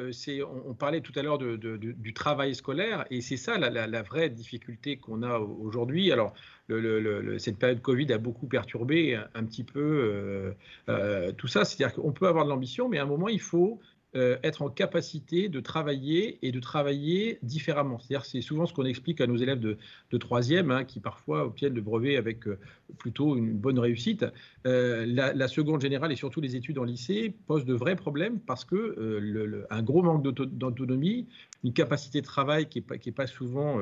on, 0.66 0.74
parlait 0.74 1.02
tout 1.02 1.12
à 1.14 1.22
l'heure 1.22 1.38
du 1.38 2.14
travail 2.14 2.56
scolaire, 2.56 3.04
et 3.10 3.20
c'est 3.20 3.36
ça 3.36 3.56
la, 3.56 4.02
vraie 4.02 4.28
difficulté 4.28 4.96
qu'on 4.96 5.22
a 5.22 5.38
aujourd'hui. 5.38 6.10
Alors, 6.10 6.34
cette 7.38 7.58
période 7.58 7.80
Covid 7.80 8.12
a 8.12 8.18
beaucoup 8.18 8.48
perturbé 8.48 9.14
un, 9.34 9.44
petit 9.44 9.62
peu 9.62 10.52
tout 11.36 11.46
ça. 11.46 11.64
C'est-à-dire 11.64 11.94
qu'on 11.94 12.12
peut 12.12 12.26
avoir 12.26 12.44
de 12.44 12.50
l'ambition, 12.50 12.88
mais 12.88 12.98
à 12.98 13.04
un 13.04 13.06
moment, 13.06 13.28
il 13.28 13.40
faut 13.40 13.78
euh, 14.16 14.38
être 14.42 14.62
en 14.62 14.68
capacité 14.68 15.48
de 15.48 15.60
travailler 15.60 16.44
et 16.44 16.50
de 16.50 16.58
travailler 16.58 17.38
différemment. 17.44 18.00
C'est-à-dire 18.00 18.24
c'est 18.24 18.40
souvent 18.40 18.66
ce 18.66 18.74
qu'on 18.74 18.84
explique 18.84 19.20
à 19.20 19.28
nos 19.28 19.36
élèves 19.36 19.60
de, 19.60 19.76
troisième, 20.18 20.72
hein, 20.72 20.84
qui 20.84 20.98
parfois 20.98 21.44
obtiennent 21.44 21.74
le 21.74 21.80
brevet 21.80 22.16
avec 22.16 22.48
euh, 22.48 22.58
plutôt 22.98 23.36
une 23.36 23.56
bonne 23.56 23.78
réussite. 23.78 24.26
Euh, 24.66 25.06
la, 25.06 25.46
seconde 25.46 25.80
générale 25.80 26.10
et 26.10 26.16
surtout 26.16 26.40
les 26.40 26.56
études 26.56 26.78
en 26.78 26.84
lycée 26.84 27.32
posent 27.46 27.64
de 27.64 27.74
vrais 27.74 27.94
problèmes 27.94 28.40
parce 28.40 28.64
que 28.64 29.66
un 29.70 29.82
gros 29.82 30.02
manque 30.02 30.24
d'autonomie, 30.24 31.28
une 31.62 31.72
capacité 31.72 32.20
de 32.20 32.26
travail 32.26 32.68
qui 32.68 32.80
n'est 32.80 32.84
pas, 32.84 32.96
pas, 33.14 33.26
souvent 33.28 33.80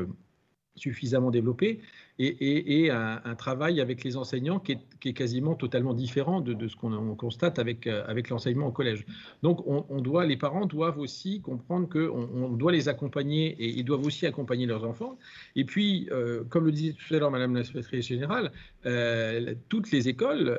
suffisamment 0.78 1.30
développé 1.30 1.80
et, 2.20 2.90
un, 2.90 3.34
travail 3.36 3.80
avec 3.80 4.02
les 4.02 4.16
enseignants 4.16 4.58
qui 4.58 4.72
est, 4.72 5.12
quasiment 5.12 5.54
totalement 5.54 5.94
différent 5.94 6.40
de, 6.40 6.68
ce 6.68 6.76
qu'on 6.76 7.14
constate 7.14 7.58
avec, 7.58 7.86
euh, 7.86 8.04
avec 8.08 8.28
l'enseignement 8.28 8.66
au 8.66 8.72
collège. 8.72 9.06
Donc, 9.42 9.62
on, 9.66 10.00
doit, 10.00 10.26
les 10.26 10.36
parents 10.36 10.66
doivent 10.66 10.98
aussi 10.98 11.40
comprendre 11.40 11.88
qu'on 11.88 12.28
on 12.34 12.48
doit 12.50 12.72
les 12.72 12.88
accompagner 12.88 13.56
et 13.58 13.68
ils 13.68 13.84
doivent 13.84 14.04
aussi 14.04 14.26
accompagner 14.26 14.66
leurs 14.66 14.84
enfants. 14.84 15.16
Et 15.54 15.64
puis, 15.64 16.08
euh, 16.10 16.42
comme 16.48 16.66
le 16.66 16.72
disait 16.72 16.94
tout 16.94 17.14
à 17.14 17.18
l'heure 17.18 17.30
Madame 17.30 17.54
la 17.54 17.64
secrétaire 17.64 18.02
générale, 18.02 18.52
euh, 18.86 19.54
toutes 19.68 19.90
les 19.92 20.08
écoles 20.08 20.58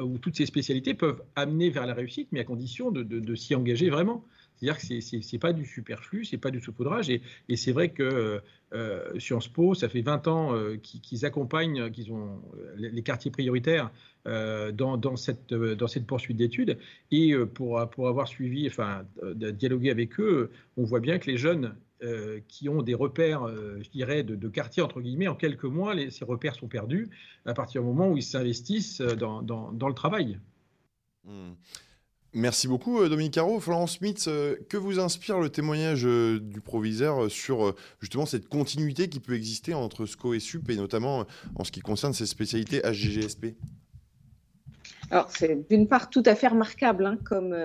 ou 0.00 0.18
toutes 0.18 0.36
ces 0.36 0.46
spécialités 0.46 0.94
peuvent 0.94 1.22
amener 1.34 1.70
vers 1.70 1.86
la 1.86 1.94
réussite, 1.94 2.28
mais 2.30 2.40
à 2.40 2.44
condition 2.44 2.90
de 2.90 3.34
s'y 3.34 3.54
engager 3.54 3.90
vraiment. 3.90 4.24
C'est-à-dire 4.64 4.80
que 4.80 5.22
ce 5.22 5.32
n'est 5.34 5.38
pas 5.38 5.52
du 5.52 5.66
superflu, 5.66 6.24
ce 6.24 6.34
n'est 6.34 6.40
pas 6.40 6.50
du 6.50 6.60
saupoudrage. 6.60 7.10
Et, 7.10 7.20
c'est 7.56 7.72
vrai 7.72 7.90
que 7.90 8.40
euh, 8.72 9.18
Sciences 9.18 9.48
Po, 9.48 9.74
ça 9.74 9.88
fait 9.88 10.00
20 10.00 10.26
ans 10.28 10.54
euh, 10.54 10.76
qu'ils 10.76 11.26
accompagnent 11.26 11.90
qu'ils 11.90 12.12
ont 12.12 12.40
euh, 12.56 12.74
les 12.76 13.02
quartiers 13.02 13.30
prioritaires 13.30 13.90
euh, 14.26 14.72
dans, 14.72 15.16
cette, 15.16 15.54
poursuite 16.06 16.36
d'études. 16.36 16.78
Et 17.10 17.34
pour, 17.54 17.80
avoir 17.80 18.26
suivi, 18.26 18.66
enfin, 18.66 19.04
dialoguer 19.34 19.90
avec 19.90 20.18
eux, 20.18 20.50
on 20.76 20.84
voit 20.84 21.00
bien 21.00 21.18
que 21.18 21.30
les 21.30 21.36
jeunes 21.36 21.74
qui 22.48 22.68
ont 22.68 22.82
des 22.82 22.92
repères, 22.92 23.48
je 23.48 23.88
dirais, 23.88 24.22
de, 24.22 24.48
quartier, 24.48 24.82
entre 24.82 25.00
guillemets, 25.00 25.28
en 25.28 25.34
quelques 25.34 25.64
mois, 25.64 25.94
ces 26.10 26.24
repères 26.26 26.54
sont 26.54 26.68
perdus 26.68 27.08
à 27.46 27.54
partir 27.54 27.80
du 27.80 27.86
moment 27.86 28.10
où 28.10 28.16
ils 28.18 28.22
s'investissent 28.22 29.00
dans, 29.00 29.40
le 29.40 29.94
travail. 29.94 30.38
Mmh. 31.24 31.52
Merci 32.36 32.66
beaucoup 32.66 33.00
euh, 33.00 33.08
Dominique 33.08 33.34
Caro. 33.34 33.60
Florence 33.60 33.98
Smith, 33.98 34.24
euh, 34.26 34.56
que 34.68 34.76
vous 34.76 34.98
inspire 34.98 35.38
le 35.38 35.50
témoignage 35.50 36.04
euh, 36.04 36.40
du 36.40 36.60
proviseur 36.60 37.30
sur 37.30 37.76
justement 38.00 38.26
cette 38.26 38.48
continuité 38.48 39.08
qui 39.08 39.20
peut 39.20 39.34
exister 39.34 39.72
entre 39.72 40.04
SCO 40.04 40.34
et 40.34 40.40
SUP 40.40 40.68
et 40.70 40.76
notamment 40.76 41.26
en 41.54 41.62
ce 41.62 41.70
qui 41.70 41.78
concerne 41.78 42.12
ces 42.12 42.26
spécialités 42.26 42.80
HGGSP 42.80 43.54
Alors 45.12 45.30
c'est 45.30 45.68
d'une 45.70 45.86
part 45.86 46.10
tout 46.10 46.24
à 46.26 46.34
fait 46.34 46.48
remarquable 46.48 47.06
hein, 47.06 47.18
comme, 47.24 47.56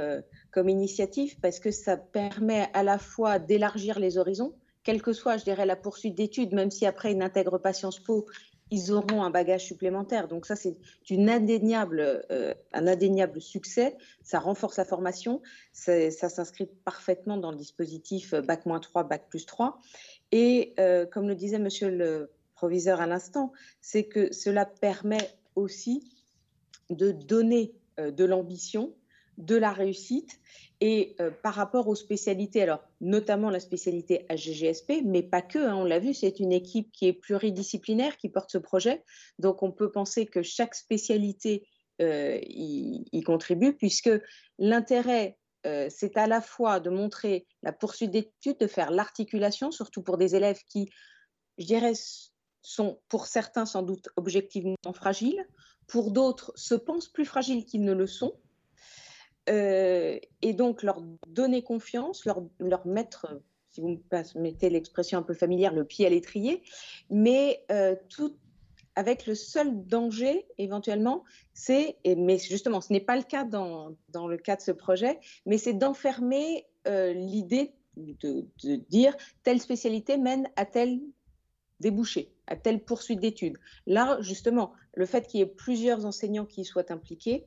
comme 0.51 0.69
initiative 0.69 1.35
parce 1.41 1.59
que 1.59 1.71
ça 1.71 1.97
permet 1.97 2.69
à 2.73 2.83
la 2.83 2.99
fois 2.99 3.39
d'élargir 3.39 3.99
les 3.99 4.19
horizons, 4.19 4.53
quelle 4.83 5.01
que 5.01 5.13
soit, 5.13 5.37
je 5.37 5.43
dirais, 5.43 5.65
la 5.65 5.75
poursuite 5.75 6.15
d'études, 6.15 6.53
même 6.53 6.71
si 6.71 6.85
après 6.85 7.11
ils 7.11 7.17
n'intègrent 7.17 7.57
pas 7.57 7.73
Sciences 7.73 7.99
Po, 7.99 8.27
ils 8.71 8.91
auront 8.91 9.23
un 9.23 9.29
bagage 9.29 9.65
supplémentaire. 9.65 10.27
Donc 10.27 10.45
ça, 10.45 10.55
c'est 10.55 10.77
euh, 11.11 12.53
un 12.73 12.87
indéniable 12.87 13.41
succès. 13.41 13.97
Ça 14.23 14.39
renforce 14.39 14.77
la 14.77 14.85
formation. 14.85 15.41
Ça, 15.73 16.11
s'inscrit 16.11 16.69
parfaitement 16.85 17.37
dans 17.37 17.51
le 17.51 17.57
dispositif 17.57 18.33
Bac-3, 18.33 19.07
Bac 19.07 19.29
plus 19.29 19.45
3. 19.45 19.79
Et 20.31 20.73
euh, 20.79 21.05
comme 21.05 21.27
le 21.27 21.35
disait 21.35 21.59
monsieur 21.59 21.89
le 21.89 22.31
proviseur 22.53 23.01
à 23.01 23.07
l'instant, 23.07 23.51
c'est 23.81 24.03
que 24.03 24.31
cela 24.33 24.65
permet 24.65 25.31
aussi 25.55 26.11
de 26.89 27.11
donner 27.11 27.73
euh, 27.99 28.11
de 28.11 28.25
l'ambition, 28.25 28.93
de 29.39 29.55
la 29.55 29.71
réussite 29.71 30.39
et 30.81 31.15
euh, 31.19 31.31
par 31.31 31.55
rapport 31.55 31.87
aux 31.87 31.95
spécialités, 31.95 32.61
alors 32.61 32.83
notamment 33.01 33.49
la 33.49 33.59
spécialité 33.59 34.25
HGGSP, 34.29 35.01
mais 35.03 35.23
pas 35.23 35.41
que, 35.41 35.59
hein, 35.59 35.75
on 35.75 35.85
l'a 35.85 35.99
vu, 35.99 36.13
c'est 36.13 36.39
une 36.39 36.51
équipe 36.51 36.91
qui 36.91 37.07
est 37.07 37.13
pluridisciplinaire 37.13 38.17
qui 38.17 38.29
porte 38.29 38.51
ce 38.51 38.57
projet. 38.57 39.03
Donc 39.39 39.63
on 39.63 39.71
peut 39.71 39.91
penser 39.91 40.25
que 40.25 40.41
chaque 40.41 40.75
spécialité 40.75 41.67
euh, 42.01 42.39
y, 42.43 43.21
contribue, 43.25 43.73
puisque 43.73 44.11
l'intérêt, 44.57 45.37
euh, 45.65 45.87
c'est 45.89 46.17
à 46.17 46.27
la 46.27 46.41
fois 46.41 46.79
de 46.79 46.89
montrer 46.89 47.45
la 47.61 47.73
poursuite 47.73 48.11
d'études, 48.11 48.57
de 48.59 48.67
faire 48.67 48.91
l'articulation, 48.91 49.71
surtout 49.71 50.01
pour 50.01 50.17
des 50.17 50.35
élèves 50.35 50.61
qui, 50.69 50.89
je 51.57 51.65
dirais, 51.65 51.93
sont 52.61 53.01
pour 53.09 53.27
certains 53.27 53.65
sans 53.65 53.83
doute 53.83 54.09
objectivement 54.15 54.93
fragiles, 54.93 55.45
pour 55.87 56.11
d'autres 56.11 56.53
se 56.55 56.75
pensent 56.75 57.09
plus 57.09 57.25
fragiles 57.25 57.65
qu'ils 57.65 57.83
ne 57.83 57.93
le 57.93 58.07
sont 58.07 58.33
euh, 59.49 60.19
et 60.41 60.53
donc 60.53 60.83
leur 60.83 61.01
donner 61.27 61.63
confiance, 61.63 62.25
leur, 62.25 62.43
leur 62.59 62.85
mettre 62.87 63.41
si 63.69 63.81
vous 63.81 63.89
me 63.89 64.39
mettez 64.39 64.69
l'expression 64.69 65.19
un 65.19 65.21
peu 65.21 65.33
familière, 65.33 65.73
le 65.73 65.85
pied 65.85 66.05
à 66.05 66.09
l'étrier, 66.09 66.63
mais 67.11 67.63
tout 68.09 68.35
avec 68.95 69.27
le 69.27 69.35
seul 69.35 69.85
danger 69.85 70.47
éventuellement, 70.57 71.23
c'est, 71.53 71.97
mais 72.03 72.39
justement 72.39 72.81
ce 72.81 72.91
n'est 72.91 72.99
pas 72.99 73.15
le 73.15 73.21
cas 73.21 73.43
dans, 73.43 73.95
dans, 74.09 74.27
le 74.27 74.37
cas 74.37 74.55
de 74.55 74.61
ce 74.61 74.71
projet, 74.71 75.19
mais 75.45 75.59
c'est 75.59 75.73
d'enfermer 75.73 76.65
l'idée 76.87 77.75
de, 77.95 78.47
de, 78.63 78.75
dire 78.89 79.15
telle 79.43 79.59
spécialité 79.59 80.17
mène 80.17 80.49
à 80.55 80.65
tel 80.65 80.99
débouché, 81.79 82.33
à 82.47 82.55
telle 82.55 82.83
poursuite 82.83 83.19
d'études. 83.19 83.57
Là, 83.85 84.17
justement, 84.21 84.73
le 84.93 85.05
fait 85.05 85.27
qu'il 85.27 85.39
y 85.39 85.43
ait 85.43 85.47
plusieurs 85.47 86.05
enseignants 86.05 86.45
qui 86.45 86.65
soient 86.65 86.91
impliqués, 86.91 87.45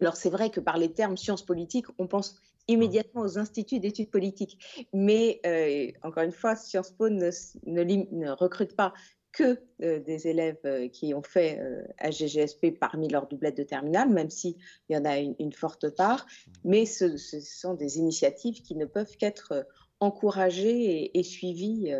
alors 0.00 0.16
c'est 0.16 0.30
vrai 0.30 0.50
que 0.50 0.60
par 0.60 0.78
les 0.78 0.92
termes 0.92 1.16
sciences 1.16 1.44
politiques, 1.44 1.86
on 1.98 2.06
pense 2.06 2.40
immédiatement 2.68 3.22
aux 3.22 3.38
instituts 3.38 3.80
d'études 3.80 4.10
politiques. 4.10 4.86
Mais 4.92 5.40
euh, 5.46 5.90
encore 6.02 6.24
une 6.24 6.32
fois, 6.32 6.56
Sciences 6.56 6.90
Po 6.90 7.08
ne, 7.08 7.30
ne, 7.66 8.30
recrute 8.30 8.74
pas 8.74 8.92
que 9.32 9.60
euh, 9.82 10.00
des 10.00 10.28
élèves 10.28 10.58
euh, 10.64 10.88
qui 10.88 11.14
ont 11.14 11.22
fait 11.22 11.60
HGGSP 12.02 12.78
parmi 12.78 13.08
leurs 13.08 13.28
doublettes 13.28 13.56
de 13.56 13.62
terminale, 13.62 14.08
même 14.08 14.30
s'il 14.30 14.56
y 14.88 14.96
en 14.96 15.04
a 15.04 15.18
une, 15.18 15.52
forte 15.52 15.90
part. 15.90 16.26
Mais 16.64 16.86
ce, 16.86 17.16
sont 17.16 17.74
des 17.74 17.98
initiatives 17.98 18.62
qui 18.62 18.74
ne 18.74 18.86
peuvent 18.86 19.16
qu'être 19.16 19.66
encouragées 20.00 21.16
et 21.18 21.22
suivies 21.22 21.92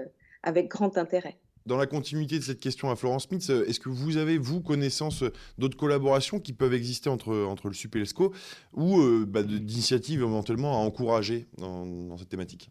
avec 0.42 0.68
grand 0.68 0.98
intérêt. 0.98 1.38
Dans 1.66 1.76
la 1.76 1.86
continuité 1.86 2.38
de 2.38 2.44
cette 2.44 2.60
question 2.60 2.90
à 2.90 2.96
Florence 2.96 3.24
Smith, 3.24 3.44
euh, 3.50 3.66
est-ce 3.66 3.80
que 3.80 3.88
vous 3.88 4.16
avez, 4.18 4.38
vous, 4.38 4.60
connaissance 4.60 5.24
euh, 5.24 5.32
d'autres 5.58 5.76
collaborations 5.76 6.38
qui 6.38 6.52
peuvent 6.52 6.74
exister 6.74 7.08
entre, 7.08 7.34
entre 7.34 7.66
le 7.66 7.74
SUPELSCO 7.74 8.32
ou 8.72 9.00
euh, 9.00 9.26
bah, 9.26 9.42
d'initiatives 9.42 10.22
éventuellement 10.22 10.74
à 10.74 10.86
encourager 10.86 11.48
dans, 11.58 12.16
cette 12.16 12.28
thématique? 12.28 12.70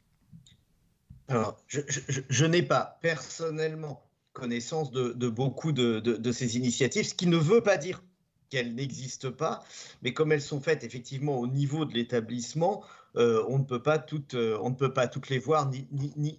Alors, 1.27 1.57
je, 1.67 2.45
n'ai 2.45 2.63
pas 2.63 2.99
personnellement 3.01 4.01
connaissance 4.31 4.91
de, 4.91 5.27
beaucoup 5.27 5.73
de, 5.73 5.99
de, 5.99 6.31
ces 6.31 6.55
initiatives, 6.55 7.05
ce 7.05 7.15
qui 7.15 7.27
ne 7.27 7.37
veut 7.37 7.61
pas 7.61 7.77
dire 7.77 8.01
qu'elles 8.49 8.75
n'existent 8.75 9.31
pas, 9.31 9.63
mais 10.03 10.13
comme 10.13 10.31
elles 10.31 10.41
sont 10.41 10.61
faites 10.61 10.83
effectivement 10.83 11.39
au 11.39 11.47
niveau 11.47 11.83
de 11.83 11.93
l'établissement, 11.93 12.83
euh, 13.17 13.45
on, 13.47 13.59
ne 13.59 13.63
peut 13.63 13.81
pas 13.81 13.97
toutes, 13.97 14.33
euh, 14.33 14.57
on 14.61 14.69
ne 14.69 14.75
peut 14.75 14.93
pas 14.93 15.07
toutes 15.07 15.29
les 15.29 15.39
voir 15.39 15.69
ni, 15.69 15.87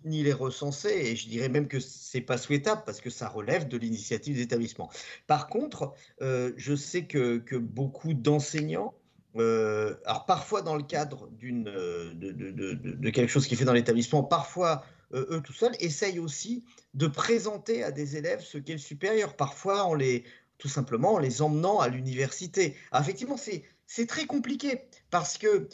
ni, 0.04 0.22
les 0.22 0.32
recenser. 0.32 0.90
Et 0.90 1.16
je 1.16 1.28
dirais 1.28 1.48
même 1.48 1.68
que 1.68 1.80
ce 1.80 2.16
n'est 2.16 2.22
pas 2.22 2.36
souhaitable 2.36 2.82
parce 2.84 3.00
que 3.00 3.10
ça 3.10 3.28
relève 3.28 3.68
de 3.68 3.78
l'initiative 3.78 4.36
des 4.36 4.42
établissements. 4.42 4.90
Par 5.26 5.48
contre, 5.48 5.94
euh, 6.20 6.52
je 6.56 6.74
sais 6.74 7.06
que, 7.06 7.56
beaucoup 7.56 8.14
d'enseignants, 8.14 8.94
alors 9.38 10.24
parfois 10.26 10.62
dans 10.62 10.76
le 10.76 10.82
cadre 10.82 11.28
d'une, 11.28 11.64
de, 11.64 13.10
quelque 13.10 13.28
chose 13.28 13.46
qui 13.46 13.52
est 13.52 13.56
fait 13.56 13.66
dans 13.66 13.74
l'établissement, 13.74 14.22
parfois 14.22 14.84
eux 15.12 15.42
tout 15.44 15.52
seuls, 15.52 15.76
essayent 15.80 16.18
aussi 16.18 16.64
de 16.94 17.06
présenter 17.06 17.82
à 17.82 17.90
des 17.90 18.16
élèves 18.16 18.40
ce 18.40 18.56
qu'est 18.56 18.72
le 18.72 18.78
supérieur. 18.78 19.36
Parfois, 19.36 19.84
en 19.84 19.94
les, 19.94 20.24
tout 20.58 20.68
simplement 20.68 21.14
en 21.14 21.18
les 21.18 21.42
emmenant 21.42 21.80
à 21.80 21.88
l'université. 21.88 22.76
Effectivement, 22.98 23.36
c'est, 23.36 23.64
c'est 23.86 24.06
très 24.06 24.24
compliqué 24.24 24.82
parce 25.10 25.36
que 25.36 25.68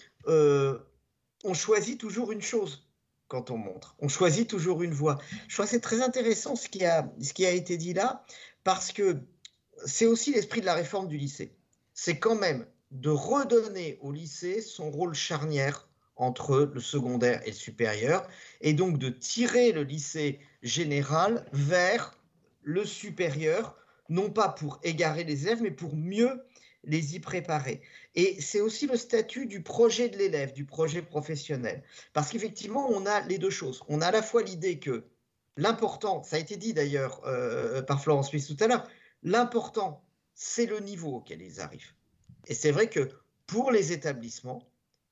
on 1.45 1.55
choisit 1.55 1.99
toujours 1.99 2.33
une 2.33 2.43
chose 2.43 2.89
quand 3.29 3.51
on 3.51 3.57
montre. 3.57 3.97
On 3.99 4.09
choisit 4.09 4.49
toujours 4.49 4.83
une 4.83 4.93
voie. 4.93 5.19
Je 5.49 5.55
crois 5.55 5.65
que 5.65 5.71
c'est 5.71 5.81
très 5.81 6.03
intéressant 6.03 6.55
ce 6.57 6.69
qui, 6.69 6.85
a, 6.85 7.11
ce 7.21 7.33
qui 7.33 7.47
a 7.47 7.51
été 7.51 7.77
dit 7.77 7.95
là, 7.95 8.25
parce 8.65 8.93
que 8.93 9.19
c'est 9.87 10.07
aussi 10.07 10.33
l'esprit 10.33 10.61
de 10.61 10.67
la 10.67 10.75
réforme 10.75 11.09
du 11.09 11.17
lycée. 11.17 11.57
C'est 11.95 12.19
quand 12.19 12.35
même 12.35 12.67
de 12.91 13.11
redonner 13.11 13.99
au 14.03 14.13
lycée 14.13 14.61
son 14.61 14.91
rôle 14.91 15.15
charnière 15.15 15.89
entre 16.17 16.71
le 16.73 16.81
secondaire 16.81 17.41
et 17.45 17.51
le 17.51 17.57
supérieur, 17.57 18.29
et 18.61 18.75
donc 18.75 18.99
de 18.99 19.09
tirer 19.09 19.73
le 19.73 19.83
lycée 19.83 20.41
général 20.63 21.47
vers 21.53 22.19
le 22.63 22.85
supérieur, 22.85 23.77
non 24.09 24.31
pas 24.31 24.51
pour 24.51 24.79
égarer 24.83 25.25
les 25.25 25.47
élèves, 25.47 25.63
mais 25.63 25.71
pour 25.71 25.97
mieux 25.97 26.45
les 26.85 27.15
y 27.15 27.21
préparer. 27.21 27.81
Et 28.15 28.41
c'est 28.41 28.61
aussi 28.61 28.87
le 28.87 28.97
statut 28.97 29.47
du 29.47 29.63
projet 29.63 30.09
de 30.09 30.19
l'élève, 30.19 30.53
du 30.53 30.65
projet 30.65 31.03
professionnel. 31.03 31.83
Parce 32.13 32.31
qu'effectivement, 32.31 32.89
on 32.91 33.07
a 33.07 33.21
les 33.23 33.39
deux 33.39 33.51
choses. 33.51 33.83
On 33.89 34.01
a 34.01 34.07
à 34.07 34.11
la 34.11 34.23
fois 34.23 34.43
l'idée 34.43 34.79
que 34.79 35.05
l'important, 35.57 36.23
ça 36.23 36.37
a 36.37 36.39
été 36.39 36.57
dit 36.57 36.75
d'ailleurs 36.75 37.21
euh, 37.27 37.83
par 37.83 38.03
Florence 38.03 38.31
Smith 38.31 38.47
tout 38.47 38.63
à 38.65 38.67
l'heure, 38.67 38.89
l'important, 39.23 40.05
c'est 40.35 40.67
le 40.67 40.81
niveau 40.81 41.17
auquel 41.17 41.43
ils 41.43 41.61
arrivent. 41.61 41.93
Et 42.47 42.55
c'est 42.55 42.73
vrai 42.73 42.89
que 42.89 43.09
pour 43.47 43.71
les 43.71 43.93
établissements, 43.93 44.63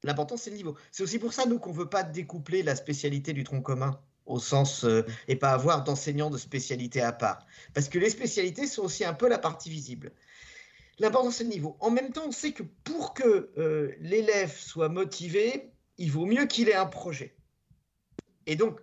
l'important, 0.02 0.36
c'est 0.36 0.50
le 0.50 0.56
niveau. 0.56 0.76
C'est 0.90 1.02
aussi 1.02 1.18
pour 1.18 1.32
ça, 1.32 1.46
nous, 1.46 1.58
qu'on 1.58 1.70
ne 1.70 1.76
veut 1.76 1.88
pas 1.88 2.02
découpler 2.02 2.62
la 2.62 2.74
spécialité 2.74 3.32
du 3.32 3.44
tronc 3.44 3.62
commun 3.62 4.00
au 4.26 4.38
sens 4.38 4.84
euh, 4.84 5.04
et 5.28 5.36
pas 5.36 5.50
avoir 5.50 5.84
d'enseignants 5.84 6.30
de 6.30 6.38
spécialité 6.38 7.00
à 7.00 7.12
part. 7.12 7.46
Parce 7.74 7.88
que 7.88 7.98
les 7.98 8.10
spécialités 8.10 8.66
sont 8.66 8.82
aussi 8.82 9.04
un 9.04 9.14
peu 9.14 9.28
la 9.28 9.38
partie 9.38 9.70
visible. 9.70 10.12
L'important, 11.00 11.30
c'est 11.30 11.44
le 11.44 11.50
niveau. 11.50 11.78
En 11.80 11.90
même 11.90 12.12
temps, 12.12 12.26
on 12.28 12.30
sait 12.32 12.52
que 12.52 12.62
pour 12.62 13.14
que 13.14 13.50
euh, 13.56 13.90
l'élève 14.00 14.54
soit 14.54 14.90
motivé, 14.90 15.72
il 15.96 16.12
vaut 16.12 16.26
mieux 16.26 16.46
qu'il 16.46 16.68
ait 16.68 16.74
un 16.74 16.86
projet. 16.86 17.34
Et 18.44 18.54
donc, 18.54 18.78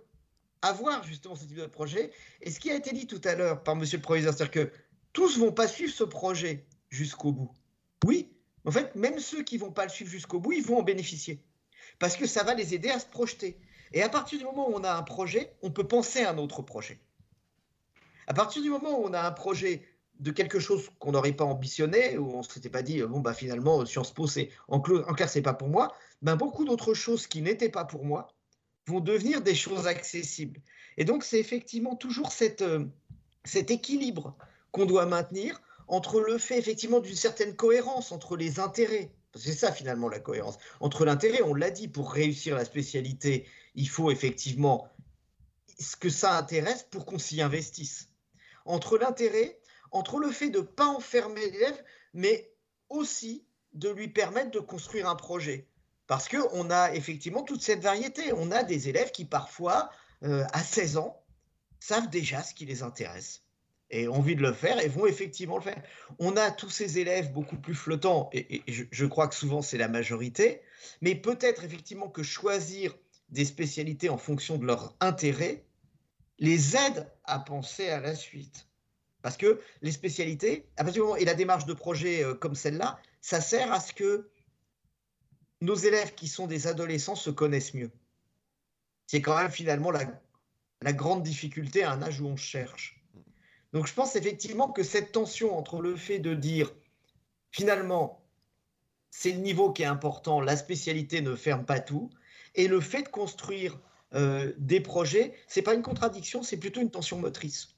avoir 0.60 1.04
justement 1.04 1.36
ce 1.36 1.44
type 1.44 1.56
de 1.56 1.66
projet, 1.66 2.10
et 2.42 2.50
ce 2.50 2.58
qui 2.58 2.72
a 2.72 2.74
été 2.74 2.90
dit 2.92 3.06
tout 3.06 3.20
à 3.22 3.36
l'heure 3.36 3.62
par 3.62 3.76
Monsieur 3.76 3.98
le 3.98 4.02
Proviseur, 4.02 4.34
c'est-à-dire 4.34 4.50
que 4.50 4.72
tous 5.12 5.36
ne 5.36 5.44
vont 5.44 5.52
pas 5.52 5.68
suivre 5.68 5.92
ce 5.92 6.02
projet 6.02 6.66
jusqu'au 6.90 7.30
bout. 7.30 7.52
Oui, 8.04 8.32
en 8.64 8.72
fait, 8.72 8.96
même 8.96 9.20
ceux 9.20 9.44
qui 9.44 9.54
ne 9.54 9.60
vont 9.60 9.70
pas 9.70 9.84
le 9.84 9.90
suivre 9.90 10.10
jusqu'au 10.10 10.40
bout, 10.40 10.52
ils 10.52 10.64
vont 10.64 10.78
en 10.78 10.82
bénéficier. 10.82 11.40
Parce 12.00 12.16
que 12.16 12.26
ça 12.26 12.42
va 12.42 12.54
les 12.54 12.74
aider 12.74 12.90
à 12.90 12.98
se 12.98 13.06
projeter. 13.06 13.60
Et 13.92 14.02
à 14.02 14.08
partir 14.08 14.40
du 14.40 14.44
moment 14.44 14.68
où 14.68 14.74
on 14.74 14.82
a 14.82 14.92
un 14.92 15.04
projet, 15.04 15.52
on 15.62 15.70
peut 15.70 15.86
penser 15.86 16.22
à 16.24 16.32
un 16.32 16.38
autre 16.38 16.62
projet. 16.62 16.98
À 18.26 18.34
partir 18.34 18.60
du 18.60 18.70
moment 18.70 18.98
où 18.98 19.04
on 19.06 19.12
a 19.12 19.22
un 19.22 19.32
projet 19.32 19.84
de 20.18 20.30
quelque 20.30 20.58
chose 20.58 20.90
qu'on 20.98 21.12
n'aurait 21.12 21.32
pas 21.32 21.44
ambitionné, 21.44 22.18
où 22.18 22.34
on 22.34 22.38
ne 22.38 22.42
s'était 22.42 22.68
pas 22.68 22.82
dit, 22.82 23.02
bon, 23.02 23.20
bah, 23.20 23.34
finalement, 23.34 23.84
Sciences 23.86 24.12
Po, 24.12 24.26
c'est, 24.26 24.50
en, 24.68 24.78
en 24.78 24.80
clair, 24.80 25.28
c'est 25.28 25.42
pas 25.42 25.54
pour 25.54 25.68
moi, 25.68 25.94
ben, 26.22 26.36
beaucoup 26.36 26.64
d'autres 26.64 26.94
choses 26.94 27.26
qui 27.26 27.42
n'étaient 27.42 27.68
pas 27.68 27.84
pour 27.84 28.04
moi 28.04 28.28
vont 28.86 29.00
devenir 29.00 29.42
des 29.42 29.54
choses 29.54 29.86
accessibles. 29.86 30.60
Et 30.96 31.04
donc, 31.04 31.22
c'est 31.22 31.38
effectivement 31.38 31.94
toujours 31.94 32.32
cette, 32.32 32.62
euh, 32.62 32.84
cet 33.44 33.70
équilibre 33.70 34.36
qu'on 34.72 34.86
doit 34.86 35.06
maintenir 35.06 35.60
entre 35.86 36.20
le 36.20 36.38
fait, 36.38 36.58
effectivement, 36.58 37.00
d'une 37.00 37.14
certaine 37.14 37.54
cohérence 37.54 38.12
entre 38.12 38.36
les 38.36 38.60
intérêts. 38.60 39.10
C'est 39.34 39.52
ça, 39.52 39.72
finalement, 39.72 40.08
la 40.08 40.20
cohérence. 40.20 40.58
Entre 40.80 41.04
l'intérêt, 41.04 41.42
on 41.42 41.54
l'a 41.54 41.70
dit, 41.70 41.86
pour 41.86 42.12
réussir 42.12 42.56
la 42.56 42.64
spécialité, 42.64 43.46
il 43.74 43.88
faut 43.88 44.10
effectivement 44.10 44.88
ce 45.78 45.96
que 45.96 46.10
ça 46.10 46.36
intéresse 46.36 46.86
pour 46.90 47.06
qu'on 47.06 47.18
s'y 47.18 47.40
investisse. 47.40 48.08
Entre 48.64 48.98
l'intérêt 48.98 49.58
entre 49.90 50.18
le 50.18 50.30
fait 50.30 50.50
de 50.50 50.58
ne 50.58 50.64
pas 50.64 50.86
enfermer 50.86 51.50
l'élève, 51.50 51.82
mais 52.14 52.50
aussi 52.88 53.44
de 53.72 53.88
lui 53.90 54.08
permettre 54.08 54.50
de 54.50 54.60
construire 54.60 55.08
un 55.08 55.16
projet. 55.16 55.66
Parce 56.06 56.28
qu'on 56.28 56.70
a 56.70 56.94
effectivement 56.94 57.42
toute 57.42 57.62
cette 57.62 57.82
variété. 57.82 58.32
On 58.32 58.50
a 58.50 58.62
des 58.62 58.88
élèves 58.88 59.10
qui 59.10 59.24
parfois, 59.24 59.90
euh, 60.22 60.44
à 60.52 60.62
16 60.62 60.96
ans, 60.96 61.22
savent 61.80 62.08
déjà 62.08 62.42
ce 62.42 62.54
qui 62.54 62.64
les 62.64 62.82
intéresse 62.82 63.42
et 63.90 64.08
ont 64.08 64.16
envie 64.16 64.36
de 64.36 64.42
le 64.42 64.52
faire 64.52 64.82
et 64.82 64.88
vont 64.88 65.06
effectivement 65.06 65.56
le 65.56 65.62
faire. 65.62 65.82
On 66.18 66.36
a 66.36 66.50
tous 66.50 66.70
ces 66.70 66.98
élèves 66.98 67.32
beaucoup 67.32 67.56
plus 67.56 67.74
flottants, 67.74 68.28
et, 68.32 68.62
je, 68.68 68.84
je, 68.90 69.06
crois 69.06 69.28
que 69.28 69.34
souvent 69.34 69.62
c'est 69.62 69.78
la 69.78 69.88
majorité, 69.88 70.60
mais 71.00 71.14
peut-être 71.14 71.64
effectivement 71.64 72.08
que 72.08 72.22
choisir 72.22 72.94
des 73.30 73.44
spécialités 73.44 74.08
en 74.08 74.18
fonction 74.18 74.58
de 74.58 74.66
leur 74.66 74.94
intérêt 75.00 75.64
les 76.38 76.76
aide 76.76 77.10
à 77.24 77.38
penser 77.38 77.88
à 77.88 78.00
la 78.00 78.14
suite. 78.14 78.67
Parce 79.28 79.36
que 79.36 79.60
les 79.82 79.92
spécialités, 79.92 80.64
et 81.18 81.24
la 81.26 81.34
démarche 81.34 81.66
de 81.66 81.74
projet 81.74 82.24
euh, 82.24 82.32
comme 82.32 82.54
celle-là, 82.54 82.98
ça 83.20 83.42
sert 83.42 83.70
à 83.74 83.78
ce 83.78 83.92
que 83.92 84.30
nos 85.60 85.74
élèves 85.74 86.14
qui 86.14 86.28
sont 86.28 86.46
des 86.46 86.66
adolescents 86.66 87.14
se 87.14 87.28
connaissent 87.28 87.74
mieux. 87.74 87.90
C'est 89.06 89.20
quand 89.20 89.36
même 89.36 89.50
finalement 89.50 89.90
la, 89.90 90.06
la 90.80 90.94
grande 90.94 91.22
difficulté 91.22 91.82
à 91.82 91.92
un 91.92 92.00
âge 92.00 92.22
où 92.22 92.26
on 92.26 92.36
cherche. 92.36 93.04
Donc 93.74 93.86
je 93.86 93.92
pense 93.92 94.16
effectivement 94.16 94.72
que 94.72 94.82
cette 94.82 95.12
tension 95.12 95.58
entre 95.58 95.82
le 95.82 95.94
fait 95.94 96.20
de 96.20 96.32
dire 96.32 96.72
finalement 97.50 98.24
c'est 99.10 99.32
le 99.32 99.40
niveau 99.40 99.74
qui 99.74 99.82
est 99.82 99.92
important, 99.96 100.40
la 100.40 100.56
spécialité 100.56 101.20
ne 101.20 101.36
ferme 101.36 101.66
pas 101.66 101.80
tout, 101.80 102.08
et 102.54 102.66
le 102.66 102.80
fait 102.80 103.02
de 103.02 103.08
construire 103.08 103.78
euh, 104.14 104.54
des 104.56 104.80
projets, 104.80 105.34
c'est 105.48 105.60
pas 105.60 105.74
une 105.74 105.82
contradiction, 105.82 106.42
c'est 106.42 106.56
plutôt 106.56 106.80
une 106.80 106.90
tension 106.90 107.18
motrice. 107.18 107.74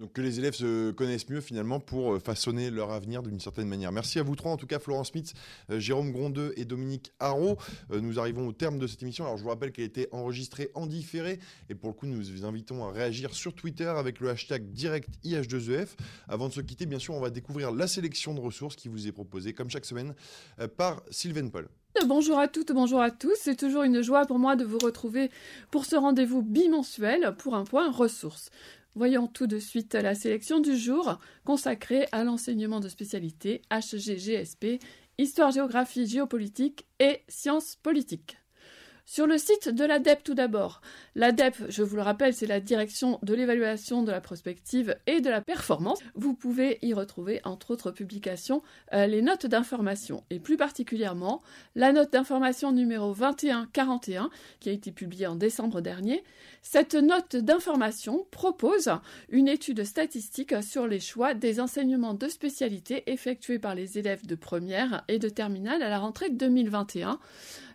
Donc 0.00 0.14
que 0.14 0.22
les 0.22 0.38
élèves 0.38 0.54
se 0.54 0.92
connaissent 0.92 1.28
mieux 1.28 1.42
finalement 1.42 1.78
pour 1.78 2.14
euh, 2.14 2.18
façonner 2.18 2.70
leur 2.70 2.90
avenir 2.90 3.22
d'une 3.22 3.38
certaine 3.38 3.68
manière. 3.68 3.92
Merci 3.92 4.18
à 4.18 4.22
vous 4.22 4.34
trois, 4.34 4.50
en 4.50 4.56
tout 4.56 4.66
cas 4.66 4.78
Florence 4.78 5.08
Smith, 5.08 5.34
euh, 5.68 5.78
Jérôme 5.78 6.10
Grondeux 6.10 6.54
et 6.56 6.64
Dominique 6.64 7.12
Haro. 7.20 7.58
Euh, 7.90 8.00
nous 8.00 8.18
arrivons 8.18 8.48
au 8.48 8.52
terme 8.52 8.78
de 8.78 8.86
cette 8.86 9.02
émission. 9.02 9.24
Alors 9.24 9.36
je 9.36 9.42
vous 9.42 9.50
rappelle 9.50 9.72
qu'elle 9.72 9.84
a 9.84 9.86
été 9.86 10.08
enregistrée 10.10 10.70
en 10.74 10.86
différé 10.86 11.38
et 11.68 11.74
pour 11.74 11.90
le 11.90 11.94
coup 11.94 12.06
nous 12.06 12.16
vous 12.16 12.46
invitons 12.46 12.82
à 12.86 12.90
réagir 12.90 13.34
sur 13.34 13.54
Twitter 13.54 13.84
avec 13.84 14.20
le 14.20 14.30
hashtag 14.30 14.72
DirectIH2EF. 14.72 15.84
E 15.84 15.86
Avant 16.28 16.48
de 16.48 16.54
se 16.54 16.62
quitter, 16.62 16.86
bien 16.86 16.98
sûr, 16.98 17.12
on 17.12 17.20
va 17.20 17.28
découvrir 17.28 17.70
la 17.70 17.86
sélection 17.86 18.32
de 18.32 18.40
ressources 18.40 18.76
qui 18.76 18.88
vous 18.88 19.06
est 19.06 19.12
proposée 19.12 19.52
comme 19.52 19.68
chaque 19.68 19.84
semaine 19.84 20.14
par 20.78 21.02
Sylvain 21.10 21.48
Paul. 21.48 21.68
Bonjour 22.06 22.38
à 22.38 22.48
toutes, 22.48 22.72
bonjour 22.72 23.00
à 23.00 23.10
tous. 23.10 23.34
C'est 23.38 23.56
toujours 23.56 23.82
une 23.82 24.00
joie 24.00 24.24
pour 24.24 24.38
moi 24.38 24.56
de 24.56 24.64
vous 24.64 24.78
retrouver 24.78 25.30
pour 25.70 25.84
ce 25.84 25.96
rendez-vous 25.96 26.40
bimensuel 26.42 27.34
pour 27.36 27.54
un 27.54 27.64
point 27.64 27.90
ressources. 27.90 28.50
Voyons 28.94 29.28
tout 29.28 29.46
de 29.46 29.58
suite 29.58 29.94
la 29.94 30.14
sélection 30.14 30.60
du 30.60 30.76
jour 30.76 31.18
consacrée 31.44 32.06
à 32.12 32.24
l'enseignement 32.24 32.80
de 32.80 32.88
spécialité 32.88 33.62
HGGSP, 33.70 34.80
Histoire, 35.20 35.50
géographie, 35.50 36.06
géopolitique 36.06 36.86
et 36.98 37.22
sciences 37.28 37.76
politiques. 37.76 38.39
Sur 39.10 39.26
le 39.26 39.38
site 39.38 39.68
de 39.68 39.84
l'ADEP 39.84 40.22
tout 40.22 40.34
d'abord. 40.34 40.82
L'ADEP, 41.16 41.56
je 41.68 41.82
vous 41.82 41.96
le 41.96 42.02
rappelle, 42.02 42.32
c'est 42.32 42.46
la 42.46 42.60
direction 42.60 43.18
de 43.24 43.34
l'évaluation 43.34 44.04
de 44.04 44.12
la 44.12 44.20
prospective 44.20 44.96
et 45.08 45.20
de 45.20 45.28
la 45.28 45.40
performance. 45.40 45.98
Vous 46.14 46.32
pouvez 46.32 46.78
y 46.82 46.94
retrouver, 46.94 47.40
entre 47.42 47.72
autres 47.72 47.90
publications, 47.90 48.62
euh, 48.92 49.08
les 49.08 49.20
notes 49.20 49.46
d'information 49.46 50.22
et 50.30 50.38
plus 50.38 50.56
particulièrement 50.56 51.42
la 51.74 51.90
note 51.90 52.12
d'information 52.12 52.70
numéro 52.70 53.12
2141 53.12 54.30
qui 54.60 54.68
a 54.68 54.72
été 54.72 54.92
publiée 54.92 55.26
en 55.26 55.34
décembre 55.34 55.80
dernier. 55.80 56.22
Cette 56.62 56.94
note 56.94 57.34
d'information 57.34 58.28
propose 58.30 58.90
une 59.28 59.48
étude 59.48 59.82
statistique 59.82 60.54
sur 60.62 60.86
les 60.86 61.00
choix 61.00 61.34
des 61.34 61.58
enseignements 61.58 62.14
de 62.14 62.28
spécialité 62.28 63.10
effectués 63.10 63.58
par 63.58 63.74
les 63.74 63.98
élèves 63.98 64.24
de 64.24 64.36
première 64.36 65.02
et 65.08 65.18
de 65.18 65.28
terminale 65.28 65.82
à 65.82 65.88
la 65.88 65.98
rentrée 65.98 66.30
2021 66.30 67.18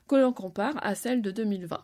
que 0.08 0.16
l'on 0.16 0.34
compare 0.34 0.76
à 0.84 0.96
celle 0.96 1.22
de 1.22 1.32
2020. 1.32 1.84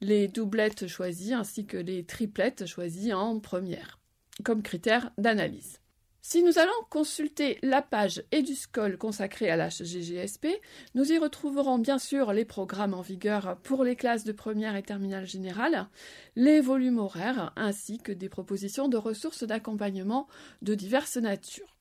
Les 0.00 0.28
doublettes 0.28 0.86
choisies 0.86 1.34
ainsi 1.34 1.66
que 1.66 1.76
les 1.76 2.04
triplettes 2.04 2.66
choisies 2.66 3.12
en 3.12 3.38
première, 3.40 3.98
comme 4.44 4.62
critère 4.62 5.10
d'analyse. 5.18 5.78
Si 6.24 6.44
nous 6.44 6.60
allons 6.60 6.70
consulter 6.88 7.58
la 7.62 7.82
page 7.82 8.22
EduScol 8.32 8.96
consacrée 8.96 9.50
à 9.50 9.56
l'HGGSP, 9.56 10.46
nous 10.94 11.12
y 11.12 11.18
retrouverons 11.18 11.78
bien 11.78 11.98
sûr 11.98 12.32
les 12.32 12.44
programmes 12.44 12.94
en 12.94 13.00
vigueur 13.00 13.58
pour 13.64 13.82
les 13.82 13.96
classes 13.96 14.22
de 14.22 14.30
première 14.30 14.76
et 14.76 14.84
terminale 14.84 15.26
générale, 15.26 15.88
les 16.36 16.60
volumes 16.60 16.98
horaires 16.98 17.52
ainsi 17.56 17.98
que 17.98 18.12
des 18.12 18.28
propositions 18.28 18.86
de 18.86 18.96
ressources 18.96 19.42
d'accompagnement 19.42 20.28
de 20.62 20.76
diverses 20.76 21.16
natures. 21.16 21.76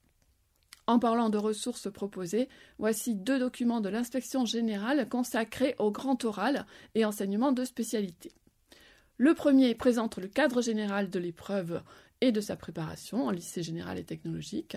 En 0.91 0.99
parlant 0.99 1.29
de 1.29 1.37
ressources 1.37 1.89
proposées, 1.89 2.49
voici 2.77 3.15
deux 3.15 3.39
documents 3.39 3.79
de 3.79 3.87
l'inspection 3.87 4.43
générale 4.43 5.07
consacrés 5.07 5.73
au 5.79 5.89
grand 5.89 6.25
oral 6.25 6.65
et 6.95 7.05
enseignement 7.05 7.53
de 7.53 7.63
spécialité. 7.63 8.33
Le 9.15 9.33
premier 9.33 9.73
présente 9.73 10.17
le 10.17 10.27
cadre 10.27 10.61
général 10.61 11.09
de 11.09 11.17
l'épreuve 11.17 11.81
et 12.19 12.33
de 12.33 12.41
sa 12.41 12.57
préparation 12.57 13.25
en 13.25 13.31
lycée 13.31 13.63
général 13.63 13.99
et 13.99 14.03
technologique. 14.03 14.75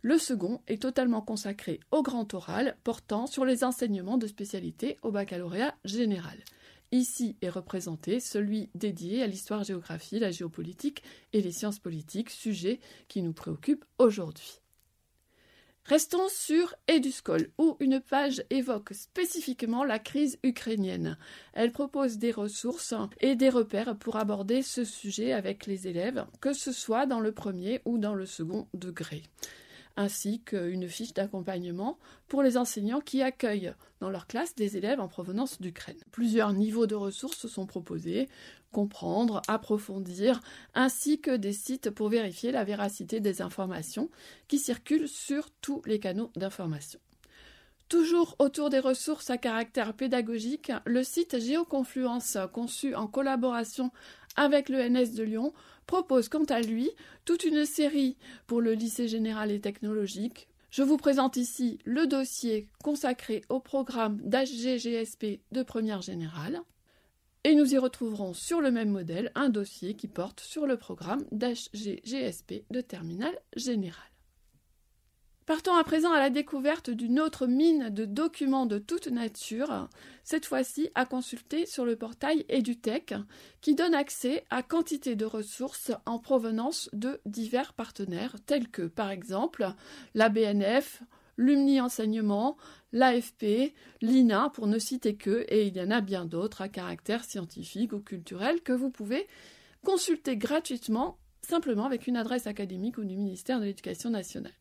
Le 0.00 0.16
second 0.16 0.62
est 0.66 0.80
totalement 0.80 1.20
consacré 1.20 1.80
au 1.90 2.02
grand 2.02 2.32
oral 2.32 2.78
portant 2.82 3.26
sur 3.26 3.44
les 3.44 3.64
enseignements 3.64 4.16
de 4.16 4.26
spécialité 4.26 4.96
au 5.02 5.10
baccalauréat 5.10 5.74
général. 5.84 6.38
Ici 6.90 7.36
est 7.42 7.50
représenté 7.50 8.18
celui 8.18 8.70
dédié 8.74 9.22
à 9.22 9.26
l'histoire-géographie, 9.26 10.20
la 10.20 10.30
géopolitique 10.30 11.02
et 11.34 11.42
les 11.42 11.52
sciences 11.52 11.80
politiques, 11.80 12.30
sujet 12.30 12.80
qui 13.08 13.20
nous 13.20 13.34
préoccupe 13.34 13.84
aujourd'hui. 13.98 14.61
Restons 15.84 16.28
sur 16.28 16.74
Eduscol, 16.86 17.48
où 17.58 17.76
une 17.80 18.00
page 18.00 18.44
évoque 18.50 18.92
spécifiquement 18.92 19.84
la 19.84 19.98
crise 19.98 20.38
ukrainienne. 20.44 21.18
Elle 21.54 21.72
propose 21.72 22.18
des 22.18 22.30
ressources 22.30 22.94
et 23.20 23.34
des 23.34 23.48
repères 23.48 23.96
pour 23.96 24.16
aborder 24.16 24.62
ce 24.62 24.84
sujet 24.84 25.32
avec 25.32 25.66
les 25.66 25.88
élèves, 25.88 26.24
que 26.40 26.52
ce 26.52 26.70
soit 26.70 27.06
dans 27.06 27.20
le 27.20 27.32
premier 27.32 27.82
ou 27.84 27.98
dans 27.98 28.14
le 28.14 28.26
second 28.26 28.68
degré 28.74 29.24
ainsi 29.96 30.40
qu'une 30.42 30.88
fiche 30.88 31.14
d'accompagnement 31.14 31.98
pour 32.28 32.42
les 32.42 32.56
enseignants 32.56 33.00
qui 33.00 33.22
accueillent 33.22 33.74
dans 34.00 34.10
leur 34.10 34.26
classe 34.26 34.54
des 34.54 34.76
élèves 34.76 35.00
en 35.00 35.08
provenance 35.08 35.60
d'Ukraine. 35.60 36.00
Plusieurs 36.10 36.52
niveaux 36.52 36.86
de 36.86 36.94
ressources 36.94 37.46
sont 37.46 37.66
proposés, 37.66 38.28
comprendre, 38.72 39.42
approfondir, 39.48 40.40
ainsi 40.74 41.20
que 41.20 41.36
des 41.36 41.52
sites 41.52 41.90
pour 41.90 42.08
vérifier 42.08 42.52
la 42.52 42.64
véracité 42.64 43.20
des 43.20 43.42
informations 43.42 44.10
qui 44.48 44.58
circulent 44.58 45.08
sur 45.08 45.50
tous 45.60 45.82
les 45.86 46.00
canaux 46.00 46.30
d'information. 46.36 46.98
Toujours 47.88 48.36
autour 48.38 48.70
des 48.70 48.78
ressources 48.78 49.28
à 49.28 49.36
caractère 49.36 49.92
pédagogique, 49.92 50.72
le 50.86 51.04
site 51.04 51.38
Géoconfluence, 51.38 52.38
conçu 52.50 52.94
en 52.94 53.06
collaboration 53.06 53.90
avec 54.34 54.70
l'ENS 54.70 55.14
de 55.14 55.22
Lyon, 55.22 55.52
propose 55.86 56.28
quant 56.28 56.44
à 56.44 56.60
lui 56.60 56.90
toute 57.24 57.44
une 57.44 57.64
série 57.64 58.16
pour 58.46 58.60
le 58.60 58.72
lycée 58.72 59.08
général 59.08 59.50
et 59.50 59.60
technologique. 59.60 60.48
Je 60.70 60.82
vous 60.82 60.96
présente 60.96 61.36
ici 61.36 61.78
le 61.84 62.06
dossier 62.06 62.68
consacré 62.82 63.42
au 63.48 63.60
programme 63.60 64.20
d'HGGSP 64.22 65.40
de 65.52 65.62
première 65.62 66.02
générale. 66.02 66.60
Et 67.44 67.54
nous 67.54 67.74
y 67.74 67.78
retrouverons 67.78 68.34
sur 68.34 68.60
le 68.60 68.70
même 68.70 68.90
modèle 68.90 69.32
un 69.34 69.48
dossier 69.48 69.94
qui 69.94 70.06
porte 70.06 70.40
sur 70.40 70.66
le 70.66 70.76
programme 70.76 71.24
d'HGGSP 71.32 72.64
de 72.70 72.80
terminale 72.80 73.36
générale. 73.56 74.11
Partons 75.44 75.74
à 75.74 75.82
présent 75.82 76.12
à 76.12 76.20
la 76.20 76.30
découverte 76.30 76.88
d'une 76.88 77.18
autre 77.18 77.48
mine 77.48 77.90
de 77.90 78.04
documents 78.04 78.64
de 78.64 78.78
toute 78.78 79.08
nature, 79.08 79.88
cette 80.22 80.46
fois-ci 80.46 80.90
à 80.94 81.04
consulter 81.04 81.66
sur 81.66 81.84
le 81.84 81.96
portail 81.96 82.46
EduTech, 82.48 83.14
qui 83.60 83.74
donne 83.74 83.92
accès 83.92 84.44
à 84.50 84.62
quantité 84.62 85.16
de 85.16 85.24
ressources 85.24 85.90
en 86.06 86.20
provenance 86.20 86.88
de 86.92 87.20
divers 87.26 87.72
partenaires, 87.72 88.36
tels 88.46 88.68
que 88.68 88.82
par 88.82 89.10
exemple 89.10 89.66
la 90.14 90.28
BNF, 90.28 91.02
l'UMNI 91.36 91.80
Enseignement, 91.80 92.56
l'AFP, 92.92 93.74
l'INA, 94.00 94.50
pour 94.50 94.68
ne 94.68 94.78
citer 94.78 95.16
que, 95.16 95.44
et 95.48 95.66
il 95.66 95.76
y 95.76 95.80
en 95.80 95.90
a 95.90 96.00
bien 96.00 96.24
d'autres 96.24 96.62
à 96.62 96.68
caractère 96.68 97.24
scientifique 97.24 97.92
ou 97.92 97.98
culturel 97.98 98.60
que 98.60 98.72
vous 98.72 98.90
pouvez 98.90 99.26
consulter 99.84 100.36
gratuitement, 100.36 101.18
simplement 101.40 101.86
avec 101.86 102.06
une 102.06 102.16
adresse 102.16 102.46
académique 102.46 102.98
ou 102.98 103.04
du 103.04 103.16
ministère 103.16 103.58
de 103.58 103.64
l'Éducation 103.64 104.10
nationale. 104.10 104.52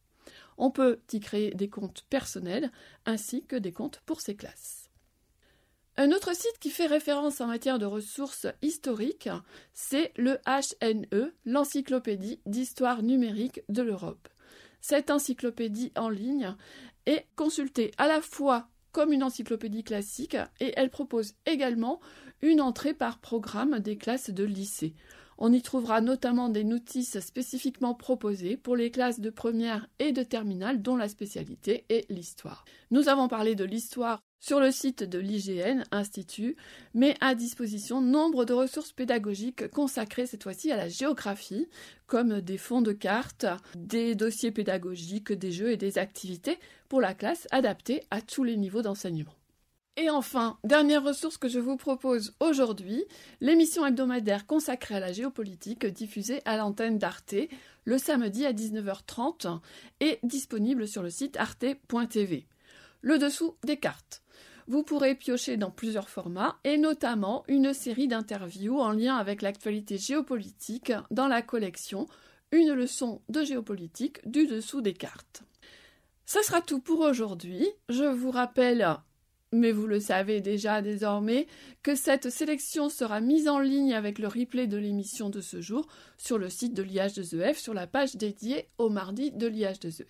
On 0.62 0.70
peut 0.70 0.99
y 1.12 1.20
créer 1.20 1.55
des 1.55 1.70
comptes 1.70 2.05
personnels 2.12 2.72
ainsi 3.07 3.43
que 3.43 3.55
des 3.55 3.72
comptes 3.72 4.03
pour 4.05 4.22
ces 4.22 4.36
classes. 4.36 4.91
Un 5.97 6.12
autre 6.12 6.36
site 6.36 6.59
qui 6.59 6.70
fait 6.70 6.86
référence 6.86 7.41
en 7.41 7.47
matière 7.47 7.80
de 7.80 7.88
ressources 7.88 8.45
historiques, 8.62 9.30
c'est 9.74 10.14
le 10.18 10.38
HNE, 10.45 11.34
l'Encyclopédie 11.45 12.41
d'histoire 12.45 13.01
numérique 13.01 13.62
de 13.70 13.82
l'Europe. 13.82 14.30
Cette 14.82 15.09
encyclopédie 15.09 15.91
en 15.97 16.09
ligne 16.09 16.55
est 17.07 17.26
consultée 17.36 17.91
à 17.97 18.07
la 18.07 18.22
fois 18.22 18.68
comme 18.91 19.14
une 19.14 19.24
encyclopédie 19.24 19.84
classique 19.84 20.38
et 20.59 20.74
elle 20.78 20.91
propose 20.91 21.34
également 21.47 21.99
une 22.43 22.62
entrée 22.62 22.93
par 22.93 23.18
programme 23.18 23.80
des 23.80 23.97
classes 23.97 24.30
de 24.30 24.43
lycée. 24.43 24.93
On 25.43 25.51
y 25.51 25.63
trouvera 25.63 26.01
notamment 26.01 26.49
des 26.49 26.63
notices 26.63 27.19
spécifiquement 27.19 27.95
proposées 27.95 28.57
pour 28.57 28.75
les 28.75 28.91
classes 28.91 29.19
de 29.19 29.31
première 29.31 29.87
et 29.97 30.11
de 30.11 30.21
terminale 30.21 30.83
dont 30.83 30.95
la 30.95 31.09
spécialité 31.09 31.83
est 31.89 32.05
l'histoire. 32.11 32.63
Nous 32.91 33.09
avons 33.09 33.27
parlé 33.27 33.55
de 33.55 33.63
l'histoire 33.63 34.21
sur 34.39 34.59
le 34.59 34.71
site 34.71 35.01
de 35.01 35.17
l'IGN 35.17 35.81
Institut, 35.91 36.55
mais 36.93 37.15
à 37.21 37.33
disposition 37.33 38.01
nombre 38.01 38.45
de 38.45 38.53
ressources 38.53 38.91
pédagogiques 38.91 39.67
consacrées 39.69 40.27
cette 40.27 40.43
fois-ci 40.43 40.71
à 40.71 40.77
la 40.77 40.89
géographie, 40.89 41.67
comme 42.05 42.41
des 42.41 42.59
fonds 42.59 42.83
de 42.83 42.91
cartes, 42.91 43.47
des 43.75 44.13
dossiers 44.13 44.51
pédagogiques, 44.51 45.33
des 45.33 45.51
jeux 45.51 45.71
et 45.71 45.77
des 45.77 45.97
activités 45.97 46.59
pour 46.87 47.01
la 47.01 47.15
classe 47.15 47.47
adaptées 47.49 48.03
à 48.11 48.21
tous 48.21 48.43
les 48.43 48.57
niveaux 48.57 48.83
d'enseignement. 48.83 49.33
Et 49.97 50.09
enfin, 50.09 50.57
dernière 50.63 51.03
ressource 51.03 51.37
que 51.37 51.49
je 51.49 51.59
vous 51.59 51.75
propose 51.75 52.33
aujourd'hui, 52.39 53.03
l'émission 53.41 53.85
hebdomadaire 53.85 54.45
consacrée 54.45 54.95
à 54.95 54.99
la 55.01 55.11
géopolitique 55.11 55.85
diffusée 55.85 56.41
à 56.45 56.55
l'antenne 56.55 56.97
d'Arte 56.97 57.35
le 57.83 57.97
samedi 57.97 58.45
à 58.45 58.53
19h30 58.53 59.59
est 59.99 60.19
disponible 60.23 60.87
sur 60.87 61.01
le 61.01 61.09
site 61.09 61.35
arte.tv. 61.37 62.45
Le 63.01 63.17
dessous 63.17 63.57
des 63.65 63.77
cartes. 63.77 64.21
Vous 64.67 64.83
pourrez 64.83 65.15
piocher 65.15 65.57
dans 65.57 65.71
plusieurs 65.71 66.09
formats 66.09 66.59
et 66.63 66.77
notamment 66.77 67.43
une 67.47 67.73
série 67.73 68.07
d'interviews 68.07 68.79
en 68.79 68.91
lien 68.91 69.17
avec 69.17 69.41
l'actualité 69.41 69.97
géopolitique 69.97 70.93
dans 71.09 71.27
la 71.27 71.41
collection 71.41 72.07
Une 72.51 72.73
leçon 72.73 73.21
de 73.29 73.43
géopolitique 73.43 74.19
du 74.29 74.45
dessous 74.45 74.81
des 74.81 74.93
cartes. 74.93 75.43
Ce 76.25 76.41
sera 76.43 76.61
tout 76.61 76.79
pour 76.79 76.99
aujourd'hui. 76.99 77.67
Je 77.89 78.05
vous 78.05 78.31
rappelle 78.31 78.97
mais 79.51 79.71
vous 79.71 79.87
le 79.87 79.99
savez 79.99 80.41
déjà 80.41 80.81
désormais, 80.81 81.47
que 81.83 81.95
cette 81.95 82.29
sélection 82.29 82.89
sera 82.89 83.19
mise 83.19 83.49
en 83.49 83.59
ligne 83.59 83.93
avec 83.93 84.19
le 84.19 84.27
replay 84.27 84.67
de 84.67 84.77
l'émission 84.77 85.29
de 85.29 85.41
ce 85.41 85.61
jour 85.61 85.87
sur 86.17 86.37
le 86.37 86.49
site 86.49 86.73
de 86.73 86.83
l'IH2EF 86.83 87.55
sur 87.55 87.73
la 87.73 87.87
page 87.87 88.15
dédiée 88.15 88.67
au 88.77 88.89
mardi 88.89 89.31
de 89.31 89.47
l'IH2EF. 89.47 90.05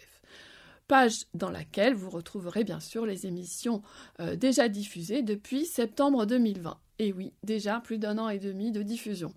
Page 0.88 1.26
dans 1.34 1.50
laquelle 1.50 1.94
vous 1.94 2.10
retrouverez 2.10 2.64
bien 2.64 2.80
sûr 2.80 3.06
les 3.06 3.26
émissions 3.26 3.82
euh, 4.20 4.36
déjà 4.36 4.68
diffusées 4.68 5.22
depuis 5.22 5.66
septembre 5.66 6.26
2020. 6.26 6.78
Et 7.00 7.14
oui, 7.14 7.34
déjà 7.44 7.80
plus 7.80 7.98
d'un 7.98 8.18
an 8.18 8.30
et 8.30 8.40
demi 8.40 8.72
de 8.72 8.84
diffusion. 8.84 9.34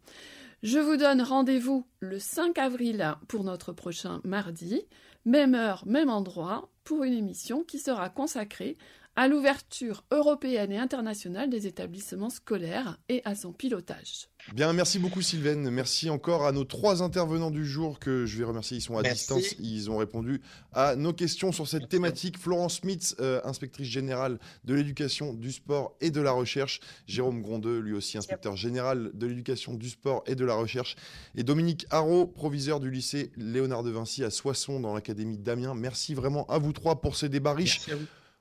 Je 0.63 0.79
vous 0.79 0.97
donne 0.97 1.23
rendez-vous 1.23 1.87
le 2.01 2.19
5 2.19 2.59
avril 2.59 3.15
pour 3.29 3.45
notre 3.45 3.73
prochain 3.73 4.21
mardi, 4.25 4.83
même 5.25 5.55
heure, 5.55 5.85
même 5.87 6.11
endroit, 6.11 6.71
pour 6.85 7.05
une 7.05 7.13
émission 7.13 7.63
qui 7.63 7.79
sera 7.79 8.09
consacrée 8.11 8.77
à 9.17 9.29
l'ouverture 9.29 10.05
européenne 10.11 10.73
et 10.73 10.79
internationale 10.79 11.51
des 11.51 11.67
établissements 11.67 12.31
scolaires 12.31 12.99
et 13.09 13.23
à 13.25 13.35
son 13.35 13.53
pilotage. 13.53 14.29
Bien, 14.53 14.73
merci 14.73 14.99
beaucoup 14.99 15.23
Sylvaine. 15.23 15.71
Merci 15.71 16.11
encore 16.11 16.45
à 16.47 16.53
nos 16.53 16.65
trois 16.65 17.03
intervenants 17.03 17.51
du 17.51 17.65
jour 17.65 17.99
que 17.99 18.27
je 18.27 18.39
vais 18.39 18.45
remercier. 18.45 18.77
Ils 18.77 18.83
sont 18.83 18.99
à 18.99 19.03
distance. 19.03 19.55
Ils 19.59 19.91
ont 19.91 19.97
répondu 19.97 20.43
à 20.73 20.97
nos 20.97 21.13
questions 21.13 21.53
sur 21.53 21.67
cette 21.67 21.89
thématique. 21.89 22.39
Florence 22.39 22.81
Smith, 22.81 23.15
euh, 23.21 23.41
inspectrice 23.45 23.89
générale 23.89 24.39
de 24.65 24.75
l'éducation, 24.75 25.33
du 25.33 25.51
sport 25.51 25.97
et 26.01 26.11
de 26.11 26.21
la 26.21 26.33
recherche. 26.33 26.81
Jérôme 27.07 27.41
Grondeux, 27.41 27.79
lui 27.79 27.95
aussi 27.95 28.19
inspecteur 28.19 28.57
général 28.57 29.11
de 29.15 29.27
l'éducation, 29.27 29.75
du 29.75 29.89
sport 29.89 30.25
et 30.27 30.35
de 30.35 30.45
la 30.45 30.55
recherche. 30.55 30.97
Et 31.37 31.43
Dominique 31.43 31.87
Haro, 31.91 32.27
proviseur 32.27 32.81
du 32.81 32.91
lycée 32.91 33.33
Léonard 33.37 33.83
de 33.83 33.91
Vinci 33.91 34.25
à 34.25 34.31
Soissons 34.31 34.81
dans 34.81 34.95
l'académie 34.95 35.39
d'Amiens. 35.39 35.75
Merci 35.75 36.15
vraiment 36.15 36.45
à 36.47 36.59
vous 36.59 36.73
trois 36.73 37.01
pour 37.01 37.17
ces 37.17 37.29
débats 37.29 37.55
riches 37.55 37.89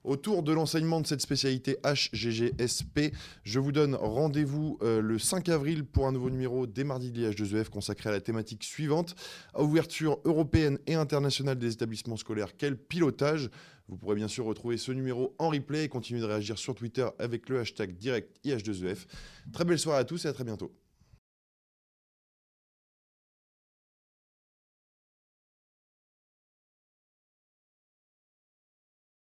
autour 0.03 0.43
de 0.43 0.51
l'enseignement 0.51 1.01
de 1.01 1.07
cette 1.07 1.21
spécialité 1.21 1.77
HGGSP. 1.83 3.13
Je 3.43 3.59
vous 3.59 3.71
donne 3.71 3.95
rendez-vous 3.95 4.77
euh, 4.81 5.01
le 5.01 5.19
5 5.19 5.49
avril 5.49 5.85
pour 5.85 6.07
un 6.07 6.11
nouveau 6.11 6.29
numéro 6.29 6.67
des 6.67 6.83
mardis 6.83 7.11
de 7.11 7.27
l'IH2EF 7.27 7.69
consacré 7.69 8.09
à 8.09 8.11
la 8.11 8.21
thématique 8.21 8.63
suivante, 8.63 9.15
ouverture 9.57 10.19
européenne 10.25 10.79
et 10.87 10.95
internationale 10.95 11.57
des 11.57 11.73
établissements 11.73 12.17
scolaires, 12.17 12.55
quel 12.57 12.77
pilotage? 12.77 13.49
Vous 13.89 13.97
pourrez 13.97 14.15
bien 14.15 14.29
sûr 14.29 14.45
retrouver 14.45 14.77
ce 14.77 14.91
numéro 14.91 15.35
en 15.39 15.49
replay 15.49 15.85
et 15.85 15.89
continuer 15.89 16.21
de 16.21 16.25
réagir 16.25 16.57
sur 16.57 16.73
Twitter 16.73 17.07
avec 17.19 17.49
le 17.49 17.59
hashtag 17.59 17.97
direct 17.97 18.39
IH2EF. 18.45 19.05
Très 19.51 19.65
belle 19.65 19.79
soirée 19.79 19.99
à 19.99 20.05
tous 20.05 20.25
et 20.25 20.29
à 20.29 20.33
très 20.33 20.45
bientôt. 20.45 20.73